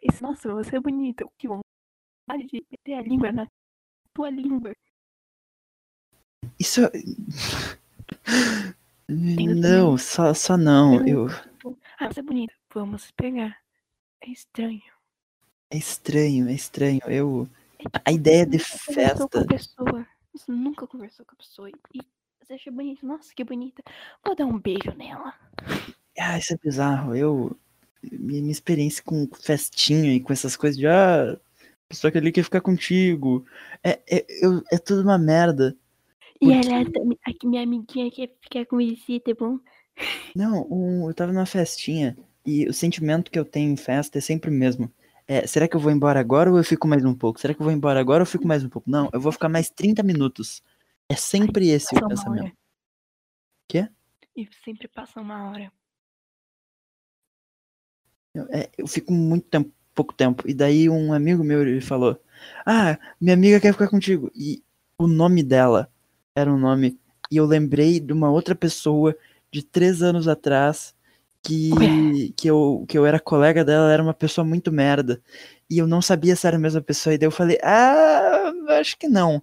Esse, 0.01 0.21
nossa, 0.21 0.53
você 0.53 0.77
é 0.77 0.79
bonita, 0.79 1.25
que 1.37 1.47
vontade 1.47 2.45
de 2.47 2.65
meter 2.71 2.93
a 2.93 3.01
língua 3.01 3.31
na 3.31 3.47
tua 4.13 4.29
língua. 4.29 4.73
Isso. 6.59 6.81
é 6.85 6.91
Não, 9.07 9.97
só, 9.97 10.33
só 10.33 10.55
não. 10.55 11.05
Eu, 11.07 11.27
Tipo, 11.29 11.77
ah, 11.99 12.11
você 12.11 12.19
é 12.19 12.23
bonita, 12.23 12.53
vamos 12.73 13.11
pegar. 13.11 13.59
É 14.21 14.29
estranho. 14.29 14.94
É 15.69 15.77
estranho, 15.77 16.47
é 16.49 16.53
estranho. 16.53 17.01
Eu. 17.07 17.47
É 17.79 18.01
A 18.05 18.11
ideia 18.11 18.45
de 18.45 18.57
você 18.59 18.73
nunca 18.91 19.27
conversou 19.27 19.29
com 19.29 19.37
festa. 19.37 19.39
a 19.41 19.45
pessoa. 19.47 20.07
Você 20.33 20.51
nunca 20.51 20.87
conversou 20.87 21.25
com 21.25 21.33
a 21.33 21.37
pessoa 21.37 21.69
e 21.69 22.01
você 22.41 22.53
acha 22.53 22.71
bonita. 22.71 23.05
Nossa, 23.05 23.33
que 23.35 23.43
bonita. 23.43 23.83
Vou 24.25 24.35
dar 24.35 24.45
um 24.45 24.59
beijo 24.59 24.91
nela. 24.97 25.33
Ah, 26.19 26.37
isso 26.37 26.53
é 26.53 26.57
bizarro. 26.57 27.15
Eu. 27.15 27.55
Minha, 28.11 28.51
experiência 28.51 29.03
com 29.03 29.27
festinha 29.41 30.13
e 30.13 30.19
com 30.19 30.31
essas 30.31 30.55
coisas 30.55 30.77
de. 30.77 30.85
Ah, 30.87 31.31
a 31.33 31.87
pessoa 31.89 32.11
que 32.11 32.17
ali 32.17 32.31
quer 32.31 32.43
ficar 32.43 32.61
contigo. 32.61 33.45
É, 33.83 33.99
é, 34.09 34.25
eu, 34.41 34.63
é 34.71 34.77
tudo 34.77 35.01
uma 35.01 35.17
merda. 35.17 35.75
E 36.41 36.47
Porque- 36.47 36.67
ela, 36.67 36.91
também- 36.91 37.17
aqui, 37.25 37.47
minha 37.47 37.63
amiguinha 37.63 38.11
quer 38.11 38.29
ficar 38.41 38.65
com 38.65 38.77
você, 38.77 39.19
tá 39.19 39.33
bom? 39.39 39.57
Não, 40.35 40.67
um- 40.69 41.07
eu 41.07 41.13
tava 41.13 41.31
numa 41.31 41.45
festinha 41.45 42.17
e 42.45 42.67
o 42.67 42.73
sentimento 42.73 43.31
que 43.31 43.39
eu 43.39 43.45
tenho 43.45 43.71
em 43.71 43.77
festa 43.77 44.17
é 44.17 44.21
sempre 44.21 44.49
o 44.49 44.53
mesmo. 44.53 44.91
É, 45.27 45.47
será 45.47 45.67
que 45.67 45.75
eu 45.75 45.79
vou 45.79 45.91
embora 45.91 46.19
agora 46.19 46.51
ou 46.51 46.57
eu 46.57 46.63
fico 46.63 46.87
mais 46.87 47.03
um 47.03 47.13
pouco? 47.13 47.39
Será 47.39 47.53
que 47.53 47.59
eu 47.59 47.63
vou 47.63 47.73
embora 47.73 47.99
agora 47.99 48.21
ou 48.21 48.23
eu 48.23 48.31
fico 48.31 48.47
mais 48.47 48.63
um 48.63 48.69
pouco? 48.69 48.89
Não, 48.89 49.09
eu 49.11 49.19
vou 49.19 49.31
ficar 49.31 49.49
mais 49.49 49.69
30 49.69 50.03
minutos. 50.03 50.61
É 51.09 51.15
sempre 51.15 51.69
esse 51.69 51.95
o 51.95 52.07
pensamento. 52.07 52.43
hora. 52.43 52.53
Quê? 53.67 53.89
E 54.35 54.47
sempre 54.63 54.87
passa 54.87 55.19
uma 55.19 55.49
hora. 55.49 55.71
Eu, 58.33 58.47
é, 58.49 58.69
eu 58.77 58.85
fico 58.85 59.11
muito 59.11 59.47
tempo, 59.47 59.71
pouco 59.95 60.13
tempo. 60.13 60.47
E 60.47 60.53
daí 60.53 60.89
um 60.89 61.11
amigo 61.11 61.43
meu 61.43 61.61
ele 61.61 61.81
falou: 61.81 62.21
Ah, 62.65 62.99
minha 63.19 63.33
amiga 63.33 63.59
quer 63.59 63.73
ficar 63.73 63.87
contigo. 63.87 64.31
E 64.35 64.63
o 64.97 65.07
nome 65.07 65.41
dela 65.41 65.91
era 66.35 66.51
um 66.51 66.59
nome. 66.59 66.99
E 67.31 67.37
eu 67.37 67.45
lembrei 67.45 67.99
de 67.99 68.13
uma 68.13 68.29
outra 68.29 68.53
pessoa 68.53 69.17
de 69.51 69.63
três 69.63 70.03
anos 70.03 70.27
atrás 70.27 70.94
que, 71.45 72.33
que, 72.35 72.47
eu, 72.49 72.85
que 72.87 72.97
eu 72.97 73.05
era 73.05 73.19
colega 73.19 73.63
dela, 73.63 73.91
era 73.91 74.01
uma 74.01 74.13
pessoa 74.13 74.43
muito 74.45 74.71
merda. 74.71 75.21
E 75.69 75.77
eu 75.77 75.87
não 75.87 76.01
sabia 76.01 76.35
se 76.35 76.45
era 76.47 76.57
a 76.57 76.59
mesma 76.59 76.81
pessoa. 76.81 77.13
E 77.13 77.17
daí 77.17 77.27
eu 77.27 77.31
falei: 77.31 77.57
Ah, 77.63 78.51
acho 78.79 78.97
que 78.97 79.07
não. 79.07 79.41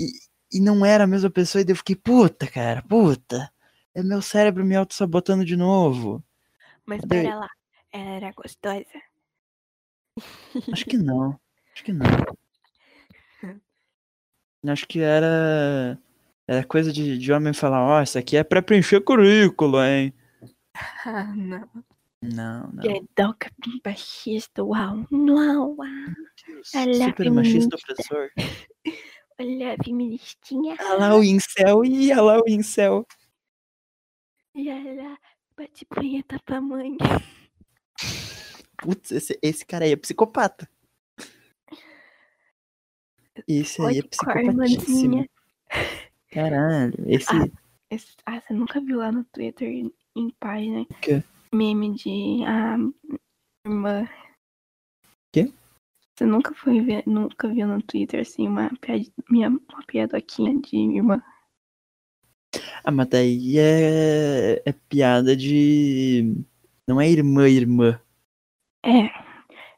E, 0.00 0.06
e 0.52 0.60
não 0.60 0.84
era 0.84 1.04
a 1.04 1.06
mesma 1.06 1.30
pessoa. 1.30 1.62
E 1.62 1.64
daí 1.64 1.72
eu 1.72 1.76
fiquei: 1.76 1.96
Puta, 1.96 2.46
cara, 2.46 2.82
puta. 2.82 3.50
É 3.94 4.02
meu 4.02 4.20
cérebro 4.20 4.64
me 4.64 4.76
auto-sabotando 4.76 5.44
de 5.44 5.56
novo. 5.56 6.22
Mas 6.84 7.00
Daí- 7.04 7.22
pera 7.24 7.36
lá. 7.36 7.50
Ela 7.92 8.10
era 8.16 8.32
gostosa. 8.32 8.84
Acho 10.72 10.84
que 10.84 10.98
não. 10.98 11.38
Acho 11.74 11.84
que 11.84 11.92
não. 11.92 12.06
Acho 14.66 14.86
que 14.86 15.00
era. 15.00 15.98
Era 16.48 16.64
coisa 16.64 16.92
de, 16.92 17.18
de 17.18 17.32
homem 17.32 17.52
falar, 17.52 17.82
ó, 17.82 18.00
isso 18.02 18.16
aqui 18.18 18.36
é 18.36 18.44
pra 18.44 18.62
preencher 18.62 19.00
currículo, 19.00 19.82
hein? 19.82 20.12
Ah, 21.04 21.24
não. 21.34 21.68
Não, 22.22 22.70
não. 22.72 22.82
Gedoca 22.82 23.50
baixista, 23.84 24.64
uau. 24.64 25.06
Uau, 25.12 25.76
uau. 25.76 25.88
Super 26.64 27.30
machista 27.30 27.76
opressor. 27.76 28.30
Olha, 29.38 29.76
feministinha. 29.84 30.76
Olha 30.80 30.96
lá 30.96 31.16
o 31.16 31.22
incel, 31.22 31.84
ih, 31.84 32.10
olha 32.12 32.22
lá 32.22 32.40
o 32.40 32.48
incel. 32.48 33.06
E 34.54 34.68
ela 34.70 35.18
bate 35.56 35.84
punheta 35.84 36.40
pra 36.44 36.60
mãe. 36.60 36.96
Putz, 38.78 39.10
esse, 39.12 39.38
esse 39.42 39.64
cara 39.66 39.84
aí 39.84 39.92
é 39.92 39.96
psicopata. 39.96 40.68
Esse 43.46 43.82
aí 43.82 43.98
é 43.98 44.02
psicopatíssimo. 44.02 45.28
Caralho, 46.30 46.94
esse. 47.06 47.26
Ah. 47.30 47.46
Esse- 47.90 48.16
ah, 48.24 48.40
você 48.40 48.52
nunca 48.54 48.80
viu 48.80 48.98
lá 48.98 49.12
no 49.12 49.22
Twitter 49.24 49.68
em, 50.16 50.26
em 50.26 50.30
página? 50.40 50.86
quê? 51.00 51.22
Meme 51.52 51.94
de 51.94 52.44
a 52.44 52.76
irmã. 53.66 54.08
Quê? 55.32 55.52
Você 56.16 56.24
nunca 56.24 56.54
foi 56.54 56.80
ver, 56.80 57.02
nunca 57.06 57.48
viu 57.48 57.66
no 57.66 57.82
Twitter 57.82 58.20
assim 58.20 58.48
uma 58.48 58.70
piada, 58.80 59.04
minha, 59.28 59.48
uma 59.50 59.86
piadoquinha 59.86 60.58
de 60.60 60.76
irmã. 60.76 61.22
Ah, 62.82 62.90
mas 62.90 63.08
daí 63.08 63.58
é, 63.58 64.62
é 64.64 64.72
piada 64.88 65.36
de. 65.36 66.42
Não 66.86 67.00
é 67.00 67.10
irmã, 67.10 67.48
irmã. 67.48 68.00
É. 68.84 69.00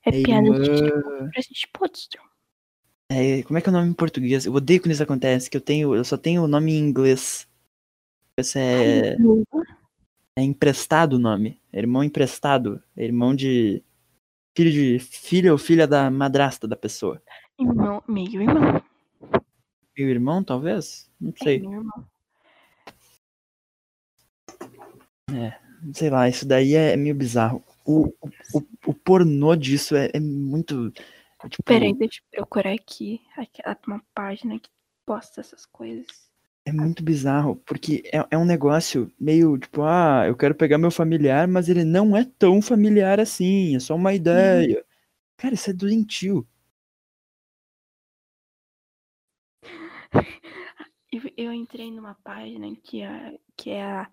É, 0.04 0.10
É 0.10 0.22
piada 0.22 0.46
irmã. 0.46 0.60
de 0.60 1.42
tipo. 1.54 1.84
É, 3.10 3.42
como 3.44 3.58
é 3.58 3.62
que 3.62 3.68
é 3.68 3.70
o 3.70 3.72
nome 3.72 3.88
em 3.88 3.94
português? 3.94 4.44
Eu 4.44 4.52
odeio 4.52 4.80
quando 4.80 4.92
isso 4.92 5.02
acontece, 5.02 5.48
que 5.48 5.56
eu 5.56 5.60
tenho, 5.62 5.94
eu 5.94 6.04
só 6.04 6.16
tenho 6.18 6.44
o 6.44 6.48
nome 6.48 6.72
em 6.72 6.78
inglês. 6.78 7.48
Esse 8.36 8.58
é, 8.58 9.16
é 10.38 10.42
emprestado 10.44 11.14
o 11.14 11.18
nome. 11.18 11.60
É 11.72 11.78
irmão 11.78 12.04
emprestado. 12.04 12.82
É 12.96 13.04
irmão 13.04 13.34
de. 13.34 13.82
Filho 14.56 14.70
de. 14.70 14.98
Filho 14.98 15.52
ou 15.52 15.58
filha 15.58 15.86
da 15.86 16.10
madrasta 16.10 16.66
da 16.68 16.76
pessoa. 16.76 17.20
Irmão, 17.58 18.02
meio 18.06 18.42
irmão. 18.42 18.82
Meu 19.96 20.08
irmão, 20.08 20.44
talvez? 20.44 21.10
Não 21.20 21.30
É, 21.30 21.44
sei. 21.44 21.58
meu 21.60 21.72
irmão. 21.72 22.08
Sei 25.92 26.10
lá, 26.10 26.28
isso 26.28 26.46
daí 26.46 26.74
é 26.74 26.96
meio 26.96 27.14
bizarro. 27.14 27.62
O, 27.84 28.06
o, 28.52 28.62
o, 28.86 28.94
pornô 28.94 29.56
disso 29.56 29.96
é, 29.96 30.10
é 30.12 30.20
muito. 30.20 30.92
é 31.42 31.48
tipo, 31.48 31.62
Peraí, 31.64 31.94
deixa 31.94 32.20
eu 32.32 32.42
procurar 32.42 32.72
aqui. 32.72 33.20
Aquela 33.36 33.76
uma 33.86 34.02
página 34.14 34.58
que 34.58 34.68
posta 35.06 35.40
essas 35.40 35.64
coisas. 35.66 36.27
É 36.68 36.72
muito 36.72 37.02
bizarro, 37.02 37.56
porque 37.64 38.02
é, 38.12 38.22
é 38.30 38.36
um 38.36 38.44
negócio 38.44 39.10
meio 39.18 39.56
tipo, 39.56 39.80
ah, 39.84 40.24
eu 40.26 40.36
quero 40.36 40.54
pegar 40.54 40.76
meu 40.76 40.90
familiar, 40.90 41.48
mas 41.48 41.66
ele 41.66 41.82
não 41.82 42.14
é 42.14 42.26
tão 42.38 42.60
familiar 42.60 43.18
assim, 43.18 43.74
é 43.74 43.80
só 43.80 43.94
uma 43.94 44.12
ideia. 44.12 44.84
Cara, 45.38 45.54
isso 45.54 45.70
é 45.70 45.72
doentio. 45.72 46.46
Eu, 51.10 51.22
eu 51.38 51.52
entrei 51.54 51.90
numa 51.90 52.14
página 52.22 52.70
que 52.82 53.00
é, 53.00 53.38
que 53.56 53.70
é 53.70 53.82
a 53.82 54.10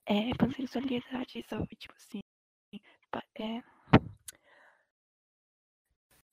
É, 0.06 0.34
pansexualidade 0.36 1.44
só, 1.48 1.64
tipo 1.66 1.94
assim. 1.96 2.20
É, 3.38 3.62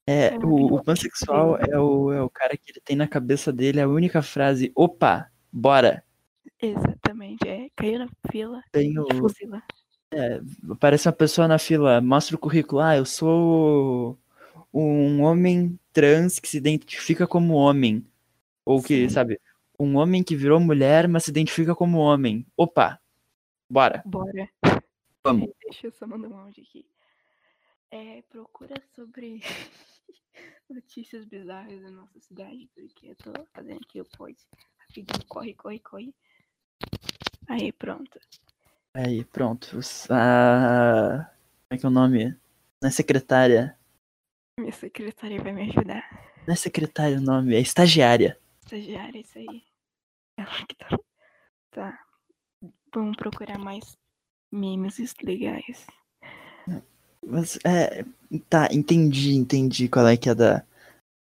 É, 0.07 0.29
É, 0.33 0.37
o, 0.39 0.75
o 0.75 0.83
pansexual 0.83 1.57
é 1.57 1.77
o, 1.79 2.11
é 2.11 2.21
o 2.21 2.29
cara 2.29 2.57
que 2.57 2.71
ele 2.71 2.81
tem 2.83 2.95
na 2.95 3.07
cabeça 3.07 3.53
dele 3.53 3.79
a 3.79 3.87
única 3.87 4.23
frase: 4.23 4.71
opa, 4.75 5.31
bora. 5.51 6.03
exatamente. 6.59 7.47
É, 7.47 7.69
caiu 7.75 7.99
na 7.99 8.09
fila 8.31 8.63
Tenho. 8.71 9.05
e 9.07 9.15
fuzila. 9.15 9.61
Aparece 10.71 11.07
uma 11.07 11.13
pessoa 11.13 11.47
na 11.47 11.59
fila, 11.59 12.01
mostra 12.01 12.35
o 12.35 12.39
currículo. 12.39 12.81
Ah, 12.81 12.97
eu 12.97 13.05
sou 13.05 14.17
um 14.73 15.21
homem 15.21 15.79
trans 15.93 16.39
que 16.39 16.49
se 16.49 16.57
identifica 16.57 17.27
como 17.27 17.53
homem. 17.53 18.03
Ou 18.65 18.81
que, 18.81 19.07
Sim. 19.07 19.09
sabe, 19.09 19.39
um 19.79 19.95
homem 19.97 20.23
que 20.23 20.35
virou 20.35 20.59
mulher, 20.59 21.07
mas 21.07 21.25
se 21.25 21.31
identifica 21.31 21.75
como 21.75 21.99
homem. 21.99 22.45
Opa, 22.57 22.98
bora. 23.69 24.01
Bora. 24.05 24.49
Vamos. 25.25 25.49
Deixa 25.63 25.87
eu 25.87 25.91
só 25.91 26.07
mandar 26.07 26.27
um 26.29 26.37
áudio 26.37 26.63
aqui. 26.63 26.85
É, 27.91 28.21
procura 28.23 28.75
sobre 28.95 29.41
notícias 30.69 31.25
bizarras 31.25 31.81
da 31.81 31.89
nossa 31.91 32.19
cidade, 32.19 32.69
porque 32.75 33.07
eu 33.07 33.15
tô 33.15 33.33
fazendo 33.53 33.79
aqui 33.83 33.99
o 34.01 34.05
post. 34.05 34.45
Rapidinho, 34.79 35.25
corre, 35.27 35.53
corre, 35.53 35.79
corre. 35.79 36.13
Aí, 37.47 37.71
pronto. 37.71 38.19
Aí, 38.93 39.23
pronto. 39.25 39.77
Os- 39.77 40.09
A... 40.11 41.31
Como 41.67 41.77
é 41.77 41.77
que 41.77 41.85
é 41.85 41.89
o 41.89 41.91
nome? 41.91 42.25
Não 42.81 42.87
é 42.89 42.91
secretária. 42.91 43.77
Minha 44.59 44.71
secretária 44.71 45.41
vai 45.41 45.51
me 45.51 45.69
ajudar. 45.69 46.03
Não 46.47 46.53
é 46.53 46.55
secretária 46.57 47.17
o 47.17 47.21
nome, 47.21 47.55
é 47.55 47.59
estagiária. 47.59 48.39
Estagiária, 48.61 49.19
isso 49.19 49.37
aí. 49.37 49.63
Ela 50.37 50.65
que 50.67 50.75
tá. 50.75 50.99
Tá. 51.71 52.05
Vamos 52.93 53.17
procurar 53.17 53.57
mais 53.57 53.97
memes 54.51 55.15
legais. 55.23 55.85
Mas, 57.25 57.59
é. 57.63 58.03
Tá, 58.49 58.67
entendi, 58.71 59.33
entendi 59.33 59.87
qual 59.87 60.07
é 60.07 60.15
que 60.17 60.29
é 60.29 60.35
da. 60.35 60.65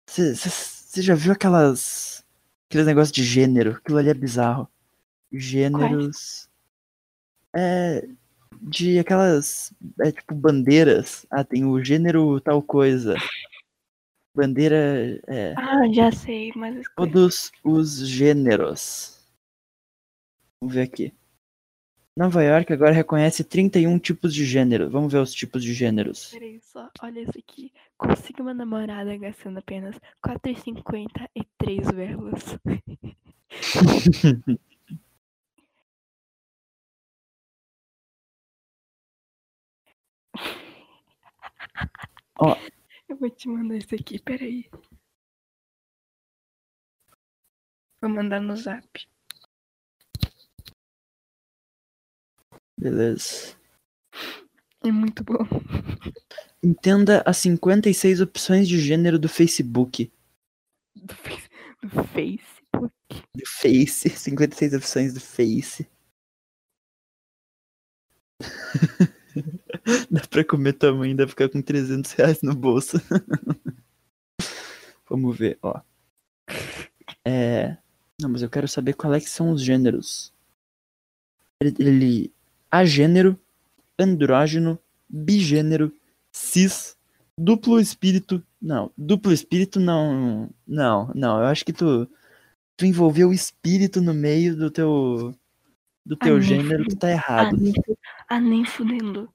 Você 0.08 1.02
já 1.02 1.16
viu 1.16 1.34
aquelas. 1.34 2.26
Aqueles 2.70 2.88
negócios 2.88 3.12
de 3.12 3.24
gênero? 3.24 3.72
Aquilo 3.72 3.98
ali 3.98 4.10
é 4.10 4.14
bizarro. 4.14 4.68
Gêneros. 5.32 6.50
É. 7.56 8.08
De 8.62 9.00
aquelas. 9.00 9.74
É 10.00 10.12
tipo 10.12 10.34
bandeiras. 10.34 11.26
Ah, 11.30 11.44
tem 11.44 11.66
o 11.66 11.84
gênero 11.84 12.40
tal 12.42 12.62
coisa. 12.62 13.16
Bandeira. 14.36 15.22
É. 15.28 15.54
Ah, 15.58 15.92
já 15.92 16.12
sei, 16.12 16.52
mas. 16.56 16.86
Todos 16.96 17.52
os 17.64 18.08
gêneros. 18.08 19.20
Vamos 20.62 20.76
ver 20.76 20.84
aqui. 20.84 21.14
Nova 22.16 22.44
York 22.44 22.74
agora 22.74 22.92
reconhece 22.92 23.44
31 23.44 23.98
tipos 23.98 24.34
de 24.34 24.46
gênero. 24.46 24.90
Vamos 24.90 25.14
ver 25.14 25.20
os 25.20 25.34
tipos 25.34 25.64
de 25.64 25.74
gêneros. 25.74 26.32
Peraí, 26.32 26.60
só. 26.62 26.90
Olha 27.02 27.22
isso 27.22 27.38
aqui. 27.38 27.72
Consiga 27.98 28.42
uma 28.44 28.54
namorada 28.54 29.16
gastando 29.18 29.60
apenas 29.60 29.96
R$4,50 30.24 31.30
e 31.36 31.44
3 31.58 31.92
velas. 31.92 32.58
Ó. 42.40 42.58
Eu 43.08 43.18
vou 43.18 43.30
te 43.30 43.48
mandar 43.48 43.78
isso 43.78 43.94
aqui, 43.96 44.20
peraí. 44.20 44.70
Vou 48.02 48.10
mandar 48.10 48.42
no 48.42 48.56
zap. 48.56 48.88
Beleza. 52.82 53.56
É 54.84 54.92
muito 54.92 55.24
bom. 55.24 55.46
Entenda 56.64 57.22
as 57.28 57.38
56 57.38 58.22
opções 58.22 58.68
de 58.68 58.80
gênero 58.80 59.20
do 59.20 59.30
Facebook. 59.30 60.12
Do, 60.96 61.14
face, 61.14 61.48
do 61.84 61.90
Facebook. 61.90 62.92
Do 63.36 63.46
Face. 63.46 64.10
56 64.10 64.74
opções 64.74 65.14
do 65.14 65.22
Face. 65.22 65.88
Dá 70.10 70.22
pra 70.28 70.44
comer 70.44 70.76
mãe, 70.94 71.16
dá 71.16 71.26
pra 71.26 71.30
ficar 71.30 71.50
com 71.50 71.62
300 71.62 72.12
reais 72.14 72.42
no 72.42 72.56
bolso. 72.56 72.98
Vamos 75.08 75.38
ver, 75.38 75.60
ó. 75.62 75.80
É... 77.26 77.78
Não, 78.20 78.30
mas 78.30 78.42
eu 78.42 78.50
quero 78.50 78.68
saber 78.68 78.94
qual 78.94 79.14
é 79.14 79.20
que 79.20 79.30
são 79.30 79.52
os 79.52 79.64
gêneros. 79.64 80.34
Ele... 81.62 82.34
Agênero, 82.72 83.38
andrógeno, 84.00 84.80
bigênero, 85.10 85.92
cis, 86.32 86.98
duplo 87.38 87.80
espírito. 87.80 88.42
Não, 88.62 88.92
duplo 88.98 89.34
espírito 89.34 89.80
não. 89.80 90.50
Não, 90.66 91.12
não. 91.14 91.40
Eu 91.40 91.48
acho 91.48 91.66
que 91.66 91.74
tu, 91.74 92.10
tu 92.78 92.86
envolveu 92.86 93.30
o 93.30 93.34
espírito 93.34 94.00
no 94.02 94.14
meio 94.14 94.56
do 94.56 94.72
teu. 94.72 95.36
Do 96.06 96.16
teu 96.16 96.36
Ah, 96.36 96.40
nem 96.40 96.48
gênero, 96.48 96.86
tu 96.88 96.96
tá 96.96 97.08
Ah, 97.08 97.12
errado. 97.12 97.58
nem, 97.58 97.74
ah, 98.30 98.40
nem 98.40 98.66
fudendo. 98.66 99.32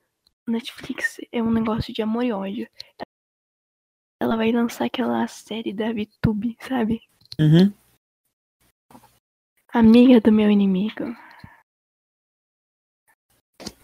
Netflix 0.48 1.18
é 1.30 1.42
um 1.42 1.50
negócio 1.50 1.92
de 1.92 2.02
amor 2.02 2.24
e 2.24 2.32
ódio. 2.32 2.68
Ela 4.20 4.36
vai 4.36 4.50
lançar 4.50 4.86
aquela 4.86 5.26
série 5.28 5.72
da 5.72 5.92
VTube, 5.92 6.56
sabe? 6.60 7.02
Uhum. 7.38 7.72
Amiga 9.72 10.20
do 10.20 10.32
meu 10.32 10.50
inimigo. 10.50 11.04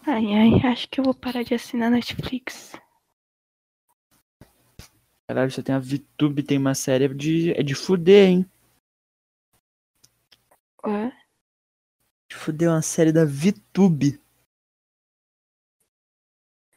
Ai, 0.05 0.35
ai, 0.35 0.73
acho 0.73 0.89
que 0.89 0.99
eu 0.99 1.05
vou 1.05 1.15
parar 1.15 1.45
de 1.45 1.55
assinar 1.55 1.89
Netflix. 1.89 2.73
Caralho, 5.29 5.51
você 5.51 5.63
tem 5.63 5.75
a 5.75 5.79
VTube, 5.79 6.43
tem 6.43 6.59
uma 6.59 6.75
série 6.75 7.07
de. 7.15 7.53
É 7.53 7.63
de 7.63 7.75
fuder, 7.75 8.29
hein? 8.29 8.51
Ué? 10.85 11.13
De 12.29 12.37
fuder 12.37 12.69
uma 12.69 12.83
série 12.83 13.13
da 13.13 13.25
VTube. 13.25 14.21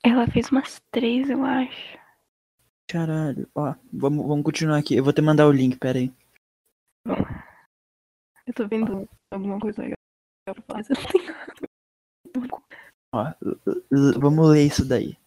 Ela 0.03 0.27
fez 0.27 0.51
umas 0.51 0.79
três, 0.91 1.27
eu 1.27 1.43
acho. 1.43 1.97
Caralho. 2.87 3.49
Ó, 3.55 3.73
vamos, 3.91 4.27
vamos 4.27 4.45
continuar 4.45 4.77
aqui. 4.77 4.95
Eu 4.95 5.03
vou 5.03 5.11
te 5.11 5.21
mandar 5.21 5.47
o 5.47 5.51
link, 5.51 5.77
pera 5.79 5.97
aí. 5.97 6.13
Bom, 7.07 7.15
eu 8.45 8.53
tô 8.53 8.67
vendo 8.67 9.09
alguma 9.31 9.59
coisa 9.59 9.81
legal 9.81 9.97
pra 10.45 10.53
falar, 10.61 10.77
mas 10.77 10.89
eu 10.91 10.95
não 10.95 11.07
tenho 11.07 11.25
nada. 11.25 12.64
Ó, 13.15 13.33
vamos 14.19 14.49
ler 14.49 14.67
isso 14.67 14.83
daí. 14.83 15.17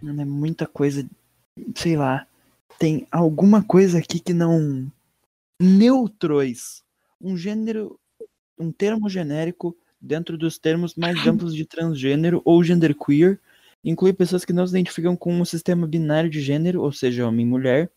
Mano, 0.00 0.22
é 0.22 0.24
muita 0.24 0.68
coisa. 0.68 1.08
Sei 1.74 1.96
lá. 1.96 2.28
Tem 2.78 3.08
alguma 3.10 3.60
coisa 3.64 3.98
aqui 3.98 4.20
que 4.20 4.32
não. 4.32 4.88
Neutros. 5.60 6.84
Um 7.20 7.36
gênero. 7.36 7.98
Um 8.58 8.72
termo 8.72 9.08
genérico 9.08 9.76
dentro 10.00 10.36
dos 10.38 10.58
termos 10.58 10.94
mais 10.94 11.26
amplos 11.26 11.54
de 11.54 11.64
transgênero 11.64 12.42
ou 12.44 12.62
genderqueer. 12.62 13.40
Inclui 13.84 14.12
pessoas 14.12 14.44
que 14.44 14.52
não 14.52 14.66
se 14.66 14.72
identificam 14.72 15.16
com 15.16 15.32
um 15.32 15.44
sistema 15.44 15.86
binário 15.86 16.28
de 16.28 16.40
gênero, 16.40 16.82
ou 16.82 16.92
seja, 16.92 17.26
homem 17.26 17.46
e 17.46 17.48
mulher. 17.48 17.90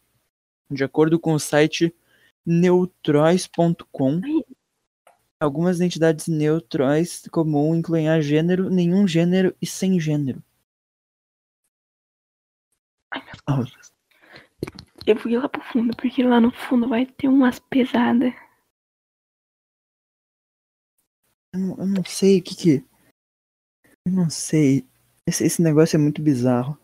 De 0.69 0.83
acordo 0.83 1.19
com 1.19 1.33
o 1.33 1.39
site 1.39 1.93
neutróis.com. 2.45 4.21
Ai. 4.23 4.55
Algumas 5.39 5.77
identidades 5.77 6.27
neutróis 6.27 7.27
comum 7.31 7.73
incluem 7.73 8.07
agênero, 8.07 8.69
nenhum 8.69 9.07
gênero 9.07 9.55
e 9.59 9.65
sem 9.65 9.99
gênero. 9.99 10.43
Ai, 13.09 13.23
meu 13.47 13.65
Deus. 13.65 13.91
Eu 15.07 15.15
vou 15.15 15.31
ir 15.31 15.39
lá 15.39 15.49
pro 15.49 15.61
fundo, 15.63 15.95
porque 15.97 16.21
lá 16.21 16.39
no 16.39 16.51
fundo 16.51 16.87
vai 16.87 17.07
ter 17.07 17.27
umas 17.27 17.57
pesadas. 17.57 18.33
Eu 21.53 21.59
não, 21.59 21.77
eu 21.79 21.85
não 21.87 22.03
sei 22.05 22.39
o 22.39 22.43
que 22.43 22.55
que. 22.55 22.85
Eu 24.05 24.11
não 24.13 24.29
sei. 24.29 24.87
Esse, 25.27 25.45
esse 25.45 25.61
negócio 25.61 25.97
é 25.97 25.99
muito 25.99 26.21
bizarro. 26.21 26.77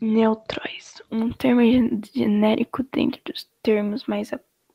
Neutróis. 0.00 1.02
Um 1.10 1.32
termo 1.32 1.60
gen- 1.62 2.00
genérico 2.12 2.82
dentro 2.84 3.20
dos 3.24 3.44
termos 3.62 4.06
mais 4.06 4.30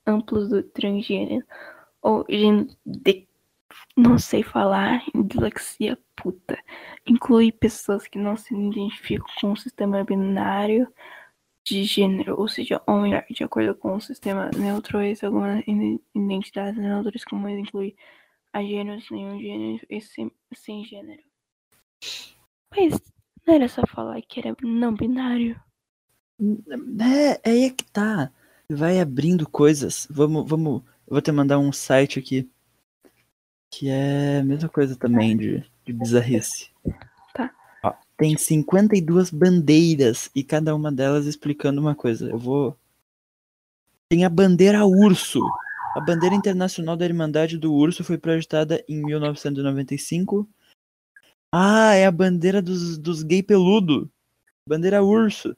amplos 0.06 0.50
do 0.50 0.64
transgênero. 0.64 1.46
Ou 2.02 2.26
de- 2.86 3.28
Não 3.98 4.18
sei 4.18 4.44
falar. 4.44 5.04
Dislexia 5.14 5.98
puta. 6.16 6.58
Inclui 7.06 7.52
pessoas 7.52 8.08
que 8.08 8.18
não 8.18 8.36
se 8.38 8.54
identificam 8.56 9.28
com 9.42 9.52
o 9.52 9.58
sistema 9.58 10.04
binário 10.04 10.92
de 11.70 11.84
gênero, 11.84 12.40
ou 12.40 12.48
seja, 12.48 12.82
homem 12.88 13.14
de 13.30 13.44
acordo 13.44 13.76
com 13.76 13.96
o 13.96 14.02
sistema 14.02 14.50
neutróis. 14.58 15.24
Algumas 15.24 15.62
iden- 15.68 16.02
identidades 16.16 16.80
neutras 16.82 17.24
comuns 17.24 17.60
incluem 17.60 17.96
a 18.52 18.64
gêneros, 18.64 19.10
nenhum 19.12 19.40
gênero 19.40 19.86
e 19.90 20.02
sem, 20.02 20.32
sem 20.54 20.84
gênero. 20.84 21.22
Mas 22.72 23.00
não 23.46 23.54
era 23.56 23.68
só 23.68 23.86
falar 23.88 24.22
que 24.22 24.40
era 24.40 24.56
não 24.62 24.94
binário? 24.94 25.60
É, 27.00 27.32
é 27.34 27.50
aí 27.50 27.64
é 27.66 27.70
que 27.70 27.86
tá. 27.86 28.32
Vai 28.72 29.00
abrindo 29.00 29.50
coisas. 29.50 30.08
Vamos, 30.10 30.48
vamos. 30.50 30.84
Eu 31.08 31.14
vou 31.14 31.22
te 31.22 31.32
mandar 31.32 31.60
um 31.60 31.72
site 31.72 32.20
aqui. 32.20 32.50
Que 33.72 33.90
é 33.90 34.40
a 34.40 34.44
mesma 34.44 34.70
coisa 34.70 34.96
também 34.96 35.38
de, 35.38 35.64
de 35.86 35.94
bizarrice. 35.94 36.72
Tem 38.20 38.38
52 38.38 39.32
bandeiras 39.32 40.30
e 40.36 40.44
cada 40.44 40.76
uma 40.76 40.92
delas 40.92 41.26
explicando 41.26 41.80
uma 41.80 41.96
coisa. 41.96 42.30
Eu 42.30 42.38
vou. 42.38 42.78
Tem 44.10 44.26
a 44.26 44.30
bandeira 44.30 44.86
urso. 44.86 45.40
A 45.96 46.02
bandeira 46.02 46.36
internacional 46.36 46.98
da 46.98 47.06
Irmandade 47.06 47.58
do 47.58 47.74
Urso 47.74 48.04
foi 48.04 48.18
projetada 48.18 48.84
em 48.90 49.02
1995. 49.02 50.46
Ah, 51.50 51.96
é 51.96 52.06
a 52.06 52.12
bandeira 52.12 52.62
dos, 52.62 52.98
dos 52.98 53.24
gay 53.24 53.42
peludo. 53.42 54.12
Bandeira 54.68 55.02
urso. 55.02 55.56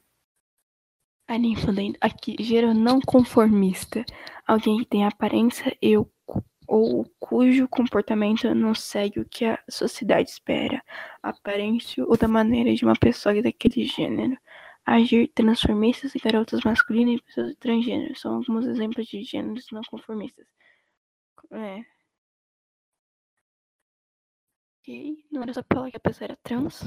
A 1.28 1.36
ninfa 1.36 1.72
aqui, 2.00 2.36
gênero 2.38 2.74
não 2.74 3.00
conformista. 3.00 4.04
Alguém 4.46 4.78
que 4.78 4.86
tem 4.86 5.04
aparência 5.04 5.76
e 5.82 5.96
o 5.96 6.04
cu- 6.04 6.12
ou 6.66 7.04
cujo 7.18 7.68
comportamento 7.68 8.54
não 8.54 8.74
segue 8.74 9.20
o 9.20 9.28
que 9.28 9.44
a 9.44 9.58
sociedade 9.68 10.30
espera. 10.30 10.82
Aparência 11.22 12.04
ou 12.04 12.16
da 12.16 12.28
maneira 12.28 12.74
de 12.74 12.84
uma 12.84 12.94
pessoa 12.94 13.40
daquele 13.42 13.84
gênero. 13.84 14.36
Agir 14.84 15.28
transformistas 15.28 16.14
e 16.14 16.18
garotas 16.18 16.62
masculinas 16.64 17.16
e 17.16 17.22
pessoas 17.22 17.54
transgêneros 17.56 18.20
são 18.20 18.36
alguns 18.36 18.66
exemplos 18.66 19.06
de 19.06 19.22
gêneros 19.22 19.66
não 19.72 19.82
conformistas. 19.88 20.46
É. 21.52 21.84
Ok, 24.80 25.24
não 25.30 25.42
era 25.42 25.54
só 25.54 25.62
falar 25.72 25.90
que 25.90 25.96
a 25.96 26.00
pessoa 26.00 26.26
era 26.26 26.38
trans? 26.42 26.82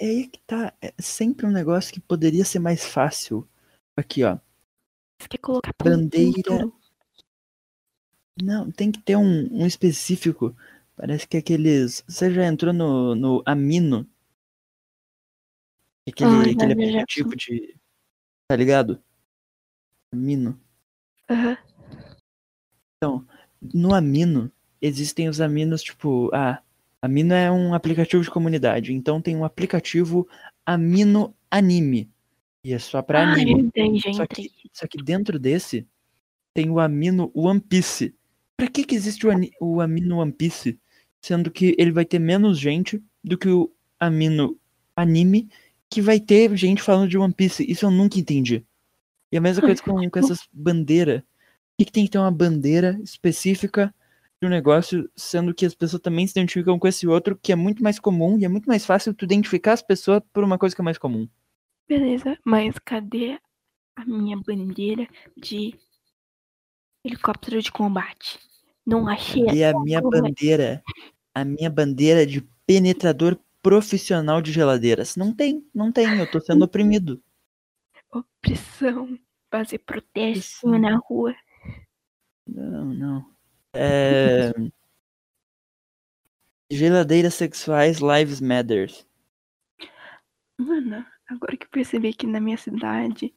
É 0.00 0.04
aí 0.04 0.28
que 0.28 0.40
tá. 0.46 0.72
É 0.80 0.94
sempre 0.98 1.46
um 1.46 1.50
negócio 1.50 1.92
que 1.92 2.00
poderia 2.00 2.44
ser 2.44 2.58
mais 2.58 2.86
fácil. 2.86 3.46
Aqui, 3.96 4.24
ó. 4.24 4.38
Você 5.20 5.28
quer 5.28 5.38
colocar 5.38 5.72
Bandeira. 5.82 6.42
tudo? 6.42 6.77
Não, 8.42 8.70
tem 8.70 8.92
que 8.92 9.00
ter 9.00 9.16
um, 9.16 9.48
um 9.52 9.66
específico. 9.66 10.56
Parece 10.96 11.26
que 11.26 11.36
aqueles. 11.36 12.04
Você 12.06 12.32
já 12.32 12.46
entrou 12.46 12.72
no, 12.72 13.14
no 13.14 13.42
Amino? 13.44 14.06
Aquele, 16.08 16.30
Ah, 16.30 16.42
aquele 16.42 16.72
aplicativo 16.72 17.36
de. 17.36 17.76
Tá 18.48 18.56
ligado? 18.56 19.02
Amino. 20.12 20.58
Aham. 21.30 21.58
No 23.74 23.94
Amino, 23.94 24.50
existem 24.80 25.28
os 25.28 25.40
aminos, 25.40 25.82
tipo. 25.82 26.30
Ah, 26.32 26.62
Amino 27.02 27.34
é 27.34 27.50
um 27.50 27.74
aplicativo 27.74 28.22
de 28.22 28.30
comunidade. 28.30 28.92
Então 28.92 29.20
tem 29.22 29.36
um 29.36 29.44
aplicativo 29.44 30.28
Amino 30.66 31.34
Anime. 31.50 32.10
E 32.64 32.72
é 32.72 32.78
só 32.78 33.00
pra 33.02 33.20
Ah, 33.20 33.32
anime. 33.32 33.70
já 33.98 34.12
Só 34.12 34.24
entrei. 34.24 34.50
Só 34.72 34.86
que 34.86 35.02
dentro 35.02 35.38
desse 35.38 35.86
tem 36.54 36.70
o 36.70 36.80
amino 36.80 37.30
One 37.34 37.60
Piece. 37.60 38.17
Pra 38.58 38.66
que 38.66 38.82
que 38.82 38.96
existe 38.96 39.24
o, 39.24 39.30
o 39.60 39.80
amino 39.80 40.18
One 40.18 40.32
Piece? 40.32 40.80
Sendo 41.22 41.48
que 41.48 41.76
ele 41.78 41.92
vai 41.92 42.04
ter 42.04 42.18
menos 42.18 42.58
gente 42.58 43.00
do 43.22 43.38
que 43.38 43.48
o 43.48 43.72
amino 44.00 44.58
anime, 44.96 45.48
que 45.88 46.02
vai 46.02 46.18
ter 46.18 46.54
gente 46.56 46.82
falando 46.82 47.08
de 47.08 47.16
One 47.16 47.32
Piece. 47.32 47.64
Isso 47.70 47.86
eu 47.86 47.90
nunca 47.90 48.18
entendi. 48.18 48.66
E 49.30 49.36
a 49.36 49.40
mesma 49.40 49.62
coisa 49.62 49.80
com, 49.80 50.10
com 50.10 50.18
essas 50.18 50.48
bandeiras. 50.52 51.20
Por 51.20 51.78
que, 51.78 51.84
que 51.84 51.92
tem 51.92 52.04
que 52.04 52.10
ter 52.10 52.18
uma 52.18 52.32
bandeira 52.32 52.98
específica 53.00 53.94
de 54.40 54.46
um 54.48 54.50
negócio, 54.50 55.08
sendo 55.14 55.54
que 55.54 55.64
as 55.64 55.74
pessoas 55.74 56.02
também 56.02 56.26
se 56.26 56.32
identificam 56.32 56.80
com 56.80 56.88
esse 56.88 57.06
outro, 57.06 57.38
que 57.40 57.52
é 57.52 57.56
muito 57.56 57.80
mais 57.80 58.00
comum 58.00 58.36
e 58.38 58.44
é 58.44 58.48
muito 58.48 58.66
mais 58.66 58.84
fácil 58.84 59.14
tu 59.14 59.24
identificar 59.24 59.74
as 59.74 59.82
pessoas 59.82 60.20
por 60.32 60.42
uma 60.42 60.58
coisa 60.58 60.74
que 60.74 60.80
é 60.80 60.84
mais 60.84 60.98
comum. 60.98 61.28
Beleza, 61.88 62.36
mas 62.44 62.76
cadê 62.84 63.38
a 63.94 64.04
minha 64.04 64.36
bandeira 64.36 65.06
de 65.36 65.78
helicóptero 67.04 67.62
de 67.62 67.70
combate? 67.70 68.47
Não 68.88 69.06
achei. 69.06 69.44
E 69.52 69.62
a 69.62 69.78
minha 69.78 70.00
bandeira, 70.00 70.82
a 71.34 71.44
minha 71.44 71.68
bandeira 71.68 72.24
de 72.24 72.40
penetrador 72.66 73.38
profissional 73.62 74.40
de 74.40 74.50
geladeiras. 74.50 75.14
Não 75.14 75.30
tem, 75.30 75.68
não 75.74 75.92
tem, 75.92 76.18
eu 76.18 76.30
tô 76.30 76.40
sendo 76.40 76.64
oprimido. 76.64 77.22
Opressão. 78.10 79.18
Fazer 79.50 79.80
protesto 79.80 80.66
Opressão. 80.66 80.78
na 80.78 80.96
rua. 80.96 81.34
Não, 82.46 82.84
não. 82.86 83.30
É... 83.74 84.52
Geladeiras 86.70 87.34
sexuais 87.34 87.98
Lives 87.98 88.40
Matters. 88.40 89.06
Mano, 90.56 91.04
agora 91.26 91.58
que 91.58 91.66
eu 91.66 91.70
percebi 91.70 92.14
que 92.14 92.26
na 92.26 92.40
minha 92.40 92.56
cidade 92.56 93.34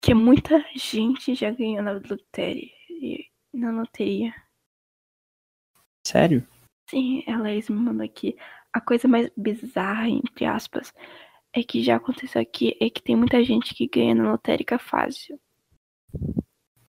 que 0.00 0.14
muita 0.14 0.64
gente 0.74 1.32
já 1.36 1.52
ganhou 1.52 1.82
na 1.82 1.92
loteria. 1.92 3.29
Na 3.52 3.70
loteria. 3.70 4.32
Sério? 6.06 6.46
Sim, 6.88 7.22
a 7.28 7.38
Laís 7.38 7.68
me 7.68 7.76
mandou 7.76 8.04
aqui. 8.04 8.36
A 8.72 8.80
coisa 8.80 9.06
mais 9.06 9.30
bizarra, 9.36 10.08
entre 10.08 10.44
aspas, 10.44 10.92
é 11.52 11.62
que 11.62 11.82
já 11.82 11.96
aconteceu 11.96 12.40
aqui 12.40 12.76
é 12.80 12.88
que 12.88 13.02
tem 13.02 13.16
muita 13.16 13.42
gente 13.44 13.74
que 13.74 13.88
ganha 13.88 14.14
na 14.14 14.30
lotérica 14.30 14.78
fácil. 14.78 15.40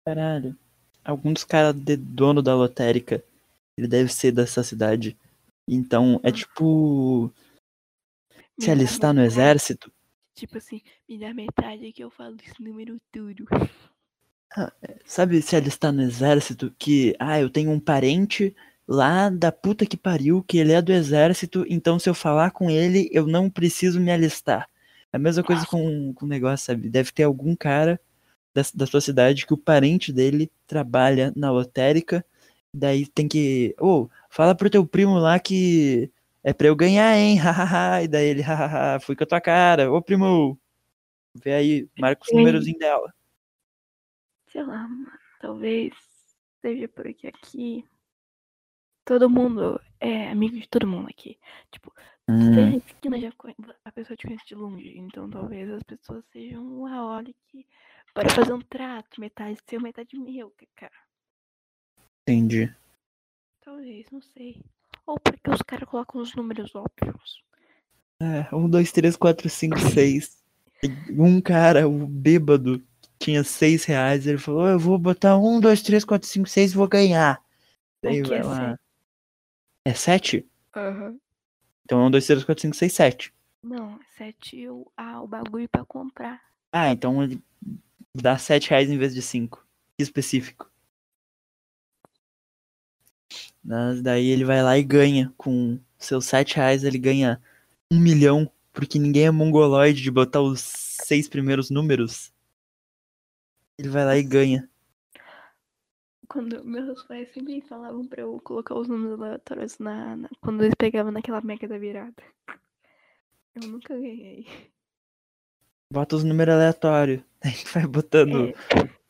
Caralho. 0.05 0.57
Algum 1.05 1.33
dos 1.33 1.45
caras 1.45 1.75
de 1.75 1.97
dono 1.97 2.43
da 2.43 2.55
lotérica, 2.55 3.25
ele 3.77 3.89
deve 3.89 4.13
ser 4.13 4.33
dessa 4.33 4.63
cidade. 4.63 5.17
Então, 5.69 6.21
é 6.23 6.33
tipo 6.33 7.33
Me 8.59 8.65
se 8.65 8.71
alistar 8.71 9.15
no 9.15 9.21
metade, 9.21 9.41
exército. 9.41 9.93
Tipo 10.35 10.59
assim, 10.59 10.83
me 11.09 11.19
dá 11.19 11.33
metade 11.33 11.93
que 11.93 12.03
eu 12.03 12.11
falo 12.11 12.37
esse 12.45 12.63
número 12.63 13.01
tudo. 13.13 13.47
Sabe 15.05 15.41
se 15.43 15.57
alistar 15.57 15.93
no 15.93 16.03
exército 16.03 16.75
que, 16.79 17.15
ah, 17.19 17.41
eu 17.41 17.51
tenho 17.51 17.71
um 17.71 17.81
parente 17.81 18.55
lá 18.87 19.29
da 19.31 19.53
puta 19.53 19.87
que 19.87 19.97
pariu, 19.97 20.43
que 20.43 20.59
ele 20.59 20.73
é 20.73 20.83
do 20.83 20.93
exército, 20.93 21.65
então 21.69 21.99
se 21.99 22.09
eu 22.11 22.15
falar 22.15 22.51
com 22.51 22.69
ele, 22.69 23.09
eu 23.13 23.27
não 23.27 23.49
preciso 23.49 24.01
me 24.01 24.11
alistar. 24.11 24.69
É 25.13 25.17
a 25.17 25.21
mesma 25.21 25.43
coisa 25.45 25.65
com 25.67 26.13
com 26.15 26.27
o 26.27 26.29
negócio, 26.29 26.67
sabe? 26.67 26.89
Deve 26.89 27.13
ter 27.13 27.23
algum 27.25 27.55
cara 27.55 28.01
da, 28.55 28.63
da 28.75 28.87
sua 28.87 29.01
cidade 29.01 29.47
que 29.47 29.55
o 29.55 29.59
parente 29.59 30.13
dele 30.13 30.51
trabalha 30.67 31.33
na 31.37 31.51
lotérica, 31.53 32.25
daí 32.75 33.07
tem 33.07 33.29
que, 33.29 33.75
ô, 33.81 34.09
fala 34.29 34.55
pro 34.55 34.71
teu 34.71 34.87
primo 34.87 35.19
lá 35.19 35.39
que 35.39 36.11
é 36.43 36.53
pra 36.53 36.69
eu 36.69 36.77
ganhar, 36.77 37.17
hein? 37.17 37.37
Hahaha. 37.39 38.03
e 38.03 38.09
daí 38.09 38.27
ele, 38.27 38.43
hahaha, 38.43 39.01
fui 39.01 39.15
com 39.17 39.25
a 39.25 39.27
tua 39.27 39.41
cara. 39.41 39.93
Ô, 39.93 40.03
primo, 40.03 40.59
vê 41.35 41.55
aí, 41.55 41.89
marca 41.99 42.23
os 42.25 42.33
númerozinhos 42.33 42.79
dela. 42.79 43.13
Sei 44.51 44.63
lá, 44.63 44.87
mano. 44.89 45.11
Talvez 45.41 45.95
seja 46.61 46.89
porque 46.89 47.29
aqui 47.29 47.85
todo 49.05 49.31
mundo 49.31 49.81
é 49.99 50.31
amigo 50.31 50.59
de 50.59 50.69
todo 50.69 50.87
mundo 50.87 51.09
aqui. 51.09 51.39
Tipo, 51.71 51.93
Hum. 52.29 52.77
esquina 52.77 53.21
já 53.21 53.33
a 53.85 53.91
pessoa 53.91 54.17
te 54.17 54.27
conhece 54.27 54.47
de 54.47 54.55
longe. 54.55 54.97
Então 54.97 55.29
talvez 55.29 55.69
as 55.69 55.83
pessoas 55.83 56.25
sejam, 56.33 56.87
ah, 56.87 57.05
olha 57.17 57.35
que. 57.49 57.67
Bora 58.15 58.29
fazer 58.31 58.53
um 58.53 58.61
trato, 58.61 59.21
metade 59.21 59.59
seu, 59.69 59.81
metade 59.81 60.19
meu, 60.19 60.53
cara. 60.77 60.93
Entendi. 62.23 62.73
Talvez, 63.61 64.11
não 64.11 64.21
sei. 64.21 64.63
Ou 65.07 65.19
porque 65.19 65.51
os 65.51 65.63
caras 65.63 65.89
colocam 65.89 66.21
os 66.21 66.35
números 66.35 66.75
óbvios. 66.75 67.45
É, 68.21 68.55
um, 68.55 68.69
dois, 68.69 68.93
três, 68.93 69.17
quatro, 69.17 69.49
cinco, 69.49 69.79
seis. 69.79 70.39
Um 71.11 71.43
cara, 71.43 71.87
o 71.87 72.07
bêbado, 72.07 72.83
tinha 73.21 73.45
seis 73.45 73.85
reais, 73.85 74.27
ele 74.27 74.39
falou, 74.39 74.67
eu 74.67 74.79
vou 74.79 74.99
botar 74.99 75.37
um, 75.37 75.61
dois, 75.61 75.83
três, 75.83 76.05
quatro, 76.05 76.27
cinco, 76.27 76.49
seis 76.49 76.73
e 76.73 76.77
vou 76.77 76.89
ganhar. 76.89 77.41
Daí 78.03 78.23
vai 78.23 78.39
é 78.39 78.43
lá. 78.43 78.79
É 79.85 79.95
sete? 79.95 80.49
Aham. 80.75 81.19
Então 81.85 82.01
é 82.03 82.07
1, 82.07 82.11
2, 82.13 82.27
3, 82.27 82.45
4, 82.45 82.63
5, 82.63 82.77
6, 82.77 82.93
7. 82.93 83.35
Não, 83.63 83.99
sete 84.17 84.69
o, 84.69 84.91
ah, 84.97 85.21
o 85.23 85.27
bagulho 85.27 85.69
pra 85.69 85.85
comprar. 85.85 86.41
Ah, 86.73 86.91
então 86.91 87.23
ele 87.23 87.43
dá 88.15 88.39
7 88.39 88.71
reais 88.71 88.89
em 88.89 88.97
vez 88.97 89.13
de 89.13 89.21
5. 89.21 89.67
Que 89.99 90.03
específico. 90.05 90.71
Mas 93.63 94.01
daí 94.01 94.29
ele 94.29 94.45
vai 94.45 94.63
lá 94.63 94.79
e 94.79 94.85
ganha. 94.85 95.35
Com 95.37 95.79
seus 95.99 96.27
7 96.27 96.57
reais 96.57 96.85
ele 96.85 96.97
ganha 96.97 97.43
1 97.91 97.99
milhão. 97.99 98.51
Porque 98.73 98.99
ninguém 98.99 99.27
é 99.27 99.31
mongoloide 99.31 100.01
de 100.01 100.11
botar 100.13 100.41
os 100.41 100.61
seis 100.61 101.29
primeiros 101.29 101.71
números. 101.71 102.33
Ele 103.81 103.89
vai 103.89 104.05
lá 104.05 104.15
e 104.15 104.23
ganha. 104.23 104.69
Quando 106.29 106.63
meus 106.63 107.03
pais 107.05 107.33
sempre 107.33 107.63
falavam 107.63 108.07
pra 108.07 108.21
eu 108.21 108.39
colocar 108.41 108.75
os 108.75 108.87
números 108.87 109.19
aleatórios 109.19 109.79
na, 109.79 110.17
na- 110.17 110.29
quando 110.43 110.61
eles 110.63 110.75
pegavam 110.75 111.11
naquela 111.11 111.41
mega 111.41 111.67
da 111.67 111.79
virada. 111.79 112.23
Eu 113.55 113.67
nunca 113.69 113.99
ganhei. 113.99 114.47
Bota 115.91 116.15
os 116.15 116.23
números 116.25 116.55
aleatórios. 116.55 117.23
Aí 117.43 117.55
vai 117.73 117.87
botando 117.87 118.49
É, 118.49 118.55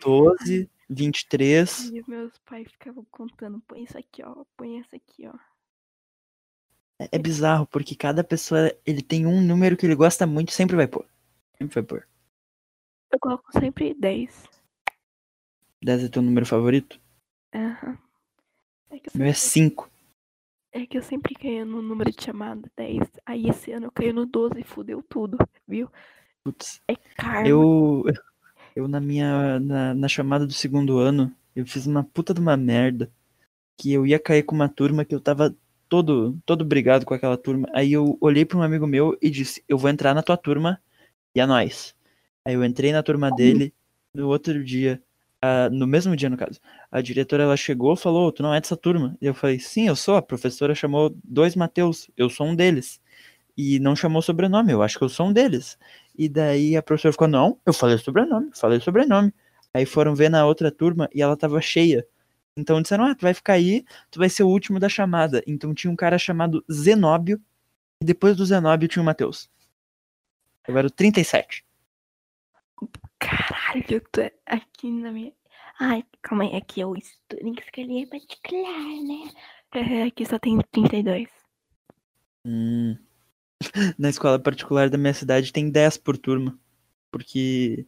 12, 0.00 0.70
23. 0.88 1.90
e 1.90 2.04
meus 2.08 2.38
pais 2.38 2.70
ficavam 2.70 3.04
contando, 3.10 3.60
põe 3.66 3.82
isso 3.82 3.98
aqui, 3.98 4.22
ó, 4.22 4.44
põe 4.56 4.78
essa 4.78 4.94
aqui, 4.94 5.26
ó. 5.26 5.34
É, 7.00 7.08
é 7.10 7.18
bizarro, 7.18 7.66
porque 7.66 7.96
cada 7.96 8.22
pessoa 8.22 8.72
ele 8.86 9.02
tem 9.02 9.26
um 9.26 9.42
número 9.42 9.76
que 9.76 9.84
ele 9.84 9.96
gosta 9.96 10.28
muito, 10.28 10.52
sempre 10.52 10.76
vai 10.76 10.86
pôr. 10.86 11.04
Sempre 11.58 11.74
vai 11.74 11.82
pôr. 11.82 12.08
Eu 13.12 13.18
coloco 13.18 13.50
sempre 13.58 13.92
10. 13.94 14.48
10 15.82 16.04
é 16.04 16.08
teu 16.08 16.22
número 16.22 16.44
favorito? 16.44 17.00
Aham. 17.54 17.98
É 18.90 18.98
que 18.98 19.16
meu 19.16 19.26
é 19.26 19.32
sempre 19.32 19.70
5. 19.76 19.90
É 20.72 20.86
que 20.86 20.98
eu 20.98 21.02
sempre 21.02 21.34
caio 21.34 21.64
no 21.66 21.82
número 21.82 22.10
de 22.12 22.22
chamada 22.22 22.70
10. 22.76 23.08
Aí 23.26 23.48
esse 23.48 23.72
ano 23.72 23.86
eu 23.86 23.92
caí 23.92 24.12
no 24.12 24.26
12 24.26 24.60
e 24.60 24.64
fudeu 24.64 25.02
tudo, 25.02 25.38
viu? 25.66 25.90
Putz. 26.44 26.80
É 26.88 26.94
karma. 27.16 27.48
Eu, 27.48 28.04
eu 28.76 28.86
na 28.86 29.00
minha 29.00 29.58
na, 29.58 29.94
na 29.94 30.08
chamada 30.08 30.46
do 30.46 30.52
segundo 30.52 30.98
ano, 30.98 31.34
eu 31.56 31.66
fiz 31.66 31.86
uma 31.86 32.04
puta 32.04 32.32
de 32.34 32.40
uma 32.40 32.56
merda. 32.56 33.10
Que 33.76 33.92
eu 33.92 34.06
ia 34.06 34.18
cair 34.18 34.42
com 34.42 34.54
uma 34.54 34.68
turma 34.68 35.04
que 35.04 35.14
eu 35.14 35.20
tava 35.20 35.56
todo 35.88 36.38
todo 36.44 36.64
brigado 36.64 37.06
com 37.06 37.14
aquela 37.14 37.36
turma. 37.36 37.66
Aí 37.72 37.92
eu 37.92 38.18
olhei 38.20 38.44
pra 38.44 38.58
um 38.58 38.62
amigo 38.62 38.86
meu 38.86 39.16
e 39.22 39.30
disse: 39.30 39.64
"Eu 39.68 39.78
vou 39.78 39.90
entrar 39.90 40.14
na 40.14 40.22
tua 40.22 40.36
turma 40.36 40.80
e 41.34 41.40
é 41.40 41.46
nóis". 41.46 41.94
Aí 42.44 42.54
eu 42.54 42.64
entrei 42.64 42.92
na 42.92 43.02
turma 43.02 43.30
dele 43.30 43.74
no 44.14 44.28
outro 44.28 44.62
dia, 44.62 45.02
ah, 45.42 45.68
no 45.70 45.86
mesmo 45.86 46.16
dia 46.16 46.28
no 46.30 46.36
caso. 46.36 46.60
A 46.90 47.00
diretora 47.00 47.44
ela 47.44 47.56
chegou, 47.56 47.96
falou: 47.96 48.32
"Tu 48.32 48.42
não 48.42 48.54
é 48.54 48.60
dessa 48.60 48.76
turma?". 48.76 49.16
E 49.20 49.26
eu 49.26 49.34
falei: 49.34 49.58
"Sim, 49.58 49.88
eu 49.88 49.96
sou". 49.96 50.16
A 50.16 50.22
professora 50.22 50.74
chamou 50.74 51.14
dois 51.24 51.56
Mateus, 51.56 52.10
eu 52.16 52.28
sou 52.30 52.46
um 52.46 52.54
deles. 52.56 53.00
E 53.56 53.78
não 53.80 53.96
chamou 53.96 54.22
sobrenome, 54.22 54.72
eu 54.72 54.82
acho 54.82 54.98
que 54.98 55.04
eu 55.04 55.08
sou 55.08 55.28
um 55.28 55.32
deles. 55.32 55.78
E 56.18 56.28
daí 56.28 56.76
a 56.76 56.82
professora 56.82 57.12
ficou, 57.12 57.28
não, 57.28 57.58
eu 57.66 57.72
falei 57.72 57.98
sobrenome, 57.98 58.50
falei 58.54 58.80
sobrenome. 58.80 59.32
Aí 59.74 59.86
foram 59.86 60.14
ver 60.14 60.30
na 60.30 60.46
outra 60.46 60.70
turma 60.70 61.08
e 61.14 61.22
ela 61.22 61.36
tava 61.36 61.60
cheia. 61.60 62.06
Então 62.56 62.82
disseram, 62.82 63.04
ah, 63.04 63.14
tu 63.14 63.22
vai 63.22 63.34
ficar 63.34 63.54
aí, 63.54 63.84
tu 64.10 64.18
vai 64.18 64.28
ser 64.28 64.42
o 64.44 64.48
último 64.48 64.78
da 64.80 64.88
chamada. 64.88 65.42
Então 65.46 65.74
tinha 65.74 65.90
um 65.90 65.96
cara 65.96 66.18
chamado 66.18 66.64
Zenóbio, 66.72 67.40
e 68.02 68.04
depois 68.06 68.36
do 68.36 68.46
Zenóbio 68.46 68.88
tinha 68.88 69.02
o 69.02 69.06
Matheus. 69.06 69.50
Eu 70.66 70.76
era 70.78 70.86
o 70.86 70.90
37. 70.90 71.64
Caralho, 73.20 74.00
tu 74.12 74.20
é 74.20 74.32
aqui 74.46 74.90
na 74.90 75.12
minha. 75.12 75.32
Ai, 75.78 76.04
calma 76.22 76.44
aí, 76.44 76.56
aqui 76.56 76.80
eu 76.80 76.94
estudo 76.96 77.40
em 77.46 77.52
escolinha 77.54 78.06
particular, 78.08 78.72
né? 79.04 79.32
É, 79.72 80.02
aqui 80.04 80.26
só 80.26 80.38
tem 80.38 80.58
32. 80.72 81.30
Hum. 82.44 82.98
Na 83.98 84.08
escola 84.10 84.38
particular 84.42 84.90
da 84.90 84.98
minha 84.98 85.14
cidade 85.14 85.52
tem 85.52 85.70
10 85.70 85.96
por 85.98 86.16
turma. 86.18 86.58
Porque 87.10 87.86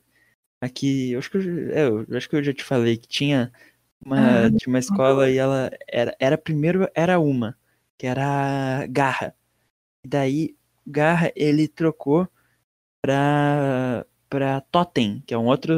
aqui, 0.60 1.12
eu 1.12 1.20
acho 1.20 1.30
que 1.30 1.38
eu, 1.38 1.42
já- 1.42 1.52
é, 1.74 1.88
eu 1.88 2.06
acho 2.18 2.28
que 2.30 2.36
eu 2.36 2.44
já 2.44 2.54
te 2.54 2.64
falei 2.64 2.96
que 2.98 3.08
tinha 3.08 3.52
uma, 4.04 4.16
Ah, 4.16 4.50
tinha 4.52 4.68
uma 4.72 4.78
escola 4.80 5.30
e 5.30 5.38
ela 5.38 5.70
era, 5.88 6.16
era 6.20 6.38
primeiro 6.38 6.88
era 6.94 7.20
uma, 7.20 7.58
que 7.98 8.06
era 8.06 8.86
Garra. 8.88 9.36
E 10.04 10.08
daí 10.08 10.56
Garra 10.86 11.32
ele 11.36 11.68
trocou 11.68 12.28
pra, 13.02 14.06
pra 14.32 14.62
Totem, 14.62 15.22
que 15.26 15.34
é 15.34 15.36
um 15.38 15.44
outro, 15.44 15.74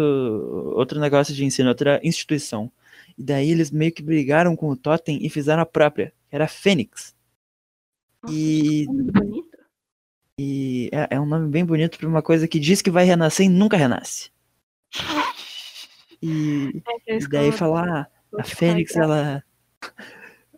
outro 0.77 1.01
negócio 1.01 1.35
de 1.35 1.45
ensino, 1.45 1.69
outra 1.71 1.99
instituição. 2.05 2.71
E 3.19 3.23
daí 3.25 3.51
eles 3.51 3.73
meio 3.73 3.91
que 3.91 4.01
brigaram 4.01 4.55
com 4.55 4.69
o 4.69 4.77
Totem 4.77 5.19
e 5.27 5.29
fizeram 5.29 5.61
a 5.61 5.67
própria, 5.67 6.13
que 6.31 6.37
era 6.37 6.47
Fênix. 6.47 7.17
Nossa, 8.23 8.33
E 8.33 8.87
bonito. 8.87 9.59
e 10.39 10.89
é, 10.93 11.17
é 11.17 11.21
um 11.21 11.27
nome 11.27 11.49
bem 11.51 11.65
bonito 11.65 11.99
pra 11.99 12.07
uma 12.09 12.23
coisa 12.23 12.47
que 12.47 12.61
diz 12.61 12.81
que 12.81 12.93
vai 12.93 13.05
renascer 13.05 13.45
e 13.47 13.49
nunca 13.49 13.77
renasce. 13.77 14.31
E, 16.23 16.81
É, 17.09 17.17
e 17.17 17.29
daí 17.29 17.51
falar, 17.51 18.09
vou 18.31 18.41
a 18.41 18.45
Fênix, 18.45 18.95
ela. 18.95 19.43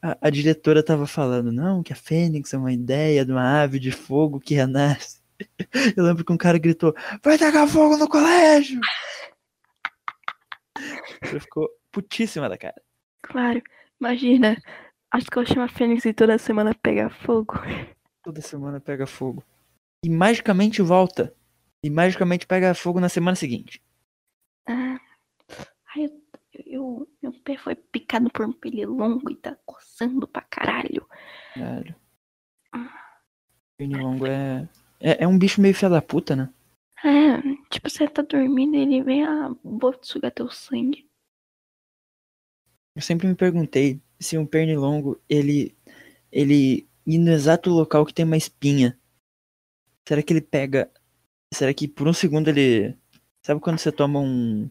A, 0.02 0.18
a 0.20 0.28
diretora 0.28 0.82
tava 0.82 1.06
falando, 1.06 1.50
não, 1.50 1.82
que 1.82 1.94
a 1.94 1.96
Fênix 1.96 2.52
é 2.52 2.58
uma 2.58 2.74
ideia 2.74 3.24
de 3.24 3.32
uma 3.32 3.62
ave 3.62 3.80
de 3.80 3.90
fogo 3.90 4.38
que 4.38 4.54
renasce. 4.54 5.24
Eu 5.96 6.04
lembro 6.04 6.24
que 6.24 6.32
um 6.32 6.36
cara 6.36 6.58
gritou, 6.58 6.94
vai 7.22 7.36
tacar 7.38 7.68
fogo 7.68 7.96
no 7.96 8.08
colégio! 8.08 8.80
Ela 11.22 11.40
ficou 11.40 11.68
putíssima 11.90 12.48
da 12.48 12.56
cara. 12.58 12.80
Claro, 13.22 13.62
imagina. 14.00 14.56
Acho 15.10 15.26
que 15.30 15.38
eu 15.38 15.46
chamo 15.46 15.62
a 15.62 15.68
Fênix 15.68 16.04
e 16.04 16.12
toda 16.12 16.36
semana 16.38 16.74
pega 16.74 17.08
fogo. 17.10 17.54
Toda 18.22 18.40
semana 18.40 18.80
pega 18.80 19.06
fogo. 19.06 19.42
E 20.04 20.10
magicamente 20.10 20.82
volta. 20.82 21.34
E 21.82 21.88
magicamente 21.90 22.46
pega 22.46 22.74
fogo 22.74 23.00
na 23.00 23.08
semana 23.08 23.34
seguinte. 23.36 23.80
Ah, 24.68 24.98
ai, 25.94 26.04
eu, 26.04 26.22
eu- 26.66 27.08
meu 27.22 27.32
pé 27.42 27.56
foi 27.56 27.74
picado 27.74 28.30
por 28.30 28.44
um 28.46 28.52
pernilongo 28.52 29.30
e 29.30 29.36
tá 29.36 29.56
coçando 29.64 30.26
pra 30.28 30.42
caralho. 30.42 31.06
Caralho. 31.54 31.94
Pernilongo 33.78 34.26
é, 34.26 34.68
é. 35.00 35.24
É 35.24 35.28
um 35.28 35.38
bicho 35.38 35.60
meio 35.60 35.74
filha 35.74 35.90
da 35.90 36.02
puta, 36.02 36.34
né? 36.34 36.50
É, 37.04 37.40
tipo, 37.70 37.88
você 37.88 38.08
tá 38.08 38.22
dormindo 38.22 38.76
e 38.76 38.80
ele 38.80 39.02
vem, 39.02 39.24
ah, 39.24 39.54
vou 39.62 39.94
sugar 40.02 40.30
teu 40.32 40.50
sangue. 40.50 41.06
Eu 42.94 43.02
sempre 43.02 43.28
me 43.28 43.34
perguntei 43.34 44.00
se 44.18 44.38
um 44.38 44.46
pernilongo, 44.46 45.20
ele. 45.28 45.74
Ele 46.32 46.86
ir 47.06 47.18
no 47.18 47.30
exato 47.30 47.70
local 47.70 48.04
que 48.04 48.12
tem 48.12 48.24
uma 48.24 48.36
espinha. 48.36 48.98
Será 50.08 50.22
que 50.22 50.32
ele 50.32 50.40
pega. 50.40 50.90
Será 51.52 51.72
que 51.72 51.86
por 51.86 52.08
um 52.08 52.12
segundo 52.12 52.48
ele. 52.48 52.96
Sabe 53.42 53.60
quando 53.60 53.78
você 53.78 53.92
toma 53.92 54.18
um 54.18 54.68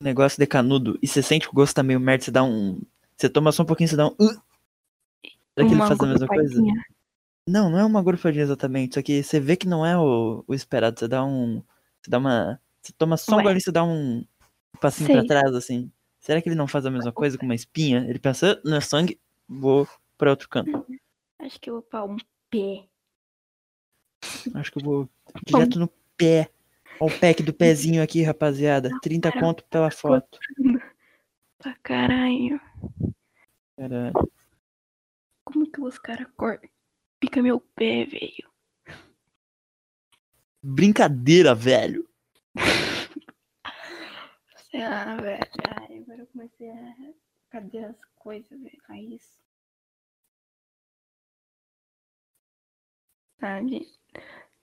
negócio 0.00 0.38
de 0.38 0.46
canudo 0.46 0.98
e 1.02 1.06
você 1.06 1.22
sente 1.22 1.46
que 1.46 1.52
o 1.52 1.54
gosto 1.54 1.74
tá 1.74 1.82
meio 1.82 2.00
merda, 2.00 2.24
você 2.24 2.30
dá 2.30 2.42
um. 2.42 2.80
Você 3.16 3.28
toma 3.28 3.52
só 3.52 3.62
um 3.62 3.66
pouquinho, 3.66 3.88
você 3.88 3.96
dá 3.96 4.06
um. 4.06 4.14
"Uh". 4.18 4.40
Será 5.54 5.68
que 5.68 5.74
ele 5.74 5.76
faz 5.76 6.00
a 6.00 6.06
mesma 6.06 6.26
coisa? 6.26 6.62
Não, 7.46 7.68
não 7.68 7.78
é 7.78 7.84
uma 7.84 8.02
gorfadinha 8.02 8.42
exatamente. 8.42 8.94
Só 8.94 9.02
que 9.02 9.22
você 9.22 9.38
vê 9.38 9.56
que 9.56 9.68
não 9.68 9.84
é 9.84 9.96
o, 9.98 10.44
o 10.46 10.54
esperado. 10.54 10.98
Você 10.98 11.06
dá 11.06 11.24
um. 11.24 11.62
Você 12.00 12.10
dá 12.10 12.18
uma. 12.18 12.60
Você 12.82 12.92
toma 12.96 13.16
só 13.16 13.38
um 13.38 13.42
golinho 13.42 13.58
e 13.58 13.60
você 13.60 13.72
dá 13.72 13.84
um 13.84 14.24
passinho 14.80 15.06
Sei. 15.06 15.16
pra 15.16 15.26
trás, 15.26 15.54
assim. 15.54 15.90
Será 16.18 16.40
que 16.40 16.48
ele 16.48 16.56
não 16.56 16.66
faz 16.66 16.86
a 16.86 16.90
mesma 16.90 17.12
coisa 17.12 17.36
com 17.36 17.44
uma 17.44 17.54
espinha? 17.54 18.06
Ele 18.08 18.18
pensa, 18.18 18.52
"Ah, 18.52 18.60
não 18.64 18.76
é 18.78 18.80
sangue, 18.80 19.20
vou 19.46 19.86
pra 20.16 20.30
outro 20.30 20.48
canto. 20.48 20.86
Acho 21.38 21.60
que 21.60 21.68
eu 21.68 21.74
vou 21.74 21.82
pra 21.82 22.04
um 22.04 22.16
pé. 22.50 22.88
Acho 24.54 24.72
que 24.72 24.78
eu 24.78 24.84
vou 24.84 25.08
direto 25.44 25.78
no 25.78 25.88
pé. 26.16 26.50
Olha 27.00 27.14
o 27.14 27.18
pack 27.20 27.42
do 27.42 27.52
pezinho 27.52 28.02
aqui, 28.02 28.22
rapaziada. 28.22 28.88
30 29.02 29.30
Cara, 29.30 29.44
conto 29.44 29.64
pela 29.64 29.90
foto. 29.90 30.38
Pra 31.58 31.74
caralho. 31.82 32.60
Caralho. 33.76 34.12
Como 35.44 35.70
que 35.70 35.80
os 35.80 35.98
caras 35.98 36.26
cortam? 36.36 36.70
Pica 37.24 37.40
meu 37.40 37.58
pé, 37.58 38.04
velho. 38.04 38.52
Brincadeira, 40.62 41.54
velho. 41.54 42.06
Lá, 44.74 45.16
velho. 45.16 45.50
Ai, 45.74 45.98
agora 46.00 46.20
eu 46.20 46.26
comecei 46.26 46.68
a. 46.68 46.94
Cadê 47.48 47.78
as 47.78 47.96
coisas, 48.16 48.60
velho? 48.60 48.78
Raiz. 48.86 49.40
Sabe? 53.40 53.90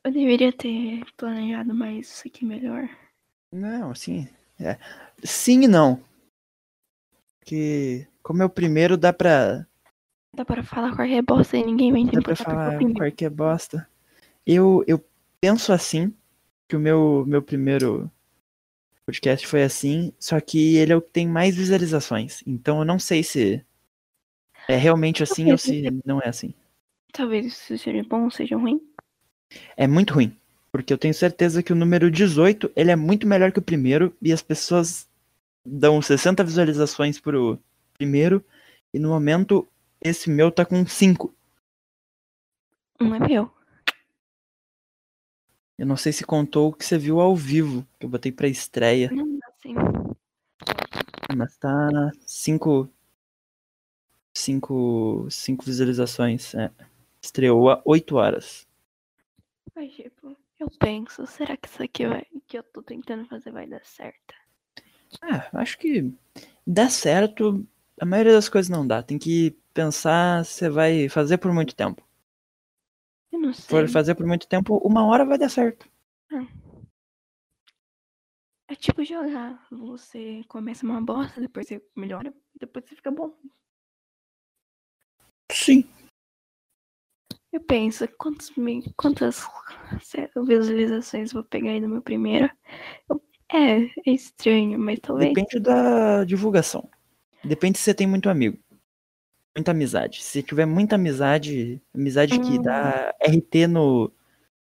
Eu 0.04 0.12
deveria 0.12 0.54
ter 0.56 1.04
planejado 1.18 1.74
mais 1.74 2.12
isso 2.12 2.28
aqui 2.28 2.46
melhor. 2.46 2.88
Não, 3.52 3.90
assim. 3.90 4.30
é. 4.60 4.78
Sim 5.24 5.64
e 5.64 5.68
não. 5.68 6.00
Porque, 7.40 8.08
como 8.22 8.44
é 8.44 8.46
o 8.46 8.50
primeiro, 8.52 9.00
dá 9.00 9.12
pra, 9.12 9.66
Dá 10.34 10.46
pra 10.46 10.64
falar 10.64 10.96
qualquer 10.96 11.22
bosta 11.22 11.58
e 11.58 11.66
ninguém 11.66 11.92
vai 11.92 12.02
Dá 12.02 12.08
entender 12.08 12.24
pra 12.24 12.36
porque 12.36 12.52
falar 12.52 12.80
qualquer 12.94 13.30
bosta. 13.30 13.88
Eu, 14.46 14.84
eu 14.88 15.04
penso 15.40 15.74
assim, 15.74 16.14
que 16.68 16.76
o 16.76 16.80
meu, 16.80 17.26
meu 17.28 17.42
primeiro 17.42 18.10
podcast 19.06 19.46
foi 19.46 19.64
assim, 19.64 20.14
só 20.18 20.40
que 20.40 20.78
ele 20.78 20.94
é 20.94 20.96
o 20.96 21.02
que 21.02 21.10
tem 21.10 21.28
mais 21.28 21.56
visualizações. 21.56 22.42
Então 22.48 22.80
eu 22.80 22.86
não 22.86 22.98
sei 22.98 23.24
se 23.24 23.62
é 24.70 24.78
realmente 24.78 25.22
assim 25.22 25.52
ou 25.52 25.58
se 25.58 25.84
não 26.06 26.22
é 26.22 26.30
assim. 26.30 26.54
Talvez 27.12 27.46
isso 27.46 27.78
seja 27.78 28.04
bom, 28.08 28.30
seja 28.30 28.56
ruim. 28.56 28.80
É 29.76 29.86
muito 29.86 30.14
ruim. 30.14 30.36
Porque 30.72 30.94
eu 30.94 30.98
tenho 30.98 31.14
certeza 31.14 31.62
que 31.62 31.74
o 31.74 31.76
número 31.76 32.10
18, 32.10 32.72
ele 32.74 32.92
é 32.92 32.96
muito 32.96 33.28
melhor 33.28 33.52
que 33.52 33.60
o 33.60 33.62
primeiro. 33.62 34.16
E 34.22 34.32
as 34.32 34.42
pessoas 34.42 35.06
dão 35.66 36.02
60 36.02 36.42
visualizações 36.44 37.20
pro 37.20 37.60
primeiro. 37.98 38.44
E 38.94 39.00
no 39.00 39.10
momento, 39.10 39.68
esse 40.02 40.30
meu 40.30 40.52
tá 40.52 40.66
com 40.66 40.86
5. 40.86 41.34
Não 43.00 43.16
é 43.16 43.20
meu. 43.20 43.52
Eu 45.78 45.86
não 45.86 45.98
sei 45.98 46.12
se 46.12 46.24
contou 46.24 46.70
o 46.70 46.74
que 46.74 46.86
você 46.86 46.98
viu 46.98 47.20
ao 47.20 47.36
vivo. 47.36 47.88
Que 48.00 48.06
eu 48.06 48.10
botei 48.10 48.32
pra 48.32 48.48
estreia. 48.48 49.10
Não 49.12 49.38
dá 49.38 49.48
assim. 49.48 49.74
Mas 51.36 51.58
tá 51.58 52.12
5. 52.26 52.90
5. 54.36 55.28
5 55.30 55.66
visualizações. 55.66 56.54
É. 56.56 56.72
Estreou 57.22 57.70
a 57.70 57.82
8 57.86 58.16
horas. 58.16 58.68
Mas, 59.76 59.94
tipo, 59.94 60.36
eu 60.60 60.70
penso, 60.80 61.26
será 61.26 61.56
que 61.58 61.68
isso 61.68 61.82
aqui 61.82 62.06
vai, 62.08 62.26
que 62.48 62.58
eu 62.58 62.64
tô 62.64 62.84
tentando 62.84 63.26
fazer 63.26 63.52
vai 63.52 63.66
dar 63.66 63.84
certo? 63.86 64.36
Ah, 65.22 65.50
acho 65.54 65.78
que 65.78 66.14
dá 66.66 66.90
certo. 66.90 67.66
A 68.02 68.06
maioria 68.06 68.34
das 68.34 68.50
coisas 68.50 68.68
não 68.68 68.86
dá. 68.86 69.04
Tem 69.04 69.20
que 69.20 69.56
pensar 69.76 70.44
se 70.44 70.54
você 70.56 70.70
vai 70.72 71.08
fazer 71.08 71.38
por 71.38 71.54
muito 71.54 71.76
tempo. 71.76 72.04
Eu 73.32 73.40
não 73.40 73.54
Se 73.54 73.62
for 73.62 73.86
sei. 73.86 73.94
fazer 73.94 74.16
por 74.16 74.26
muito 74.26 74.48
tempo, 74.48 74.78
uma 74.84 75.06
hora 75.06 75.24
vai 75.24 75.38
dar 75.38 75.50
certo. 75.50 75.88
É 78.68 78.74
tipo 78.74 79.04
jogar. 79.04 79.68
Você 79.70 80.44
começa 80.48 80.84
uma 80.84 81.00
bosta, 81.00 81.40
depois 81.40 81.68
você 81.68 81.80
melhora, 81.96 82.34
depois 82.60 82.84
você 82.86 82.96
fica 82.96 83.12
bom. 83.12 83.36
Sim. 85.52 85.88
Eu 87.54 87.62
penso, 87.62 88.08
quantos, 88.18 88.52
quantas 88.98 89.46
visualizações 90.48 91.32
vou 91.34 91.44
pegar 91.44 91.70
aí 91.70 91.80
no 91.80 91.90
meu 91.90 92.02
primeiro? 92.02 92.50
Eu- 93.08 93.22
é, 93.54 93.84
é 93.84 94.12
estranho, 94.12 94.80
mas 94.80 95.00
talvez. 95.00 95.34
Depende 95.34 95.60
da 95.60 96.24
divulgação. 96.24 96.90
Depende 97.44 97.78
se 97.78 97.84
você 97.86 97.94
tem 97.94 98.08
muito 98.08 98.30
amigo. 98.30 98.58
Muita 99.56 99.72
amizade. 99.72 100.24
Se 100.24 100.42
tiver 100.42 100.66
muita 100.66 100.96
amizade, 100.96 101.82
amizade 101.94 102.40
que 102.40 102.58
Hum. 102.58 102.62
dá 102.62 103.14
RT 103.20 103.68
no, 103.68 104.12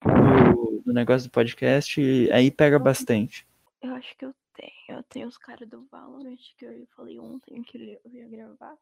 no, 0.05 0.81
no 0.85 0.93
negócio 0.93 1.29
do 1.29 1.31
podcast, 1.31 2.01
aí 2.31 2.51
pega 2.51 2.77
bastante. 2.77 3.47
Eu 3.81 3.93
acho 3.95 4.15
que 4.17 4.25
eu 4.25 4.33
tenho. 4.53 4.71
Eu 4.89 5.03
tenho 5.03 5.27
os 5.27 5.37
caras 5.37 5.67
do 5.69 5.85
Valorant 5.89 6.37
que 6.57 6.65
eu 6.65 6.85
falei 6.95 7.17
ontem 7.19 7.61
que 7.63 7.77
eu 8.03 8.11
ia 8.11 8.27
gravar. 8.27 8.75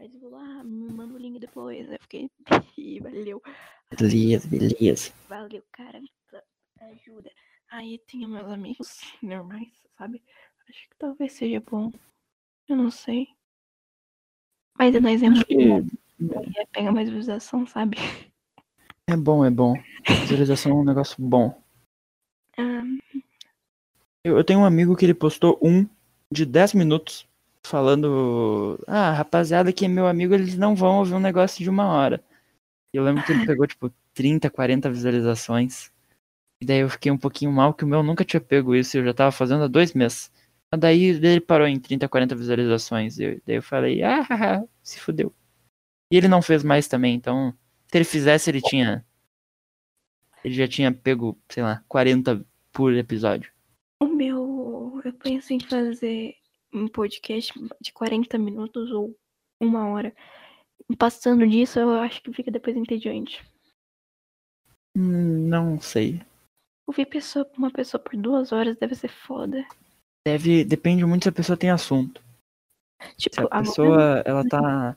Aí 0.00 0.06
eles 0.06 0.20
falaram, 0.20 0.60
ah, 0.60 0.64
me 0.64 0.90
manda 0.92 1.14
o 1.14 1.18
link 1.18 1.38
depois. 1.38 1.88
Aí 1.88 1.94
eu 1.94 2.02
fiquei, 2.02 2.30
"Ih, 2.76 2.98
valeu, 3.00 3.40
Beleza, 3.96 4.48
beleza. 4.48 5.12
valeu, 5.28 5.62
cara, 5.70 6.00
ajuda. 6.80 7.30
Aí 7.70 7.98
tinha 8.06 8.26
meus 8.26 8.48
amigos 8.50 8.98
normais, 9.22 9.68
sabe? 9.96 10.20
Acho 10.68 10.88
que 10.88 10.96
talvez 10.98 11.32
seja 11.34 11.60
bom. 11.60 11.92
Eu 12.68 12.76
não 12.76 12.90
sei. 12.90 13.28
Mas 14.78 15.00
no 15.00 15.08
exemplo 15.08 15.38
Acho 15.38 15.46
que 15.46 15.54
que 15.56 16.58
ia 16.58 16.66
pegar 16.72 16.92
mais 16.92 17.08
visualização, 17.08 17.66
sabe? 17.66 17.96
é 19.08 19.16
bom, 19.16 19.44
é 19.44 19.50
bom. 19.50 19.74
Visualização 20.22 20.72
é 20.72 20.74
um 20.74 20.84
negócio 20.84 21.16
bom. 21.18 21.60
Ah, 22.58 22.82
Eu, 24.24 24.36
eu 24.38 24.44
tenho 24.44 24.60
um 24.60 24.64
amigo 24.64 24.96
que 24.96 25.04
ele 25.04 25.14
postou 25.14 25.58
um 25.62 25.86
de 26.30 26.46
10 26.46 26.74
minutos 26.74 27.26
falando: 27.64 28.78
Ah, 28.86 29.12
rapaziada, 29.12 29.72
que 29.72 29.84
é 29.84 29.88
meu 29.88 30.06
amigo, 30.06 30.34
eles 30.34 30.56
não 30.56 30.74
vão 30.74 30.98
ouvir 30.98 31.14
um 31.14 31.20
negócio 31.20 31.62
de 31.62 31.70
uma 31.70 31.88
hora. 31.88 32.22
Eu 32.92 33.04
lembro 33.04 33.24
que 33.24 33.32
ele 33.32 33.46
pegou, 33.46 33.66
tipo, 33.66 33.92
30, 34.14 34.50
40 34.50 34.90
visualizações. 34.90 35.90
E 36.62 36.66
daí 36.66 36.78
eu 36.80 36.90
fiquei 36.90 37.10
um 37.10 37.18
pouquinho 37.18 37.50
mal, 37.52 37.74
que 37.74 37.84
o 37.84 37.88
meu 37.88 38.02
nunca 38.02 38.24
tinha 38.24 38.40
pego 38.40 38.74
isso, 38.74 38.96
eu 38.96 39.04
já 39.04 39.14
tava 39.14 39.32
fazendo 39.32 39.64
há 39.64 39.68
dois 39.68 39.94
meses. 39.94 40.30
Daí 40.78 41.02
ele 41.04 41.40
parou 41.40 41.66
em 41.66 41.78
30, 41.78 42.08
40 42.08 42.34
visualizações. 42.34 43.18
Eu- 43.18 43.40
daí 43.46 43.56
eu 43.56 43.62
falei, 43.62 44.02
ah, 44.02 44.22
haha, 44.22 44.64
se 44.82 44.98
fudeu. 44.98 45.34
E 46.10 46.16
ele 46.16 46.28
não 46.28 46.40
fez 46.42 46.62
mais 46.64 46.88
também, 46.88 47.14
então, 47.14 47.52
se 47.90 47.96
ele 47.98 48.04
fizesse, 48.04 48.50
ele 48.50 48.60
tinha. 48.62 49.04
Ele 50.44 50.54
já 50.54 50.66
tinha 50.66 50.90
pego, 50.92 51.38
sei 51.48 51.62
lá, 51.62 51.84
40 51.88 52.44
por 52.72 52.92
episódio. 52.94 53.52
o 54.00 54.06
meu. 54.06 55.00
Eu 55.04 55.12
penso 55.12 55.52
em 55.52 55.60
fazer 55.60 56.34
um 56.72 56.88
podcast 56.88 57.52
de 57.80 57.92
40 57.92 58.36
minutos 58.38 58.90
ou 58.90 59.16
uma 59.60 59.86
hora. 59.88 60.14
Passando 60.98 61.46
disso, 61.46 61.78
eu 61.78 61.90
acho 62.00 62.20
que 62.22 62.32
fica 62.32 62.50
depois 62.50 62.76
entediante. 62.76 63.44
Hum, 64.96 65.48
Não 65.48 65.80
sei. 65.80 66.20
Ouvir 66.86 67.06
pessoa, 67.06 67.48
uma 67.56 67.70
pessoa 67.70 68.02
por 68.02 68.16
duas 68.16 68.52
horas 68.52 68.76
deve 68.76 68.94
ser 68.94 69.08
foda. 69.08 69.64
Deve, 70.26 70.64
depende 70.64 71.04
muito 71.04 71.24
se 71.24 71.28
a 71.28 71.32
pessoa 71.32 71.56
tem 71.56 71.70
assunto. 71.70 72.22
Se 73.18 73.28
Tipo, 73.28 73.42
a 73.42 73.44
agora- 73.46 73.62
pessoa, 73.64 74.22
ela 74.24 74.48
tá, 74.48 74.96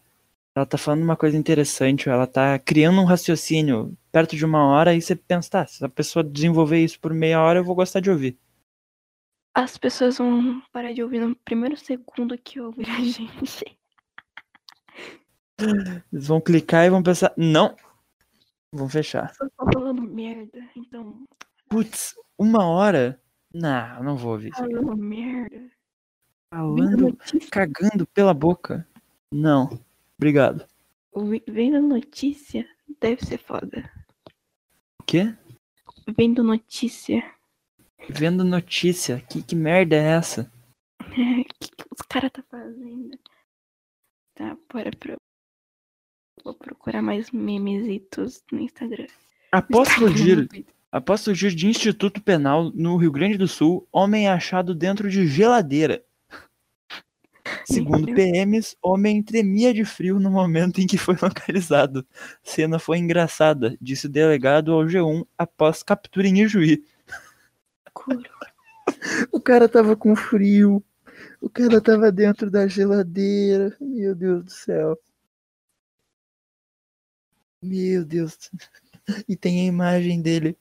ela 0.55 0.65
tá 0.65 0.77
falando 0.77 1.01
uma 1.03 1.17
coisa 1.17 1.35
interessante, 1.35 2.07
ou 2.07 2.13
ela 2.13 2.27
tá 2.27 2.59
criando 2.59 3.01
um 3.01 3.05
raciocínio 3.05 3.97
perto 4.11 4.35
de 4.35 4.45
uma 4.45 4.63
hora, 4.67 4.93
e 4.93 5.01
você 5.01 5.15
pensa, 5.15 5.49
tá, 5.49 5.65
se 5.65 5.83
a 5.83 5.89
pessoa 5.89 6.23
desenvolver 6.23 6.83
isso 6.83 6.99
por 6.99 7.13
meia 7.13 7.41
hora, 7.41 7.59
eu 7.59 7.63
vou 7.63 7.75
gostar 7.75 7.99
de 7.99 8.11
ouvir. 8.11 8.37
as 9.57 9.77
pessoas 9.77 10.17
vão 10.17 10.61
parar 10.71 10.93
de 10.93 11.01
ouvir 11.01 11.19
no 11.19 11.35
primeiro 11.37 11.75
segundo 11.77 12.37
que 12.37 12.59
ouvir 12.59 12.87
a 12.89 12.99
gente. 13.01 13.77
Eles 15.57 16.27
vão 16.27 16.39
clicar 16.41 16.85
e 16.85 16.89
vão 16.89 17.01
pensar, 17.01 17.33
não, 17.37 17.75
vão 18.71 18.87
fechar. 18.89 19.33
Só 19.33 19.47
tô 19.57 19.71
falando 19.73 20.01
merda. 20.01 20.59
Então, 20.75 21.23
Putz, 21.69 22.13
uma 22.37 22.65
hora? 22.67 23.19
Não, 23.57 24.03
não 24.03 24.17
vou 24.17 24.33
ouvir 24.33 24.49
isso 24.49 24.57
falando 24.57 24.97
merda. 24.97 25.71
Falando, 26.53 27.17
cagando 27.49 28.05
pela 28.07 28.33
boca. 28.33 28.85
Não, 29.31 29.81
obrigado. 30.17 30.67
vendo 31.47 31.81
notícia 31.81 32.67
deve 32.99 33.25
ser 33.25 33.37
foda. 33.37 33.89
O 34.99 35.05
quê? 35.05 35.33
Vendo 36.17 36.43
notícia. 36.43 37.23
Vendo 38.09 38.43
notícia, 38.43 39.21
que, 39.21 39.41
que 39.41 39.55
merda 39.55 39.95
é 39.95 40.17
essa? 40.17 40.51
O 40.99 41.05
que, 41.57 41.71
que 41.71 41.85
os 41.93 42.01
caras 42.09 42.31
tá 42.33 42.43
fazendo? 42.51 43.17
Tá, 44.35 44.57
bora 44.69 44.91
pro. 44.99 45.15
Vou 46.43 46.55
procurar 46.55 47.01
mais 47.01 47.31
memesitos 47.31 48.43
no 48.51 48.59
Instagram. 48.59 49.07
Após 49.53 49.95
Twitter. 49.95 50.74
Após 50.95 51.25
fugir 51.25 51.53
de 51.53 51.67
Instituto 51.67 52.23
Penal 52.23 52.71
no 52.73 52.95
Rio 52.95 53.11
Grande 53.11 53.37
do 53.37 53.49
Sul, 53.49 53.85
homem 53.91 54.27
é 54.27 54.31
achado 54.31 54.73
dentro 54.73 55.09
de 55.09 55.27
geladeira. 55.27 56.01
Segundo. 57.65 58.13
PMs, 58.15 58.77
homem 58.81 59.21
tremia 59.21 59.73
de 59.73 59.83
frio 59.83 60.21
no 60.21 60.31
momento 60.31 60.79
em 60.79 60.87
que 60.87 60.97
foi 60.97 61.17
localizado. 61.21 62.07
Cena 62.41 62.79
foi 62.79 62.97
engraçada, 62.99 63.77
disse 63.81 64.05
o 64.05 64.09
delegado 64.09 64.71
ao 64.71 64.85
G1 64.85 65.27
após 65.37 65.83
captura 65.83 66.29
em 66.29 66.43
Ijuí. 66.43 66.81
O 69.33 69.41
cara 69.41 69.67
tava 69.67 69.97
com 69.97 70.15
frio. 70.15 70.81
O 71.41 71.49
cara 71.49 71.81
tava 71.81 72.09
dentro 72.09 72.49
da 72.49 72.69
geladeira. 72.69 73.75
Meu 73.81 74.15
Deus 74.15 74.45
do 74.45 74.49
céu. 74.49 74.97
Meu 77.61 78.05
Deus. 78.05 78.37
E 79.27 79.35
tem 79.35 79.61
a 79.61 79.65
imagem 79.65 80.21
dele. 80.21 80.57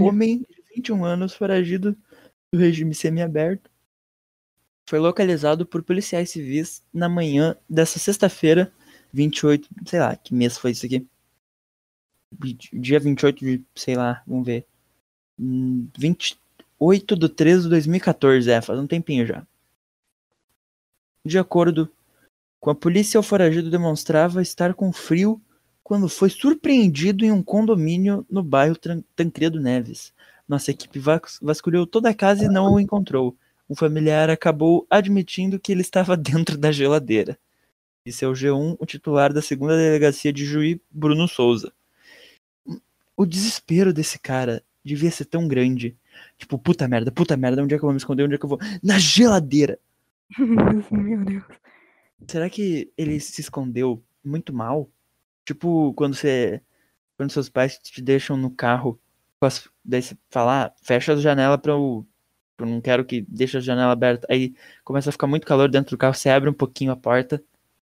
Homem 0.00 0.38
de 0.38 0.62
21 0.76 1.04
anos, 1.04 1.34
foragido 1.34 1.96
do 2.52 2.58
regime 2.58 2.94
semiaberto, 2.94 3.70
foi 4.86 4.98
localizado 4.98 5.64
por 5.64 5.82
policiais 5.82 6.30
civis 6.30 6.82
na 6.92 7.08
manhã 7.08 7.56
dessa 7.68 7.98
sexta-feira, 7.98 8.72
28, 9.12 9.68
sei 9.86 10.00
lá, 10.00 10.14
que 10.16 10.34
mês 10.34 10.58
foi 10.58 10.72
isso 10.72 10.84
aqui? 10.84 11.06
Dia 12.72 12.98
28 12.98 13.44
de, 13.44 13.64
sei 13.74 13.96
lá, 13.96 14.22
vamos 14.26 14.44
ver. 14.44 14.66
Hum, 15.38 15.88
28 15.96 17.16
de 17.16 17.28
13 17.28 17.62
de 17.62 17.68
2014, 17.70 18.50
é, 18.50 18.60
faz 18.60 18.78
um 18.78 18.86
tempinho 18.86 19.24
já. 19.24 19.46
De 21.24 21.38
acordo 21.38 21.90
com 22.60 22.70
a 22.70 22.74
polícia, 22.74 23.18
o 23.18 23.22
foragido 23.22 23.70
demonstrava 23.70 24.42
estar 24.42 24.74
com 24.74 24.92
frio 24.92 25.40
quando 25.84 26.08
foi 26.08 26.30
surpreendido 26.30 27.26
em 27.26 27.30
um 27.30 27.42
condomínio 27.42 28.26
no 28.30 28.42
bairro 28.42 28.74
Tancredo 29.14 29.60
Neves. 29.60 30.14
Nossa 30.48 30.70
equipe 30.70 30.98
vas- 30.98 31.38
vasculhou 31.40 31.86
toda 31.86 32.08
a 32.08 32.14
casa 32.14 32.44
e 32.44 32.48
não 32.48 32.72
o 32.72 32.80
encontrou. 32.80 33.36
Um 33.68 33.76
familiar 33.76 34.30
acabou 34.30 34.86
admitindo 34.88 35.60
que 35.60 35.70
ele 35.70 35.82
estava 35.82 36.16
dentro 36.16 36.56
da 36.56 36.72
geladeira. 36.72 37.38
Disse 38.06 38.24
ao 38.24 38.32
G1 38.32 38.76
o 38.78 38.86
titular 38.86 39.32
da 39.32 39.40
segunda 39.42 39.76
delegacia 39.76 40.32
de 40.32 40.44
Juí, 40.44 40.80
Bruno 40.90 41.28
Souza. 41.28 41.72
O 43.16 43.24
desespero 43.24 43.92
desse 43.92 44.18
cara 44.18 44.62
devia 44.84 45.10
ser 45.10 45.26
tão 45.26 45.46
grande. 45.46 45.96
Tipo, 46.36 46.58
puta 46.58 46.86
merda, 46.88 47.10
puta 47.12 47.36
merda, 47.36 47.62
onde 47.62 47.74
é 47.74 47.78
que 47.78 47.84
eu 47.84 47.86
vou 47.86 47.92
me 47.92 47.98
esconder? 47.98 48.24
Onde 48.24 48.34
é 48.34 48.38
que 48.38 48.44
eu 48.44 48.48
vou? 48.48 48.58
Na 48.82 48.98
geladeira! 48.98 49.78
Meu 50.38 51.24
Deus. 51.24 51.44
Será 52.26 52.48
que 52.48 52.90
ele 52.96 53.20
se 53.20 53.40
escondeu 53.40 54.02
muito 54.24 54.52
mal? 54.52 54.88
Tipo, 55.44 55.92
quando 55.94 56.14
você. 56.14 56.60
Quando 57.16 57.30
seus 57.32 57.48
pais 57.48 57.78
te 57.78 58.02
deixam 58.02 58.36
no 58.36 58.50
carro, 58.50 59.00
as- 59.40 59.68
daí 59.84 60.02
você 60.02 60.16
fala, 60.30 60.66
ah, 60.66 60.72
fecha 60.82 61.12
as 61.14 61.22
janelas 61.22 61.60
pra 61.60 61.72
eu. 61.72 62.06
Eu 62.58 62.66
não 62.66 62.80
quero 62.80 63.04
que 63.04 63.22
deixe 63.22 63.56
a 63.58 63.60
janela 63.60 63.92
aberta. 63.92 64.26
Aí 64.30 64.54
começa 64.84 65.10
a 65.10 65.12
ficar 65.12 65.26
muito 65.26 65.46
calor 65.46 65.68
dentro 65.68 65.92
do 65.96 65.98
carro, 65.98 66.14
você 66.14 66.30
abre 66.30 66.48
um 66.50 66.54
pouquinho 66.54 66.92
a 66.92 66.96
porta 66.96 67.42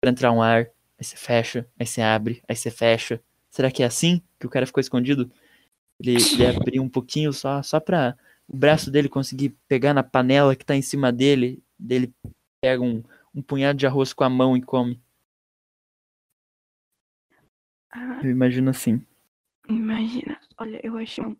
pra 0.00 0.10
entrar 0.10 0.32
um 0.32 0.42
ar, 0.42 0.66
aí 0.98 1.04
você 1.04 1.16
fecha, 1.16 1.66
aí 1.78 1.86
você 1.86 2.02
abre, 2.02 2.42
aí 2.48 2.56
você 2.56 2.70
fecha. 2.70 3.20
Será 3.50 3.70
que 3.70 3.82
é 3.82 3.86
assim 3.86 4.22
que 4.38 4.46
o 4.46 4.50
cara 4.50 4.66
ficou 4.66 4.80
escondido? 4.80 5.30
Ele, 6.00 6.16
ele 6.32 6.46
abriu 6.46 6.82
um 6.82 6.88
pouquinho 6.88 7.32
só, 7.32 7.62
só 7.62 7.78
pra 7.80 8.16
o 8.48 8.56
braço 8.56 8.90
dele 8.90 9.08
conseguir 9.08 9.50
pegar 9.68 9.94
na 9.94 10.02
panela 10.02 10.56
que 10.56 10.64
tá 10.64 10.74
em 10.76 10.82
cima 10.82 11.12
dele. 11.12 11.62
Dele 11.78 12.12
pega 12.60 12.82
um, 12.82 13.02
um 13.34 13.42
punhado 13.42 13.78
de 13.78 13.86
arroz 13.86 14.12
com 14.12 14.24
a 14.24 14.30
mão 14.30 14.56
e 14.56 14.62
come. 14.62 15.00
Ah, 17.92 18.20
Eu 18.22 18.30
imagino 18.30 18.70
assim. 18.70 19.04
imagina. 19.68 20.38
Olha, 20.58 20.80
eu 20.84 20.96
achei 20.96 21.24
um, 21.24 21.36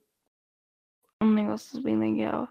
um 1.23 1.31
negócio 1.33 1.81
bem 1.83 1.97
legal 1.99 2.49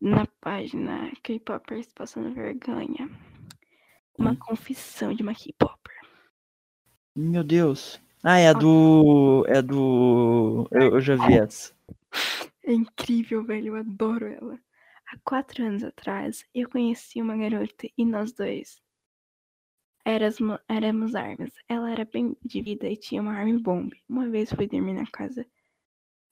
na 0.00 0.26
página 0.40 1.10
K-Popers 1.22 1.88
Passando 1.94 2.34
Vergonha. 2.34 3.08
Uma 4.18 4.32
Hum. 4.32 4.36
confissão 4.36 5.14
de 5.14 5.22
uma 5.22 5.34
K-Popper. 5.34 5.94
Meu 7.16 7.42
Deus. 7.44 8.00
Ah, 8.22 8.38
é 8.38 8.48
a 8.48 8.52
do. 8.52 9.44
É 9.48 9.60
do. 9.62 10.68
Eu, 10.70 10.94
eu 10.94 11.00
já 11.00 11.14
vi 11.16 11.34
essa. 11.38 11.72
É 12.64 12.72
incrível, 12.72 13.44
velho. 13.44 13.68
Eu 13.68 13.76
adoro 13.76 14.26
ela. 14.26 14.58
Há 15.08 15.18
quatro 15.22 15.62
anos 15.64 15.84
atrás, 15.84 16.44
eu 16.54 16.68
conheci 16.68 17.20
uma 17.20 17.36
garota 17.36 17.86
e 17.96 18.04
nós 18.06 18.32
dois 18.32 18.80
éramos, 20.04 21.14
armas. 21.14 21.52
Ela 21.68 21.90
era 21.90 22.04
bem 22.04 22.36
de 22.44 22.62
vida 22.62 22.88
e 22.88 22.96
tinha 22.96 23.22
uma 23.22 23.32
arma 23.32 23.58
bomb. 23.58 23.90
Uma 24.08 24.28
vez 24.28 24.52
fui 24.52 24.66
dormir 24.66 24.94
na 24.94 25.06
casa 25.06 25.46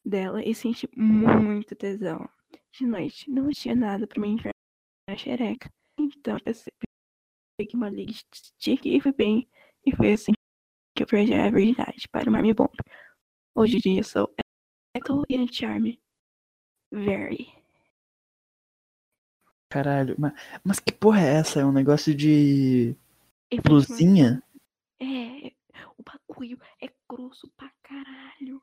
dela 0.04 0.42
e 0.44 0.54
senti 0.54 0.88
muito 0.96 1.74
tesão. 1.74 2.28
De 2.72 2.86
noite, 2.86 3.30
não 3.30 3.50
tinha 3.50 3.74
nada 3.74 4.06
pra 4.06 4.20
me 4.20 4.28
enfiar 4.28 4.54
na 5.08 5.16
xereca. 5.16 5.70
Então, 5.98 6.36
eu 6.44 6.54
peguei 7.58 7.74
uma 7.74 7.90
liga 7.90 8.12
de 8.12 8.22
stick 8.34 8.86
e 8.86 9.00
fui 9.00 9.12
bem. 9.12 9.48
E 9.84 9.94
foi 9.94 10.12
assim 10.12 10.32
que 10.96 11.02
eu 11.02 11.06
perdi 11.06 11.34
a 11.34 11.50
verdade 11.50 12.08
para 12.10 12.28
uma 12.28 12.38
arma 12.38 12.54
bomb. 12.54 12.76
Hoje 13.54 13.76
em 13.76 13.80
dia 13.80 14.02
sou 14.02 14.32
Echo 14.94 15.24
e 15.28 15.36
anti-arm. 15.36 15.98
Very. 16.92 17.62
Caralho. 19.70 20.14
Mas, 20.18 20.32
mas 20.62 20.78
que 20.78 20.92
porra 20.92 21.20
é 21.20 21.34
essa? 21.36 21.60
É 21.60 21.64
um 21.64 21.72
negócio 21.72 22.14
de. 22.14 22.94
Luzinha? 23.68 24.42
É, 25.00 25.53
o 25.96 26.03
bagulho 26.03 26.59
é 26.80 26.88
grosso 27.09 27.50
pra 27.57 27.70
caralho. 27.82 28.62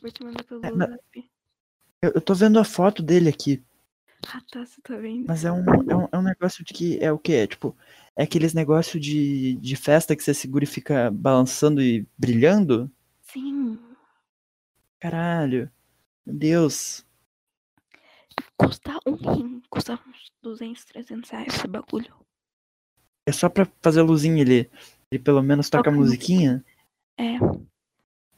Vou 0.00 0.10
te 0.10 0.22
mandar 0.22 0.44
pelo 0.44 0.64
É, 0.64 0.70
zap. 0.70 1.30
Eu, 2.02 2.12
eu 2.14 2.20
tô 2.20 2.34
vendo 2.34 2.58
a 2.58 2.64
foto 2.64 3.02
dele 3.02 3.28
aqui. 3.28 3.62
Ah, 4.26 4.40
tá, 4.50 4.64
você 4.64 4.80
tá 4.82 4.96
vendo? 4.96 5.26
Mas 5.26 5.44
é 5.44 5.52
um, 5.52 5.64
é 5.64 5.96
um, 5.96 6.08
é 6.12 6.18
um 6.18 6.22
negócio 6.22 6.64
de 6.64 6.74
que. 6.74 6.98
É 7.00 7.12
o 7.12 7.18
quê? 7.18 7.32
É 7.34 7.46
tipo. 7.46 7.76
É 8.16 8.24
aqueles 8.24 8.52
negócios 8.52 9.00
de, 9.00 9.54
de 9.54 9.76
festa 9.76 10.16
que 10.16 10.22
você 10.22 10.34
segura 10.34 10.64
e 10.64 10.66
fica 10.66 11.08
balançando 11.10 11.80
e 11.80 12.04
brilhando? 12.18 12.90
Sim, 13.22 13.78
Caralho. 14.98 15.70
Meu 16.26 16.34
Deus. 16.36 17.06
custa 18.56 18.98
um 19.06 19.14
rim. 19.14 19.62
Custa 19.70 19.94
uns 19.94 20.32
200, 20.42 20.84
300 20.84 21.30
reais 21.30 21.54
esse 21.54 21.68
bagulho. 21.68 22.12
É 23.28 23.32
só 23.32 23.46
pra 23.50 23.66
fazer 23.82 24.00
luzinha 24.00 24.40
ele. 24.40 24.70
Ele 25.12 25.22
pelo 25.22 25.42
menos 25.42 25.68
toca 25.68 25.90
Toca 25.90 25.94
musiquinha? 25.94 26.64
É. 27.18 27.34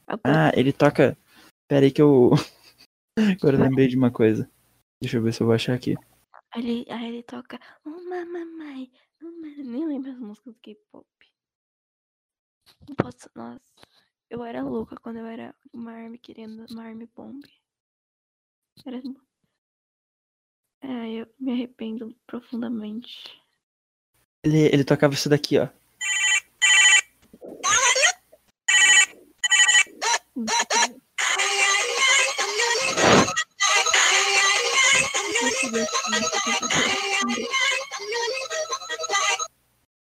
Agora, 0.05 0.49
Ah, 0.49 0.51
ele 0.53 0.73
toca. 0.73 1.17
Pera 1.65 1.85
aí 1.85 1.91
que 1.93 2.01
eu. 2.01 2.31
Agora 3.41 3.55
eu 3.55 3.61
lembrei 3.61 3.87
de 3.87 3.95
uma 3.95 4.11
coisa. 4.11 4.51
Deixa 5.01 5.15
eu 5.15 5.23
ver 5.23 5.33
se 5.33 5.41
eu 5.41 5.47
vou 5.47 5.55
achar 5.55 5.73
aqui. 5.73 5.95
aí, 6.53 6.61
ele, 6.61 6.91
aí 6.91 7.07
ele 7.07 7.23
toca 7.23 7.57
uma 7.85 8.25
mamãe. 8.25 8.91
Nem 9.63 9.87
lembro 9.87 10.11
as 10.11 10.19
músicas 10.19 10.55
do 10.55 10.59
K-pop. 10.59 11.07
Não 12.89 12.95
posso. 12.97 13.29
Nossa. 13.33 13.61
Eu 14.29 14.43
era 14.43 14.61
louca 14.61 14.97
quando 14.97 15.19
eu 15.19 15.25
era 15.25 15.55
uma 15.71 15.93
army 15.93 16.17
querendo 16.17 16.65
uma 16.69 16.83
army 16.83 17.09
bomb. 17.15 17.41
Era. 18.85 19.01
É, 20.81 21.11
eu 21.11 21.33
me 21.39 21.53
arrependo 21.53 22.13
profundamente. 22.27 23.40
Ele, 24.43 24.69
ele 24.73 24.83
tocava 24.83 25.13
isso 25.13 25.29
daqui, 25.29 25.59
ó. 25.59 25.67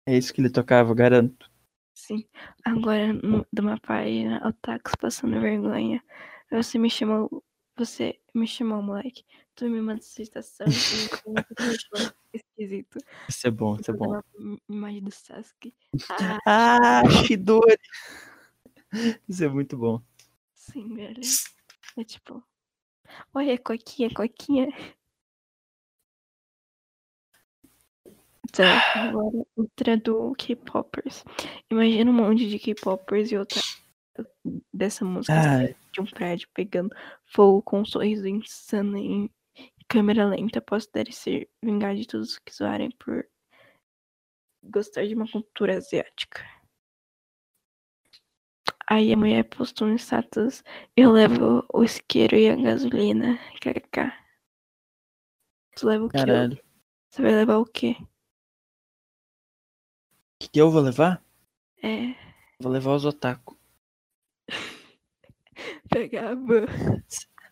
É 0.05 0.15
isso 0.15 0.33
que 0.33 0.39
ele 0.39 0.49
tocava, 0.49 0.93
garanto. 0.93 1.49
Sim. 1.95 2.23
Agora, 2.63 3.13
de 3.51 3.61
uma 3.61 3.79
página, 3.79 4.47
Otakus 4.47 4.93
passando 4.95 5.41
vergonha. 5.41 6.01
Você 6.51 6.77
me 6.77 6.89
chamou. 6.89 7.43
Você 7.77 8.19
me 8.33 8.47
chamou, 8.47 8.81
moleque. 8.81 9.23
Tu 9.55 9.69
me 9.69 9.79
manda 9.81 10.01
citação 10.01 10.65
e 10.67 12.37
esquisito. 12.37 12.97
Isso 13.29 13.47
é 13.47 13.51
bom, 13.51 13.77
isso 13.79 13.91
é 13.91 13.93
bom. 13.93 14.19
Imagem 14.67 15.03
do 15.03 15.11
Sasuke. 15.11 15.73
Ah, 16.09 16.39
Ah, 16.45 17.09
Shidori! 17.25 17.77
Isso 19.27 19.43
é 19.43 19.47
muito 19.47 19.77
bom. 19.77 20.01
sim, 20.55 20.95
velho. 20.95 21.21
É 21.97 22.03
tipo. 22.03 22.43
Olha, 23.33 23.57
coquinha, 23.57 24.09
coquinha. 24.13 24.67
Tá, 28.51 28.81
agora 28.95 29.45
outra 29.55 29.97
do 29.97 30.33
K-Popers. 30.35 31.23
Imagina 31.69 32.09
um 32.09 32.13
monte 32.13 32.47
de 32.49 32.57
K-Popers 32.59 33.31
e 33.31 33.37
outra 33.37 33.61
dessa 34.73 35.03
música 35.03 35.33
Ah, 35.33 35.73
de 35.91 36.01
um 36.01 36.05
prédio 36.05 36.47
pegando 36.53 36.95
fogo 37.25 37.61
com 37.61 37.81
um 37.81 37.85
sorriso 37.85 38.27
insano 38.27 38.97
em 38.97 39.29
câmera 39.87 40.27
lenta 40.27 40.59
após 40.59 40.85
dele 40.87 41.11
ser 41.11 41.49
vingar 41.63 41.95
de 41.95 42.05
todos 42.05 42.37
que 42.39 42.53
zoarem 42.53 42.91
por 42.91 43.27
gostar 44.63 45.07
de 45.07 45.15
uma 45.15 45.27
cultura 45.27 45.77
asiática. 45.77 46.45
Aí 48.89 49.11
a 49.11 49.17
mulher 49.17 49.43
postou 49.43 49.87
no 49.87 49.95
status, 49.95 50.63
eu 50.95 51.11
levo 51.11 51.65
o 51.73 51.83
isqueiro 51.83 52.37
e 52.37 52.49
a 52.49 52.55
gasolina, 52.55 53.37
kkk. 53.59 54.13
Tu 55.75 55.85
leva 55.85 56.05
o 56.05 56.09
quê? 56.09 56.17
caralho. 56.17 56.59
Você 57.09 57.21
vai 57.21 57.31
levar 57.31 57.57
o 57.57 57.65
quê? 57.65 57.97
O 57.99 58.07
que, 60.39 60.49
que 60.49 60.61
eu 60.61 60.71
vou 60.71 60.81
levar? 60.81 61.21
É, 61.83 62.15
Vou 62.59 62.71
levar 62.71 62.95
os 62.95 63.05
otaku. 63.05 63.56
pegar 65.89 66.31
a 66.31 66.35
van. 66.35 66.65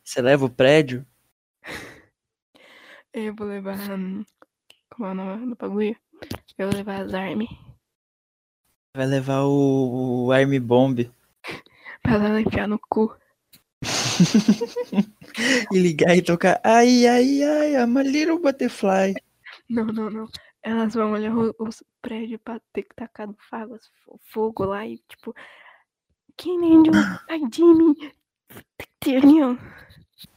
Você 0.03 0.21
leva 0.21 0.45
o 0.45 0.49
prédio? 0.49 1.05
Eu 3.13 3.33
vou 3.35 3.47
levar. 3.47 3.77
hum, 3.91 4.23
Como 4.89 5.07
é 5.07 5.11
o 5.11 5.15
nome 5.15 5.47
do 5.47 5.55
bagulho? 5.55 5.95
Eu 6.57 6.67
vou 6.69 6.75
levar 6.77 7.01
as 7.01 7.13
armas. 7.13 7.47
Vai 8.95 9.05
levar 9.07 9.41
o, 9.43 10.25
o 10.25 10.31
Army 10.31 10.59
Bomb. 10.59 11.11
Pra 12.01 12.13
ela 12.15 12.41
enfiar 12.41 12.67
no 12.67 12.79
cu. 12.79 13.15
e 15.71 15.77
ligar 15.79 16.15
e 16.15 16.21
tocar. 16.21 16.59
Ai, 16.63 17.05
ai, 17.07 17.43
ai, 17.43 17.73
I'm 17.75 17.97
a 17.97 18.03
little 18.03 18.39
butterfly. 18.39 19.13
Não, 19.69 19.85
não, 19.85 20.09
não. 20.09 20.27
Elas 20.63 20.93
vão 20.93 21.11
olhar 21.11 21.35
o- 21.35 21.53
os 21.59 21.83
prédios 22.01 22.39
pra 22.43 22.59
ter 22.73 22.83
que 22.83 22.95
tacar 22.95 23.27
no 23.27 23.35
fogo, 23.49 23.77
fogo 24.31 24.65
lá 24.65 24.85
e 24.85 24.97
tipo. 25.09 25.33
Quem 26.37 26.59
nem 26.59 26.83
Ai, 27.29 27.39
Jimmy! 27.51 28.13
Tyrion! 28.99 29.57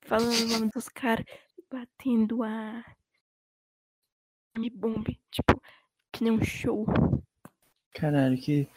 Falando 0.03 0.45
o 0.45 0.49
nome 0.49 0.71
dos 0.71 0.89
caras. 0.89 1.25
Batendo 1.71 2.43
a. 2.43 2.85
Me 4.57 4.71
bombe. 4.71 5.21
Tipo, 5.31 5.61
que 6.13 6.25
nem 6.25 6.33
um 6.33 6.45
show. 6.45 6.87
Caralho, 7.93 8.39
que. 8.39 8.69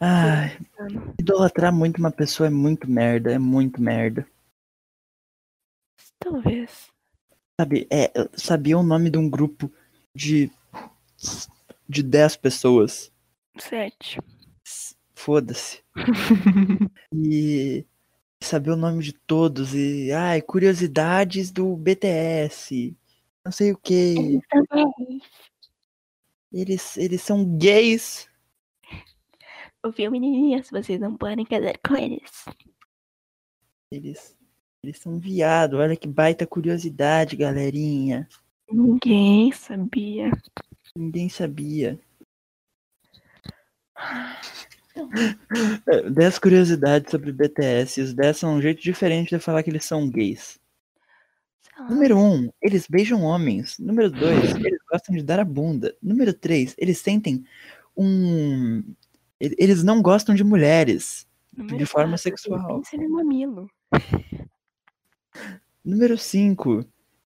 Ai, 0.00 0.58
idolatrar 1.18 1.72
muito 1.72 1.98
uma 1.98 2.10
pessoa 2.10 2.48
é 2.48 2.50
muito 2.50 2.90
merda, 2.90 3.32
é 3.32 3.38
muito 3.38 3.80
merda. 3.80 4.26
Talvez. 6.18 6.90
Sabe, 7.60 7.86
é, 7.90 8.10
sabia 8.34 8.78
o 8.78 8.82
nome 8.82 9.10
de 9.10 9.18
um 9.18 9.28
grupo 9.28 9.70
de. 10.14 10.50
de 11.88 12.02
10 12.02 12.36
pessoas. 12.36 13.12
Sete. 13.58 14.18
Foda-se. 15.24 15.84
E 17.14 17.86
saber 18.40 18.70
o 18.70 18.76
nome 18.76 19.04
de 19.04 19.12
todos 19.12 19.72
e. 19.72 20.10
Ai, 20.10 20.42
curiosidades 20.42 21.52
do 21.52 21.76
BTS. 21.76 22.96
Não 23.44 23.52
sei 23.52 23.70
o 23.70 23.76
que. 23.78 24.40
Eles, 26.52 26.98
eles 26.98 27.22
são 27.22 27.56
gays. 27.56 28.28
Ouviu, 29.82 30.10
menininhas? 30.10 30.68
Vocês 30.68 31.00
não 31.00 31.16
podem 31.16 31.46
casar 31.46 31.78
com 31.78 31.96
eles. 31.96 32.44
Eles, 33.90 34.36
eles 34.82 34.98
são 34.98 35.18
viado. 35.18 35.78
Olha 35.78 35.96
que 35.96 36.06
baita 36.06 36.46
curiosidade, 36.46 37.36
galerinha. 37.36 38.28
Ninguém 38.70 39.50
sabia. 39.50 40.30
Ninguém 40.94 41.30
sabia. 41.30 41.98
É, 45.86 46.10
10 46.10 46.38
curiosidades 46.38 47.10
sobre 47.10 47.32
BTS. 47.32 48.00
Os 48.00 48.14
10 48.14 48.36
são 48.36 48.54
um 48.54 48.62
jeito 48.62 48.82
diferente 48.82 49.30
de 49.30 49.38
falar 49.38 49.62
que 49.62 49.70
eles 49.70 49.84
são 49.84 50.08
gays. 50.08 50.60
Número 51.88 52.16
1, 52.16 52.34
um, 52.34 52.50
eles 52.60 52.86
beijam 52.86 53.22
homens. 53.22 53.78
Número 53.78 54.10
2, 54.10 54.56
eles 54.56 54.78
gostam 54.90 55.16
de 55.16 55.22
dar 55.22 55.40
a 55.40 55.44
bunda. 55.44 55.96
Número 56.02 56.32
3, 56.32 56.74
eles 56.78 56.98
sentem 56.98 57.44
um. 57.96 58.82
Eles 59.40 59.82
não 59.82 60.00
gostam 60.00 60.34
de 60.34 60.44
mulheres. 60.44 61.26
Número 61.56 61.78
de 61.78 61.86
forma 61.86 62.12
quatro, 62.12 62.22
sexual. 62.22 62.76
Pensa 62.80 62.96
no 62.96 63.10
mamilo. 63.10 63.68
Número 65.84 66.16
5, 66.16 66.84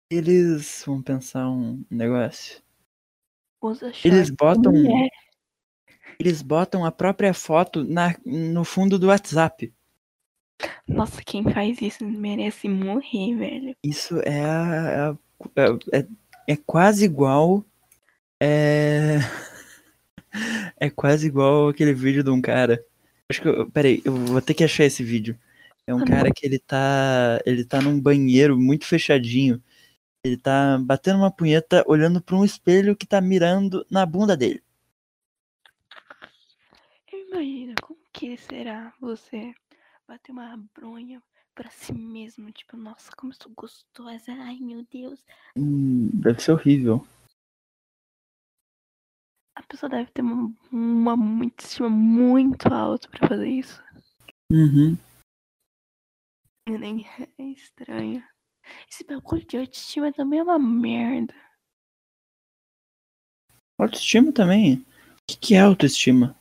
eles. 0.10 0.84
Vamos 0.86 1.04
pensar 1.04 1.50
um 1.50 1.84
negócio. 1.90 2.62
Usa 3.62 3.92
Eles 4.04 4.30
botam. 4.30 4.74
mulher. 4.74 5.10
Eles 6.20 6.42
botam 6.42 6.86
a 6.86 6.92
própria 6.92 7.34
foto 7.34 7.84
na, 7.84 8.16
no 8.26 8.64
fundo 8.64 8.98
do 9.00 9.08
WhatsApp. 9.08 9.74
Nossa, 10.88 11.22
quem 11.24 11.44
faz 11.52 11.82
isso 11.82 12.06
merece 12.06 12.70
morrer, 12.70 13.36
velho. 13.36 13.76
Isso 13.84 14.20
é, 14.22 14.44
a- 14.46 15.12
a- 15.12 15.18
é, 15.92 16.00
é, 16.00 16.08
é 16.50 16.56
quase 16.56 17.06
igual. 17.06 17.64
É. 18.40 19.18
É 20.80 20.90
quase 20.90 21.28
igual 21.28 21.70
aquele 21.70 21.94
vídeo 21.94 22.24
de 22.24 22.30
um 22.32 22.42
cara. 22.42 22.84
Acho 23.30 23.40
que. 23.40 23.48
eu- 23.48 23.70
Peraí, 23.70 24.02
eu 24.04 24.16
vou 24.16 24.42
ter 24.42 24.56
que 24.56 24.64
achar 24.64 24.84
esse 24.84 25.04
vídeo. 25.04 25.38
É 25.86 25.94
um 25.94 26.00
Ah, 26.00 26.06
cara 26.08 26.32
que 26.32 26.44
ele 26.44 26.58
tá. 26.58 27.40
Ele 27.46 27.64
tá 27.64 27.80
num 27.80 28.00
banheiro 28.02 28.58
muito 28.58 28.86
fechadinho. 28.86 29.62
Ele 30.24 30.36
tá 30.36 30.80
batendo 30.82 31.20
uma 31.20 31.30
punheta 31.30 31.84
olhando 31.88 32.20
pra 32.20 32.36
um 32.36 32.44
espelho 32.44 32.96
que 32.96 33.06
tá 33.06 33.22
mirando 33.22 33.86
na 33.92 34.08
bunda 34.08 34.36
dele. 34.36 34.64
Eu 37.12 37.20
imagino 37.28 37.76
como 37.82 38.00
que 38.14 38.38
será 38.38 38.94
você 39.02 39.54
bater 40.08 40.32
uma 40.32 40.56
bronha 40.76 41.22
pra 41.56 41.70
si 41.72 41.94
mesmo. 41.94 42.52
Tipo, 42.52 42.78
nossa, 42.78 43.12
como 43.18 43.34
eu 43.34 43.38
sou 43.42 43.52
gostosa. 43.56 44.32
Ai, 44.32 44.60
meu 44.60 44.86
Deus. 44.90 45.26
Hum, 45.58 46.10
deve 46.14 46.40
ser 46.40 46.52
horrível. 46.52 47.06
A 49.56 49.64
pessoa 49.64 49.90
deve 49.90 50.12
ter 50.12 50.22
uma, 50.22 50.54
uma 50.72 51.16
muito 51.18 51.60
estima 51.64 51.90
muito 51.90 52.68
alta 52.74 53.10
pra 53.10 53.28
fazer 53.28 53.48
isso. 53.48 53.84
Uhum. 54.52 54.98
E 56.68 56.78
nem 56.78 57.06
é 57.38 57.44
estranho. 57.44 58.24
Esse 58.90 59.04
bagulho 59.04 59.46
de 59.46 59.58
autoestima 59.58 60.14
também 60.14 60.40
é 60.40 60.44
uma 60.44 60.58
merda. 60.58 61.36
Autoestima 63.78 64.32
também. 64.32 64.76
O 64.76 65.26
que, 65.28 65.38
que 65.38 65.56
é 65.56 65.60
autoestima? 65.60 66.36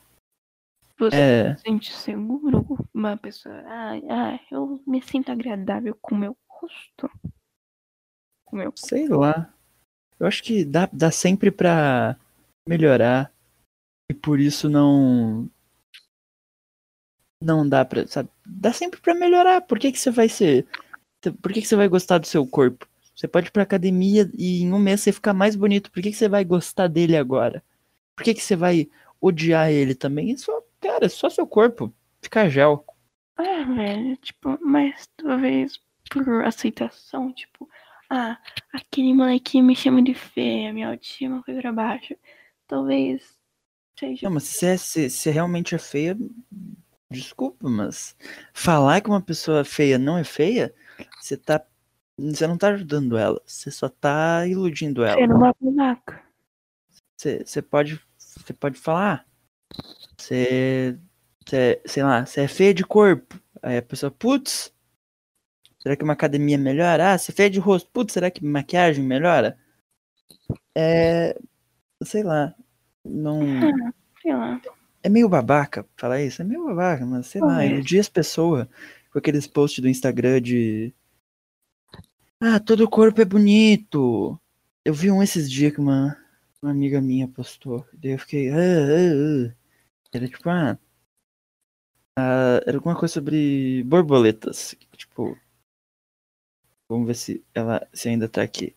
Você 1.03 1.17
É. 1.17 1.57
se 1.57 1.63
sente 1.63 1.93
seguro? 1.93 2.79
Uma 2.95 3.17
pessoa. 3.17 3.55
Ah, 3.67 3.95
ah, 4.09 4.41
eu 4.53 4.81
me 4.87 5.03
sinto 5.03 5.33
agradável 5.33 5.97
com 6.01 6.15
o 6.15 6.19
meu 6.19 6.37
rosto. 6.49 7.11
Com 8.45 8.57
meu 8.57 8.73
Sei 8.77 9.09
lá. 9.09 9.53
Eu 10.21 10.27
acho 10.29 10.43
que 10.45 10.65
dá, 10.65 10.89
dá 10.93 11.11
sempre 11.11 11.51
pra 11.51 12.17
melhorar. 12.69 13.33
E 14.09 14.15
por 14.15 14.39
isso 14.39 14.69
não. 14.69 15.51
Não 17.43 17.69
dá 17.69 17.85
pra. 17.85 18.07
Sabe? 18.07 18.29
Dá 18.47 18.73
sempre 18.73 19.01
pra 19.01 19.15
melhorar. 19.15 19.61
Por 19.63 19.81
que, 19.81 19.91
que 19.91 19.99
você 19.99 20.11
vai 20.11 20.29
ser. 20.29 20.67
Por 21.41 21.53
que, 21.53 21.63
que 21.63 21.67
você 21.67 21.75
vai 21.75 21.89
gostar 21.89 22.19
do 22.19 22.27
seu 22.29 22.47
corpo? 22.47 22.87
Você 23.15 23.27
pode 23.27 23.49
ir 23.49 23.51
pra 23.51 23.65
academia 23.65 24.31
e 24.39 24.63
em 24.63 24.73
um 24.73 24.79
mês 24.79 25.01
você 25.01 25.11
ficar 25.11 25.33
mais 25.35 25.57
bonito. 25.57 25.91
Por 25.91 26.01
que, 26.01 26.11
que 26.11 26.17
você 26.17 26.29
vai 26.29 26.45
gostar 26.45 26.87
dele 26.87 27.17
agora? 27.17 27.63
Por 28.17 28.25
que, 28.25 28.35
que 28.35 28.41
você 28.43 28.55
vai 28.55 28.89
odiar 29.21 29.71
ele 29.71 29.95
também? 29.95 30.33
É 30.33 30.37
só, 30.37 30.63
cara, 31.03 31.07
é 31.07 31.09
só 31.09 31.29
seu 31.29 31.47
corpo. 31.47 31.93
Fica 32.21 32.49
gel. 32.49 32.85
É, 33.39 33.65
velho, 33.65 34.17
tipo, 34.19 34.59
mas 34.61 35.09
talvez 35.17 35.81
por 36.11 36.45
aceitação, 36.45 37.33
tipo, 37.33 37.69
ah, 38.11 38.39
aquele 38.73 39.15
molequinho 39.15 39.65
me 39.65 39.75
chama 39.75 40.03
de 40.03 40.15
feia, 40.15 40.73
minha 40.73 40.91
autoestima 40.91 41.43
foi 41.45 41.61
pra 41.61 41.73
baixo. 41.73 42.15
Talvez 42.67 43.37
seja. 43.99 44.21
Não, 44.27 44.35
mas 44.35 44.45
se 44.45 44.67
é, 44.67 44.77
se, 44.77 45.11
se 45.11 45.31
realmente 45.31 45.75
é 45.75 45.79
feia, 45.79 46.17
desculpa, 47.11 47.69
mas 47.69 48.15
falar 48.53 49.01
que 49.01 49.09
uma 49.09 49.21
pessoa 49.21 49.65
feia 49.65 49.99
não 49.99 50.19
é 50.19 50.25
feia, 50.25 50.75
você 51.21 51.37
tá. 51.37 51.65
Você 52.19 52.47
não 52.47 52.59
tá 52.59 52.69
ajudando 52.69 53.17
ela, 53.17 53.41
você 53.45 53.71
só 53.71 53.89
tá 53.89 54.47
iludindo 54.47 55.03
ela. 55.03 55.17
Ser 55.17 55.33
uma 55.33 55.55
babaca. 55.59 56.23
Você, 57.17 57.43
você 57.45 57.63
pode. 57.63 57.99
Você 58.19 58.53
pode 58.53 58.79
falar. 58.79 59.27
"Ah, 59.79 59.95
Você. 60.19 60.99
Sei 61.87 62.03
lá, 62.03 62.25
você 62.25 62.43
é 62.43 62.49
feia 62.49 62.73
de 62.75 62.85
corpo. 62.85 63.39
Aí 63.63 63.77
a 63.79 63.83
pessoa, 63.83 64.11
putz, 64.11 64.73
será 65.81 65.97
que 65.97 66.05
uma 66.05 66.13
academia 66.15 66.57
melhora? 66.59 67.13
Ah, 67.15 67.19
você 67.19 67.33
é 67.33 67.35
feia 67.35 67.51
de 67.51 67.59
rosto, 67.61 67.91
putz, 67.93 68.13
será 68.13 68.31
que 68.31 68.45
maquiagem 68.45 69.05
melhora? 69.05 69.59
É. 70.75 71.39
Sei 72.05 72.23
lá. 72.23 72.55
Não. 73.05 73.41
Sei 74.23 74.33
lá. 74.35 74.61
É 75.03 75.09
meio 75.09 75.29
babaca 75.29 75.85
falar 75.97 76.23
isso, 76.23 76.43
é 76.43 76.45
meio 76.45 76.65
babaca, 76.65 77.05
mas 77.05 77.27
sei 77.27 77.41
lá, 77.41 77.49
Talvez. 77.49 77.73
iludir 77.73 77.99
as 77.99 78.09
pessoas 78.09 78.69
com 79.13 79.19
aqueles 79.19 79.47
posts 79.49 79.81
do 79.83 79.89
Instagram 79.89 80.41
de. 80.41 80.95
Ah, 82.41 82.61
todo 82.61 82.89
corpo 82.89 83.21
é 83.21 83.25
bonito. 83.25 84.39
Eu 84.85 84.95
vi 84.95 85.11
um 85.11 85.23
esses 85.23 85.51
dias 85.51 85.73
que 85.73 85.81
uma, 85.81 86.17
uma 86.63 86.71
amiga 86.71 87.01
minha 87.01 87.27
postou. 87.29 87.85
Daí 87.93 88.13
eu 88.13 88.19
fiquei. 88.19 88.49
Ah, 88.51 88.55
ah, 88.57 89.49
ah. 89.51 89.62
Era 90.13 90.29
tipo, 90.29 90.49
ah, 90.51 90.79
ah, 92.19 92.61
Era 92.67 92.77
alguma 92.77 92.99
coisa 92.99 93.15
sobre 93.15 93.83
borboletas. 93.85 94.77
Tipo. 94.97 95.39
Vamos 96.89 97.07
ver 97.07 97.15
se 97.15 97.45
ela 97.55 97.89
se 97.93 98.11
ainda 98.11 98.29
tá 98.29 98.43
aqui. 98.43 98.77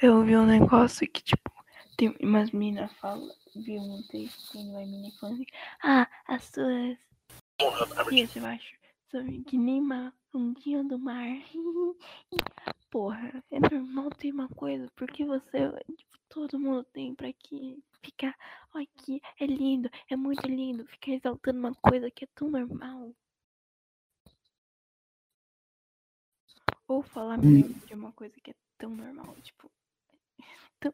Eu 0.00 0.22
vi 0.24 0.36
um 0.36 0.46
negócio 0.46 1.08
que, 1.10 1.22
tipo, 1.22 1.50
tem 1.96 2.14
umas 2.20 2.50
minas 2.50 2.92
falam, 2.94 3.28
vi 3.56 3.78
um 3.78 4.02
texto, 4.08 4.52
tem 4.52 4.68
uma 4.70 4.80
mina 4.80 5.10
falando 5.18 5.34
assim, 5.34 5.46
ah, 5.82 6.08
as 6.26 6.44
suas 6.44 6.98
dias, 8.10 8.36
eu 8.36 8.46
acho, 8.46 8.74
são 9.10 9.42
que 9.44 9.56
nem 9.56 9.80
uma 9.80 10.12
ondinha 10.32 10.84
do 10.84 10.98
mar. 10.98 11.26
Porra, 12.90 13.42
é 13.50 13.58
normal 13.58 14.10
ter 14.10 14.32
uma 14.32 14.48
coisa, 14.48 14.86
porque 14.94 15.24
você, 15.24 15.70
tipo, 15.96 16.13
todo 16.34 16.58
mundo 16.58 16.82
tem 16.92 17.14
pra 17.14 17.32
que 17.32 17.80
ficar, 18.02 18.34
olha 18.74 18.86
que 18.98 19.20
é 19.38 19.46
lindo, 19.46 19.88
é 20.10 20.16
muito 20.16 20.44
lindo, 20.48 20.84
ficar 20.84 21.12
exaltando 21.12 21.60
uma 21.60 21.74
coisa 21.76 22.10
que 22.10 22.24
é 22.24 22.28
tão 22.34 22.50
normal. 22.50 23.14
Ou 26.88 27.02
falar 27.02 27.38
de 27.38 27.94
uma 27.94 28.12
coisa 28.12 28.34
que 28.42 28.50
é 28.50 28.54
tão 28.76 28.90
normal, 28.90 29.34
tipo, 29.42 29.70
tão- 30.80 30.92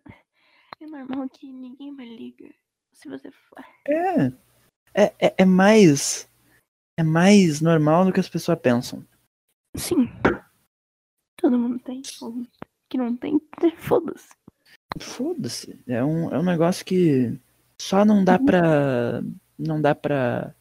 é 0.78 0.86
normal 0.86 1.28
que 1.30 1.51
ninguém 1.51 1.91
mais 1.91 2.11
liga. 2.11 2.55
Se 2.93 3.09
você 3.09 3.30
fa- 3.30 3.64
É. 3.88 4.26
É, 4.93 5.05
é, 5.26 5.34
é 5.38 5.45
mais. 5.45 6.28
É 6.99 7.03
mais 7.03 7.61
normal 7.62 8.05
do 8.05 8.12
que 8.12 8.20
as 8.20 8.28
pessoas 8.28 8.59
pensam. 8.61 9.07
Sim. 9.76 10.09
Todo 11.38 11.59
mundo 11.59 11.78
tem. 11.82 12.03
Ou 12.20 12.43
que 12.91 12.99
não 12.99 13.16
tem, 13.16 13.41
foda-se. 13.78 14.28
Foda-se. 14.99 15.78
É 15.86 16.03
um, 16.05 16.30
é 16.32 16.38
um 16.38 16.43
negócio 16.43 16.84
que 16.84 17.38
só 17.80 18.05
não 18.05 18.24
dá 18.24 18.38
pra. 18.38 19.22
Não 19.59 19.80
dá 19.80 19.95
pra. 19.95 20.55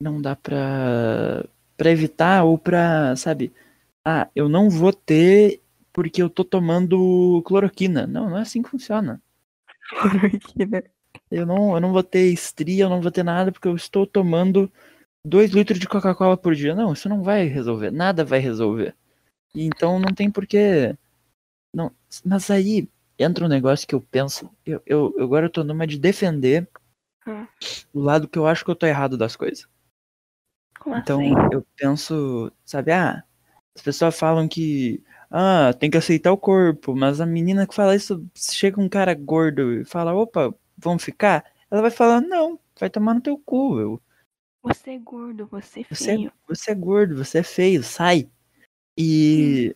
Não 0.00 0.20
dá 0.20 0.36
pra. 0.36 1.44
pra 1.76 1.90
evitar 1.90 2.44
ou 2.44 2.58
pra. 2.58 3.14
Sabe? 3.16 3.52
Ah, 4.04 4.28
eu 4.34 4.48
não 4.48 4.70
vou 4.70 4.92
ter 4.92 5.60
porque 5.92 6.22
eu 6.22 6.30
tô 6.30 6.44
tomando 6.44 7.42
cloroquina. 7.46 8.06
Não, 8.06 8.30
não 8.30 8.38
é 8.38 8.42
assim 8.42 8.62
que 8.62 8.70
funciona. 8.70 9.20
Eu 11.30 11.46
não, 11.46 11.74
eu 11.74 11.80
não 11.80 11.92
vou 11.92 12.02
ter 12.02 12.30
estria, 12.30 12.84
eu 12.84 12.88
não 12.88 13.00
vou 13.00 13.10
ter 13.10 13.22
nada 13.22 13.50
porque 13.50 13.66
eu 13.66 13.74
estou 13.74 14.06
tomando 14.06 14.70
2 15.24 15.50
litros 15.50 15.78
de 15.78 15.88
Coca-Cola 15.88 16.36
por 16.36 16.54
dia. 16.54 16.74
Não, 16.74 16.92
isso 16.92 17.08
não 17.08 17.22
vai 17.22 17.46
resolver. 17.46 17.90
Nada 17.90 18.24
vai 18.24 18.38
resolver. 18.38 18.94
Então 19.54 19.98
não 19.98 20.14
tem 20.14 20.30
porquê. 20.30 20.96
Não, 21.74 21.92
mas 22.24 22.50
aí 22.50 22.88
entra 23.18 23.44
um 23.44 23.48
negócio 23.48 23.86
que 23.86 23.94
eu 23.94 24.00
penso. 24.00 24.50
Eu, 24.64 24.82
eu, 24.86 25.14
agora 25.18 25.46
eu 25.46 25.50
tô 25.50 25.64
numa 25.64 25.86
de 25.86 25.98
defender 25.98 26.68
Hum. 27.26 27.46
o 27.92 28.00
lado 28.00 28.28
que 28.28 28.38
eu 28.38 28.46
acho 28.46 28.64
que 28.64 28.70
eu 28.70 28.76
tô 28.76 28.86
errado 28.86 29.16
das 29.18 29.34
coisas. 29.34 29.68
Como 30.78 30.94
Então 30.94 31.20
assim? 31.20 31.34
eu 31.52 31.66
penso, 31.76 32.52
sabe, 32.64 32.92
ah, 32.92 33.24
as 33.74 33.82
pessoas 33.82 34.16
falam 34.16 34.46
que 34.46 35.02
ah, 35.30 35.72
tem 35.74 35.90
que 35.90 35.96
aceitar 35.96 36.32
o 36.32 36.38
corpo, 36.38 36.94
mas 36.94 37.20
a 37.20 37.26
menina 37.26 37.66
que 37.66 37.74
fala 37.74 37.96
isso, 37.96 38.24
chega 38.34 38.80
um 38.80 38.88
cara 38.88 39.12
gordo 39.14 39.80
e 39.80 39.84
fala, 39.84 40.14
opa, 40.14 40.54
vamos 40.78 41.02
ficar? 41.02 41.44
Ela 41.70 41.82
vai 41.82 41.90
falar, 41.90 42.20
não, 42.20 42.60
vai 42.78 42.88
tomar 42.88 43.14
no 43.14 43.20
teu 43.20 43.36
cu. 43.36 43.80
Eu, 43.80 44.02
Você 44.62 44.92
é 44.92 44.98
gordo, 44.98 45.46
você 45.46 45.80
é 45.80 45.84
Você 45.84 46.10
é, 46.12 46.16
feio. 46.16 46.32
você 46.46 46.70
é 46.70 46.74
gordo, 46.74 47.16
você 47.16 47.38
é 47.38 47.42
feio, 47.42 47.82
sai. 47.82 48.30
E. 48.96 49.74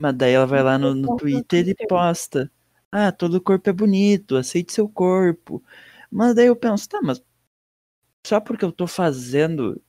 Mas 0.00 0.14
daí 0.16 0.32
ela 0.32 0.46
vai 0.46 0.62
lá 0.62 0.78
no, 0.78 0.94
no 0.94 1.16
Twitter 1.16 1.68
e 1.68 1.86
posta. 1.86 2.50
Ah, 2.90 3.12
todo 3.12 3.40
corpo 3.40 3.68
é 3.68 3.72
bonito, 3.72 4.36
aceite 4.36 4.72
seu 4.72 4.88
corpo. 4.88 5.62
Mas 6.10 6.34
daí 6.34 6.46
eu 6.46 6.56
penso, 6.56 6.88
tá, 6.88 7.00
mas 7.02 7.22
só 8.26 8.40
porque 8.40 8.64
eu 8.64 8.72
tô 8.72 8.86
fazendo. 8.86 9.80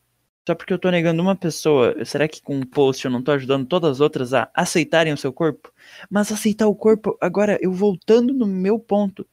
Só 0.48 0.56
porque 0.56 0.74
eu 0.74 0.80
tô 0.80 0.90
negando 0.90 1.22
uma 1.22 1.36
pessoa, 1.36 2.04
será 2.04 2.28
que 2.28 2.42
com 2.42 2.56
um 2.56 2.66
post 2.66 3.06
eu 3.06 3.12
não 3.12 3.22
tô 3.22 3.32
ajudando 3.32 3.68
todas 3.68 3.92
as 3.92 4.00
outras 4.00 4.34
a 4.34 4.50
aceitarem 4.56 5.14
o 5.14 5.18
seu 5.18 5.32
corpo? 5.32 5.72
Mas 6.10 6.32
aceitar 6.32 6.68
o 6.68 6.76
corpo, 6.76 7.16
agora 7.22 7.60
eu 7.62 7.72
voltando 7.72 8.34
no 8.34 8.48
meu 8.48 8.80
ponto, 8.80 9.26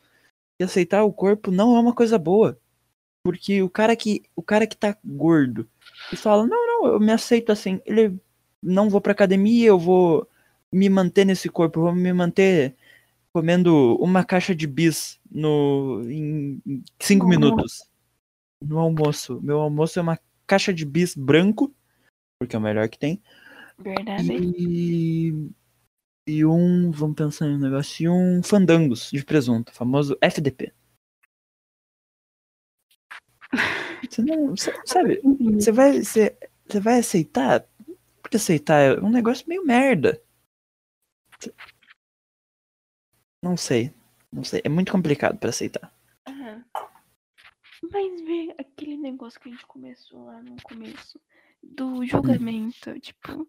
que 0.58 0.64
aceitar 0.64 1.04
o 1.04 1.12
corpo 1.12 1.50
não 1.50 1.76
é 1.76 1.80
uma 1.80 1.94
coisa 1.94 2.18
boa. 2.18 2.58
Porque 3.24 3.62
o 3.62 3.70
cara 3.70 3.96
que, 3.96 4.22
o 4.36 4.42
cara 4.42 4.66
que 4.66 4.76
tá 4.76 4.96
gordo 5.04 5.68
e 6.12 6.16
fala: 6.16 6.46
"Não, 6.46 6.66
não, 6.66 6.86
eu 6.94 7.00
me 7.00 7.12
aceito 7.12 7.52
assim". 7.52 7.80
Ele 7.86 8.18
não 8.62 8.90
vou 8.90 9.00
pra 9.00 9.12
academia, 9.12 9.68
eu 9.68 9.78
vou 9.78 10.28
me 10.72 10.88
manter 10.88 11.24
nesse 11.24 11.48
corpo, 11.48 11.78
eu 11.80 11.84
vou 11.84 11.94
me 11.94 12.12
manter 12.12 12.76
comendo 13.32 13.96
uma 13.96 14.24
caixa 14.24 14.54
de 14.54 14.66
bis 14.66 15.20
no 15.30 16.02
em 16.08 16.60
cinco 17.00 17.24
No 17.24 17.30
minutos 17.30 17.88
no 18.62 18.78
almoço. 18.78 19.40
Meu 19.40 19.60
almoço 19.60 19.98
é 19.98 20.02
uma 20.02 20.18
caixa 20.46 20.72
de 20.72 20.84
bis 20.84 21.14
branco, 21.14 21.72
porque 22.40 22.56
é 22.56 22.58
o 22.58 22.62
melhor 22.62 22.88
que 22.88 22.98
tem. 22.98 23.22
Verdade. 23.78 24.32
E 24.32 25.32
e 26.26 26.44
um, 26.44 26.90
vamos 26.90 27.16
pensar 27.16 27.46
em 27.46 27.54
um 27.54 27.58
negócio, 27.58 28.04
e 28.04 28.08
um 28.08 28.42
fandangos 28.42 29.10
de 29.10 29.24
presunto, 29.24 29.72
famoso 29.72 30.14
FDP. 30.20 30.74
Você 34.10 34.22
não, 34.22 34.50
você- 34.54 34.74
sabe, 34.84 35.20
você 35.54 35.72
vai, 35.72 36.02
você, 36.02 36.36
você 36.66 36.80
vai 36.80 36.98
aceitar? 36.98 37.66
Porque 38.22 38.36
aceitar 38.36 38.80
é 38.80 39.00
um 39.00 39.10
negócio 39.10 39.48
meio 39.48 39.64
merda. 39.64 40.20
Não 43.42 43.56
sei, 43.56 43.94
não 44.32 44.42
sei, 44.42 44.60
é 44.64 44.68
muito 44.68 44.90
complicado 44.90 45.38
pra 45.38 45.50
aceitar. 45.50 45.92
Ah, 46.26 46.62
Mas 47.92 48.20
vê 48.22 48.54
aquele 48.58 48.96
negócio 48.96 49.40
que 49.40 49.48
a 49.48 49.52
gente 49.52 49.66
começou 49.66 50.24
lá 50.24 50.42
no 50.42 50.56
começo 50.62 51.20
do 51.62 52.04
julgamento, 52.04 52.98
tipo, 53.00 53.48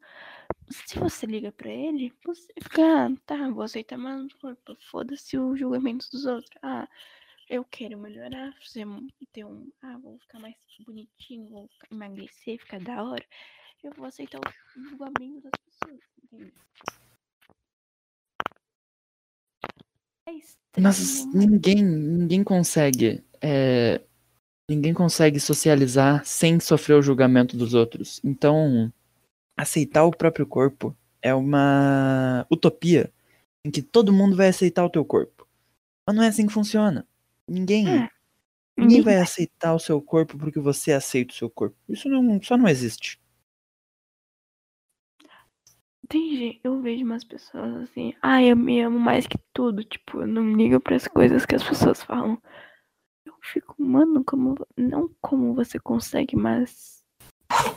se 0.69 0.99
você 0.99 1.25
liga 1.25 1.51
pra 1.51 1.69
ele, 1.69 2.13
você 2.23 2.53
fica, 2.61 3.07
ah, 3.07 3.09
tá, 3.25 3.49
vou 3.49 3.63
aceitar 3.63 3.97
corpo, 4.39 4.77
foda-se 4.89 5.37
o 5.37 5.55
julgamento 5.55 6.07
dos 6.11 6.25
outros. 6.25 6.51
Ah, 6.61 6.87
eu 7.49 7.65
quero 7.65 7.97
melhorar, 7.97 8.53
fazer 8.61 8.85
ter 9.31 9.43
um, 9.43 9.71
ah, 9.81 9.97
vou 9.97 10.19
ficar 10.19 10.39
mais 10.39 10.55
bonitinho, 10.85 11.49
vou 11.49 11.69
emagrecer, 11.91 12.59
ficar 12.59 12.79
da 12.79 13.03
hora. 13.03 13.25
Eu 13.83 13.91
vou 13.93 14.05
aceitar 14.05 14.39
o 14.39 14.81
julgamento 14.89 15.41
das 15.41 15.51
pessoas, 15.65 15.99
entende? 16.23 16.53
É 20.29 20.33
estranho. 20.33 20.87
Mas 20.87 21.25
ninguém, 21.33 21.83
ninguém 21.83 22.43
consegue, 22.43 23.23
é, 23.41 24.01
ninguém 24.69 24.93
consegue 24.93 25.39
socializar 25.39 26.23
sem 26.25 26.59
sofrer 26.59 26.95
o 26.95 27.01
julgamento 27.01 27.57
dos 27.57 27.73
outros. 27.73 28.21
Então, 28.23 28.91
aceitar 29.57 30.03
o 30.05 30.11
próprio 30.11 30.45
corpo 30.47 30.95
é 31.21 31.33
uma 31.33 32.45
utopia 32.49 33.11
em 33.65 33.71
que 33.71 33.81
todo 33.81 34.13
mundo 34.13 34.35
vai 34.35 34.47
aceitar 34.49 34.85
o 34.85 34.89
teu 34.89 35.03
corpo. 35.03 35.47
Mas 36.07 36.15
não 36.15 36.23
é 36.23 36.27
assim 36.27 36.47
que 36.47 36.53
funciona. 36.53 37.05
Ninguém, 37.47 37.87
É, 37.87 37.91
ninguém 37.91 38.09
ninguém 38.77 39.01
vai 39.01 39.17
aceitar 39.17 39.73
o 39.73 39.79
seu 39.79 40.01
corpo 40.01 40.37
porque 40.37 40.59
você 40.59 40.91
aceita 40.93 41.33
o 41.33 41.37
seu 41.37 41.49
corpo. 41.49 41.75
Isso 41.89 42.07
não, 42.09 42.41
só 42.41 42.57
não 42.57 42.67
existe. 42.67 43.19
Tem 46.09 46.35
gente, 46.35 46.59
eu 46.63 46.81
vejo 46.81 47.05
umas 47.05 47.23
pessoas 47.23 47.83
assim, 47.83 48.15
ah, 48.19 48.41
eu 48.43 48.57
me 48.57 48.81
amo 48.81 48.99
mais 48.99 49.27
que 49.27 49.37
tudo, 49.53 49.83
tipo, 49.83 50.21
eu 50.21 50.27
não 50.27 50.53
ligo 50.53 50.79
para 50.79 50.95
as 50.95 51.07
coisas 51.07 51.45
que 51.45 51.53
as 51.53 51.63
pessoas 51.63 52.01
falam. 52.01 52.41
Eu 53.23 53.35
fico, 53.43 53.75
mano, 53.77 54.23
como, 54.25 54.55
não 54.75 55.07
como 55.21 55.53
você 55.53 55.79
consegue, 55.79 56.35
mas 56.35 57.05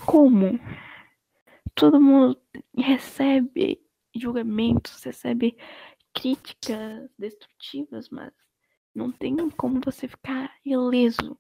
como? 0.06 0.58
Todo 1.74 2.00
mundo 2.00 2.40
recebe 2.74 3.78
julgamentos, 4.14 5.04
recebe 5.04 5.58
críticas 6.14 7.10
destrutivas, 7.18 8.08
mas 8.08 8.32
não 8.94 9.12
tem 9.12 9.36
como 9.50 9.78
você 9.84 10.08
ficar 10.08 10.54
ileso 10.64 11.38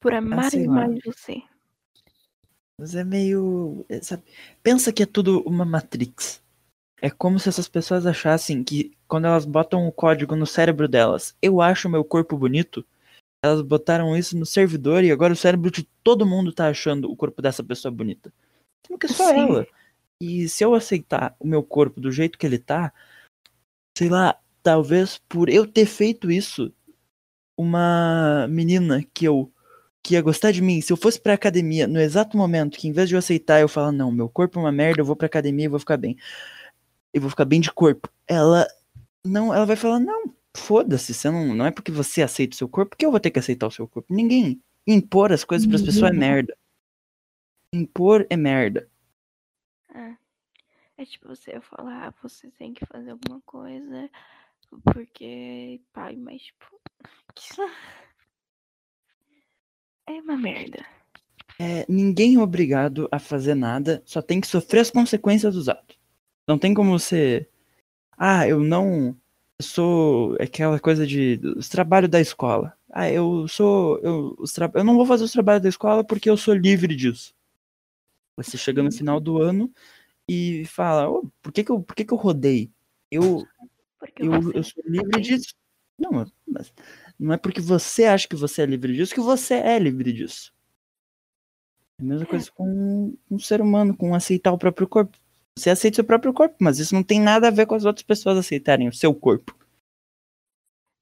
por 0.00 0.14
amar 0.14 0.50
sei 0.50 0.66
lá. 0.66 0.84
demais 0.84 1.00
você. 1.04 1.42
Mas 2.78 2.94
é 2.94 3.02
meio. 3.02 3.84
é, 3.88 4.00
sabe, 4.00 4.22
pensa 4.62 4.92
que 4.92 5.02
é 5.02 5.06
tudo 5.06 5.42
uma 5.42 5.64
Matrix. 5.64 6.42
É 7.00 7.10
como 7.10 7.38
se 7.38 7.48
essas 7.48 7.68
pessoas 7.68 8.06
achassem 8.06 8.62
que 8.62 8.96
quando 9.06 9.26
elas 9.26 9.44
botam 9.44 9.86
o 9.86 9.92
código 9.92 10.34
no 10.34 10.46
cérebro 10.46 10.88
delas, 10.88 11.36
eu 11.40 11.60
acho 11.60 11.88
meu 11.88 12.04
corpo 12.04 12.36
bonito, 12.36 12.84
elas 13.44 13.62
botaram 13.62 14.16
isso 14.16 14.36
no 14.36 14.44
servidor 14.44 15.04
e 15.04 15.10
agora 15.10 15.32
o 15.32 15.36
cérebro 15.36 15.70
de 15.70 15.84
todo 16.02 16.26
mundo 16.26 16.52
tá 16.52 16.68
achando 16.68 17.10
o 17.10 17.16
corpo 17.16 17.40
dessa 17.40 17.62
pessoa 17.62 17.92
bonita. 17.92 18.32
Sendo 18.86 18.98
que 18.98 19.06
é 19.06 19.08
só 19.08 19.28
Sim. 19.28 19.40
ela. 19.40 19.66
E 20.20 20.48
se 20.48 20.64
eu 20.64 20.74
aceitar 20.74 21.36
o 21.38 21.46
meu 21.46 21.62
corpo 21.62 22.00
do 22.00 22.10
jeito 22.10 22.36
que 22.36 22.46
ele 22.46 22.58
tá, 22.58 22.92
sei 23.96 24.08
lá, 24.08 24.40
talvez 24.62 25.18
por 25.28 25.48
eu 25.48 25.66
ter 25.66 25.86
feito 25.86 26.30
isso, 26.30 26.72
uma 27.56 28.46
menina 28.48 29.04
que 29.14 29.24
eu 29.24 29.52
que 30.08 30.14
ia 30.14 30.22
gostar 30.22 30.52
de 30.52 30.62
mim, 30.62 30.80
se 30.80 30.90
eu 30.90 30.96
fosse 30.96 31.20
pra 31.20 31.34
academia 31.34 31.86
no 31.86 32.00
exato 32.00 32.34
momento 32.34 32.78
que 32.78 32.88
em 32.88 32.92
vez 32.92 33.10
de 33.10 33.14
eu 33.14 33.18
aceitar 33.18 33.60
eu 33.60 33.68
falar, 33.68 33.92
não, 33.92 34.10
meu 34.10 34.26
corpo 34.26 34.58
é 34.58 34.62
uma 34.62 34.72
merda, 34.72 35.02
eu 35.02 35.04
vou 35.04 35.14
pra 35.14 35.26
academia 35.26 35.66
e 35.66 35.68
vou 35.68 35.78
ficar 35.78 35.98
bem. 35.98 36.16
Eu 37.12 37.20
vou 37.20 37.28
ficar 37.28 37.44
bem 37.44 37.60
de 37.60 37.70
corpo. 37.70 38.08
Ela 38.26 38.66
não, 39.22 39.52
ela 39.52 39.66
vai 39.66 39.76
falar, 39.76 40.00
não, 40.00 40.34
foda-se, 40.56 41.12
você 41.12 41.30
não, 41.30 41.54
não 41.54 41.66
é 41.66 41.70
porque 41.70 41.92
você 41.92 42.22
aceita 42.22 42.54
o 42.54 42.56
seu 42.56 42.68
corpo 42.68 42.96
que 42.96 43.04
eu 43.04 43.10
vou 43.10 43.20
ter 43.20 43.30
que 43.30 43.38
aceitar 43.38 43.66
o 43.66 43.70
seu 43.70 43.86
corpo. 43.86 44.12
Ninguém 44.12 44.62
impor 44.86 45.30
as 45.30 45.44
coisas 45.44 45.66
pras 45.66 45.82
pessoas 45.82 46.10
é 46.10 46.14
merda. 46.14 46.56
Impor 47.74 48.26
é 48.30 48.36
merda. 48.36 48.88
É. 49.94 50.16
É 50.96 51.04
tipo 51.04 51.28
você 51.28 51.60
falar, 51.60 52.08
ah, 52.08 52.14
você 52.22 52.50
tem 52.52 52.72
que 52.72 52.86
fazer 52.86 53.10
alguma 53.10 53.42
coisa 53.42 54.08
porque 54.92 55.80
pai, 55.92 56.16
mas 56.16 56.42
tipo. 56.42 56.80
É 60.08 60.22
uma 60.22 60.38
merda. 60.38 60.84
É, 61.58 61.84
ninguém 61.86 62.36
é 62.36 62.38
obrigado 62.38 63.08
a 63.12 63.18
fazer 63.18 63.54
nada, 63.54 64.02
só 64.06 64.22
tem 64.22 64.40
que 64.40 64.46
sofrer 64.46 64.80
as 64.80 64.90
consequências 64.90 65.54
dos 65.54 65.68
atos. 65.68 65.98
Não 66.46 66.58
tem 66.58 66.72
como 66.72 66.98
você. 66.98 67.46
Ah, 68.16 68.48
eu 68.48 68.60
não. 68.60 69.14
Eu 69.58 69.64
sou 69.64 70.36
aquela 70.40 70.80
coisa 70.80 71.06
de. 71.06 71.38
Os 71.56 71.68
trabalhos 71.68 72.08
da 72.10 72.20
escola. 72.20 72.72
Ah, 72.90 73.10
eu 73.10 73.46
sou. 73.48 73.98
Eu, 73.98 74.34
os 74.38 74.52
tra... 74.52 74.70
eu 74.74 74.82
não 74.82 74.96
vou 74.96 75.04
fazer 75.04 75.24
os 75.24 75.32
trabalhos 75.32 75.62
da 75.62 75.68
escola 75.68 76.02
porque 76.02 76.30
eu 76.30 76.36
sou 76.38 76.54
livre 76.54 76.96
disso. 76.96 77.34
Você 78.36 78.56
chega 78.56 78.82
no 78.82 78.90
final 78.90 79.20
do 79.20 79.42
ano 79.42 79.70
e 80.26 80.64
fala: 80.66 81.10
"Ô, 81.10 81.30
por, 81.42 81.52
que, 81.52 81.64
que, 81.64 81.70
eu, 81.70 81.82
por 81.82 81.94
que, 81.94 82.04
que 82.04 82.14
eu 82.14 82.18
rodei? 82.18 82.70
Eu, 83.10 83.46
eu, 84.16 84.40
você 84.40 84.58
eu 84.58 84.62
sou 84.62 84.82
livre 84.86 85.20
disso. 85.20 85.54
Não, 85.98 86.24
mas 86.46 86.72
não 87.18 87.32
é 87.32 87.36
porque 87.36 87.60
você 87.60 88.04
acha 88.04 88.28
que 88.28 88.36
você 88.36 88.62
é 88.62 88.66
livre 88.66 88.94
disso 88.94 89.14
que 89.14 89.20
você 89.20 89.54
é 89.54 89.78
livre 89.78 90.12
disso. 90.12 90.54
É 92.00 92.04
a 92.04 92.06
mesma 92.06 92.26
coisa 92.26 92.50
com 92.52 93.16
um 93.30 93.38
ser 93.38 93.60
humano, 93.60 93.96
com 93.96 94.14
aceitar 94.14 94.52
o 94.52 94.58
próprio 94.58 94.86
corpo. 94.86 95.18
Você 95.58 95.70
aceita 95.70 95.94
o 95.94 95.96
seu 95.96 96.04
próprio 96.04 96.32
corpo, 96.32 96.56
mas 96.60 96.78
isso 96.78 96.94
não 96.94 97.02
tem 97.02 97.20
nada 97.20 97.48
a 97.48 97.50
ver 97.50 97.66
com 97.66 97.74
as 97.74 97.84
outras 97.84 98.04
pessoas 98.04 98.38
aceitarem 98.38 98.86
o 98.86 98.92
seu 98.92 99.12
corpo. 99.12 99.58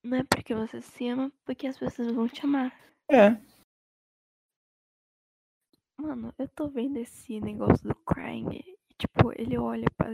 Não 0.02 0.18
é 0.18 0.24
porque 0.24 0.54
você 0.54 0.80
se 0.80 1.08
ama, 1.08 1.30
porque 1.44 1.66
as 1.66 1.76
pessoas 1.78 2.12
vão 2.12 2.26
te 2.26 2.42
amar. 2.44 2.72
É. 3.10 3.36
Mano, 5.98 6.32
eu 6.38 6.48
tô 6.48 6.68
vendo 6.68 6.96
esse 6.96 7.40
negócio 7.40 7.86
do 7.86 7.94
crying. 7.94 8.48
e, 8.52 8.76
Tipo, 8.98 9.32
ele 9.38 9.58
olha 9.58 9.86
para 9.94 10.10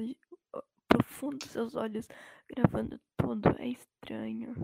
pro 0.88 1.04
fundo 1.04 1.38
dos 1.38 1.50
seus 1.50 1.76
olhos, 1.76 2.08
gravando 2.48 3.00
tudo. 3.16 3.48
É 3.58 3.68
estranho. 3.68 4.54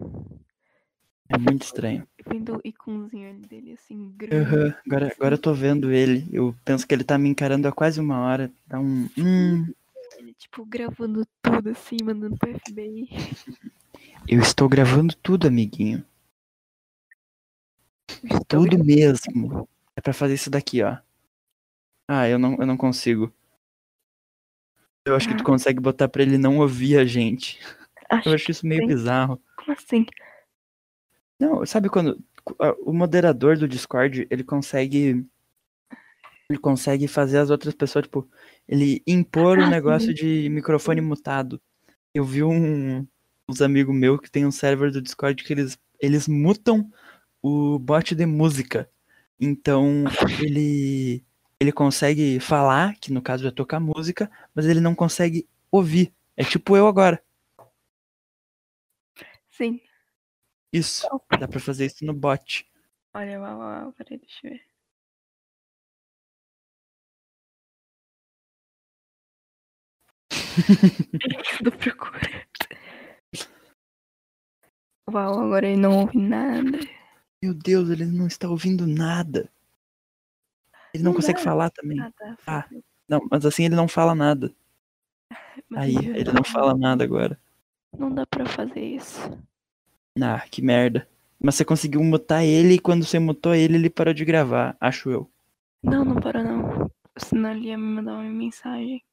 É 1.29 1.37
muito 1.37 1.62
estranho. 1.62 2.07
Vendo 2.26 2.57
o 2.57 2.61
iconzinho 2.64 3.29
ali 3.31 3.47
dele 3.47 3.72
assim, 3.72 4.12
grande. 4.16 4.35
Aham, 4.37 4.74
Agora, 4.87 5.12
agora 5.14 5.35
eu 5.35 5.39
tô 5.41 5.53
vendo 5.53 5.93
ele. 5.93 6.26
Eu 6.33 6.55
penso 6.64 6.87
que 6.87 6.95
ele 6.95 7.05
tá 7.05 7.18
me 7.18 7.29
encarando 7.29 7.68
há 7.68 7.72
quase 7.72 8.01
uma 8.01 8.20
hora. 8.20 8.51
Dá 8.66 8.79
um. 8.81 9.09
Hum, 9.18 9.66
Ele, 10.18 10.35
tipo, 10.35 10.64
gravando 10.64 11.26
tudo 11.43 11.70
assim, 11.70 11.97
mandando 12.03 12.37
pro 12.39 12.51
FBI. 12.51 13.09
eu 14.26 14.41
estou 14.41 14.68
gravando 14.68 15.14
tudo, 15.22 15.47
amiguinho. 15.47 16.03
Estou 18.24 18.41
Tudo 18.62 18.62
gravando 18.70 18.85
mesmo. 18.85 19.68
É 19.95 20.01
pra 20.01 20.12
fazer 20.12 20.35
isso 20.35 20.51
daqui, 20.51 20.83
ó. 20.83 20.97
Ah, 22.09 22.26
eu 22.29 22.39
não, 22.39 22.57
eu 22.57 22.66
não 22.66 22.76
consigo. 22.76 23.33
Eu 25.05 25.14
acho 25.14 25.29
que 25.29 25.35
tu 25.35 25.43
Ah. 25.43 25.45
consegue 25.45 25.81
botar 25.81 26.09
pra 26.09 26.22
ele 26.22 26.39
não 26.39 26.59
ouvir 26.59 26.99
a 26.99 27.05
gente. 27.05 27.59
Acho 28.11 28.29
Eu 28.31 28.35
acho 28.35 28.51
isso 28.51 28.66
meio 28.66 28.81
sim. 28.83 28.87
bizarro. 28.87 29.41
como 29.57 29.72
assim? 29.72 30.07
Não, 31.39 31.64
sabe 31.64 31.89
quando, 31.89 32.22
o 32.84 32.93
moderador 32.93 33.57
do 33.57 33.68
Discord, 33.68 34.26
ele 34.30 34.43
consegue. 34.43 35.24
Ele 36.51 36.59
consegue 36.59 37.07
fazer 37.07 37.39
as 37.39 37.51
outras 37.51 37.74
pessoas, 37.74 38.05
tipo, 38.07 38.26
ele 38.66 39.03
impor 39.07 39.59
o 39.59 39.62
Ah, 39.64 39.70
negócio 39.70 40.09
sim. 40.09 40.14
de 40.14 40.49
microfone 40.49 41.01
mutado. 41.01 41.61
Eu 42.14 42.24
vi 42.24 42.43
um, 42.43 43.07
uns 43.49 43.61
amigos 43.61 43.95
meus 43.95 44.18
que 44.20 44.30
tem 44.30 44.47
um 44.47 44.51
server 44.51 44.91
do 44.91 45.03
Discord 45.03 45.45
que 45.45 45.53
eles, 45.53 45.78
eles 46.01 46.26
mutam 46.26 46.91
o 47.43 47.78
bot 47.78 48.14
de 48.14 48.24
música. 48.24 48.89
Então, 49.39 50.05
ele 50.43 51.22
ele 51.61 51.72
consegue 51.72 52.39
falar, 52.41 52.95
que 53.01 53.12
no 53.12 53.20
caso 53.20 53.47
é 53.47 53.51
tocar 53.51 53.80
música, 53.80 54.30
mas 54.55 54.64
ele 54.66 54.80
não 54.80 54.95
consegue 54.95 55.47
ouvir. 55.72 56.12
É 56.36 56.45
tipo 56.45 56.76
eu 56.76 56.86
agora. 56.86 57.20
Sim. 59.51 59.80
Isso. 60.72 61.06
Dá 61.38 61.46
pra 61.48 61.60
fazer 61.60 61.86
isso 61.86 62.04
no 62.04 62.14
bot. 62.14 62.66
Olha, 63.14 63.40
uau, 63.40 63.58
uau, 63.58 63.92
peraí, 63.92 64.18
deixa 64.18 64.46
eu 64.46 64.50
ver. 64.52 64.62
Tô 71.64 71.70
procurando. 71.72 72.28
Uau, 75.10 75.40
agora 75.40 75.66
ele 75.66 75.80
não 75.80 76.00
ouve 76.00 76.18
nada. 76.18 76.78
Meu 77.42 77.54
Deus, 77.54 77.88
ele 77.88 78.04
não 78.04 78.26
está 78.26 78.48
ouvindo 78.48 78.86
nada. 78.86 79.50
Ele 80.92 81.02
não, 81.02 81.12
Não 81.12 81.16
consegue 81.16 81.38
dá. 81.38 81.44
falar 81.44 81.70
também. 81.70 82.00
Ah, 82.00 82.12
tá. 82.12 82.36
Ah. 82.46 82.68
Não, 83.08 83.26
mas 83.30 83.46
assim 83.46 83.64
ele 83.64 83.74
não 83.76 83.88
fala 83.88 84.14
nada. 84.14 84.52
Mas 85.68 85.84
Aí, 85.84 85.96
ele 85.96 86.32
não 86.32 86.44
fala 86.44 86.76
nada 86.76 87.04
agora. 87.04 87.38
Não 87.98 88.12
dá 88.12 88.26
pra 88.26 88.44
fazer 88.46 88.80
isso. 88.80 89.20
Ah, 90.22 90.44
que 90.50 90.62
merda. 90.62 91.08
Mas 91.40 91.54
você 91.54 91.64
conseguiu 91.64 92.02
mutar 92.02 92.44
ele 92.44 92.74
e 92.74 92.78
quando 92.78 93.04
você 93.04 93.18
mutou 93.18 93.54
ele, 93.54 93.76
ele 93.76 93.90
parou 93.90 94.12
de 94.12 94.24
gravar, 94.24 94.76
acho 94.80 95.10
eu. 95.10 95.30
Não, 95.82 96.04
não 96.04 96.16
para 96.16 96.42
não. 96.42 96.90
Senão 97.16 97.52
ele 97.52 97.68
ia 97.68 97.78
me 97.78 97.84
mandar 97.84 98.14
uma 98.14 98.22
mensagem. 98.24 99.04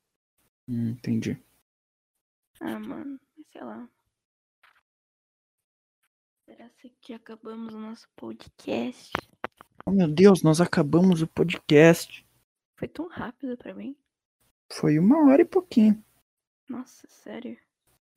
Hum, 0.68 0.90
entendi. 0.90 1.38
Ah, 2.60 2.80
mano, 2.80 3.20
sei 3.52 3.64
lá. 3.64 3.88
Será 6.46 6.70
que 7.02 7.14
acabamos 7.14 7.74
o 7.74 7.80
nosso 7.80 8.08
podcast? 8.16 9.12
Oh, 9.86 9.92
meu 9.92 10.08
Deus, 10.08 10.42
nós 10.42 10.60
acabamos 10.60 11.22
o 11.22 11.28
podcast. 11.28 12.26
Foi 12.76 12.88
tão 12.88 13.08
rápido 13.08 13.56
pra 13.58 13.74
mim. 13.74 13.96
Foi 14.72 14.98
uma 14.98 15.28
hora 15.28 15.44
e 15.44 15.46
pouquinho. 15.46 16.04
Nossa, 16.68 17.08
sério. 17.08 17.58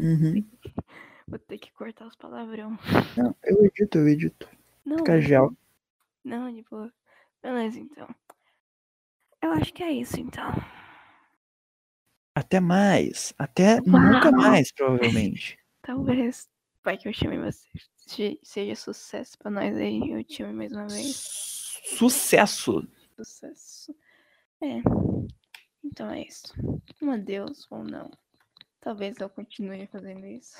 Uhum. 0.00 0.44
Vou 1.28 1.38
ter 1.38 1.58
que 1.58 1.70
cortar 1.72 2.06
os 2.06 2.16
palavrão. 2.16 2.78
Não, 3.16 3.34
eu 3.44 3.64
edito, 3.64 3.98
eu 3.98 4.08
edito. 4.08 4.48
Não, 4.84 4.98
Fica 4.98 5.20
gel. 5.20 5.54
Não, 6.24 6.52
de 6.52 6.62
boa. 6.70 6.92
Beleza, 7.42 7.78
então. 7.78 8.08
Eu 9.42 9.52
acho 9.52 9.72
que 9.72 9.82
é 9.82 9.92
isso, 9.92 10.18
então. 10.18 10.50
Até 12.34 12.60
mais. 12.60 13.34
Até 13.38 13.74
Uau. 13.80 13.84
nunca 14.02 14.30
mais, 14.32 14.72
provavelmente. 14.72 15.58
Talvez. 15.82 16.48
Vai 16.82 16.96
que 16.96 17.08
eu 17.08 17.12
chame 17.12 17.38
você. 17.38 17.66
Se- 17.96 18.40
Seja 18.42 18.74
sucesso 18.74 19.38
pra 19.38 19.50
nós 19.50 19.76
aí. 19.76 20.10
Eu 20.10 20.24
te 20.24 20.36
chame 20.36 20.52
mais 20.54 20.72
uma 20.72 20.86
vez. 20.88 21.16
Sucesso! 21.84 22.86
Sucesso. 23.16 23.94
É. 24.62 24.80
Então 25.84 26.10
é 26.10 26.22
isso. 26.22 26.54
Um 27.02 27.10
adeus 27.10 27.66
ou 27.70 27.82
não. 27.84 28.10
Talvez 28.80 29.18
eu 29.18 29.28
continue 29.28 29.86
fazendo 29.88 30.24
isso. 30.26 30.56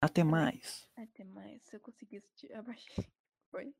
Até 0.00 0.22
mais. 0.22 0.86
Até 0.96 1.24
mais. 1.24 1.62
Se 1.64 1.76
eu 1.76 1.80
conseguisse 1.80 2.28
te 2.36 2.52
abaixar. 2.52 2.94
Foi. 3.50 3.74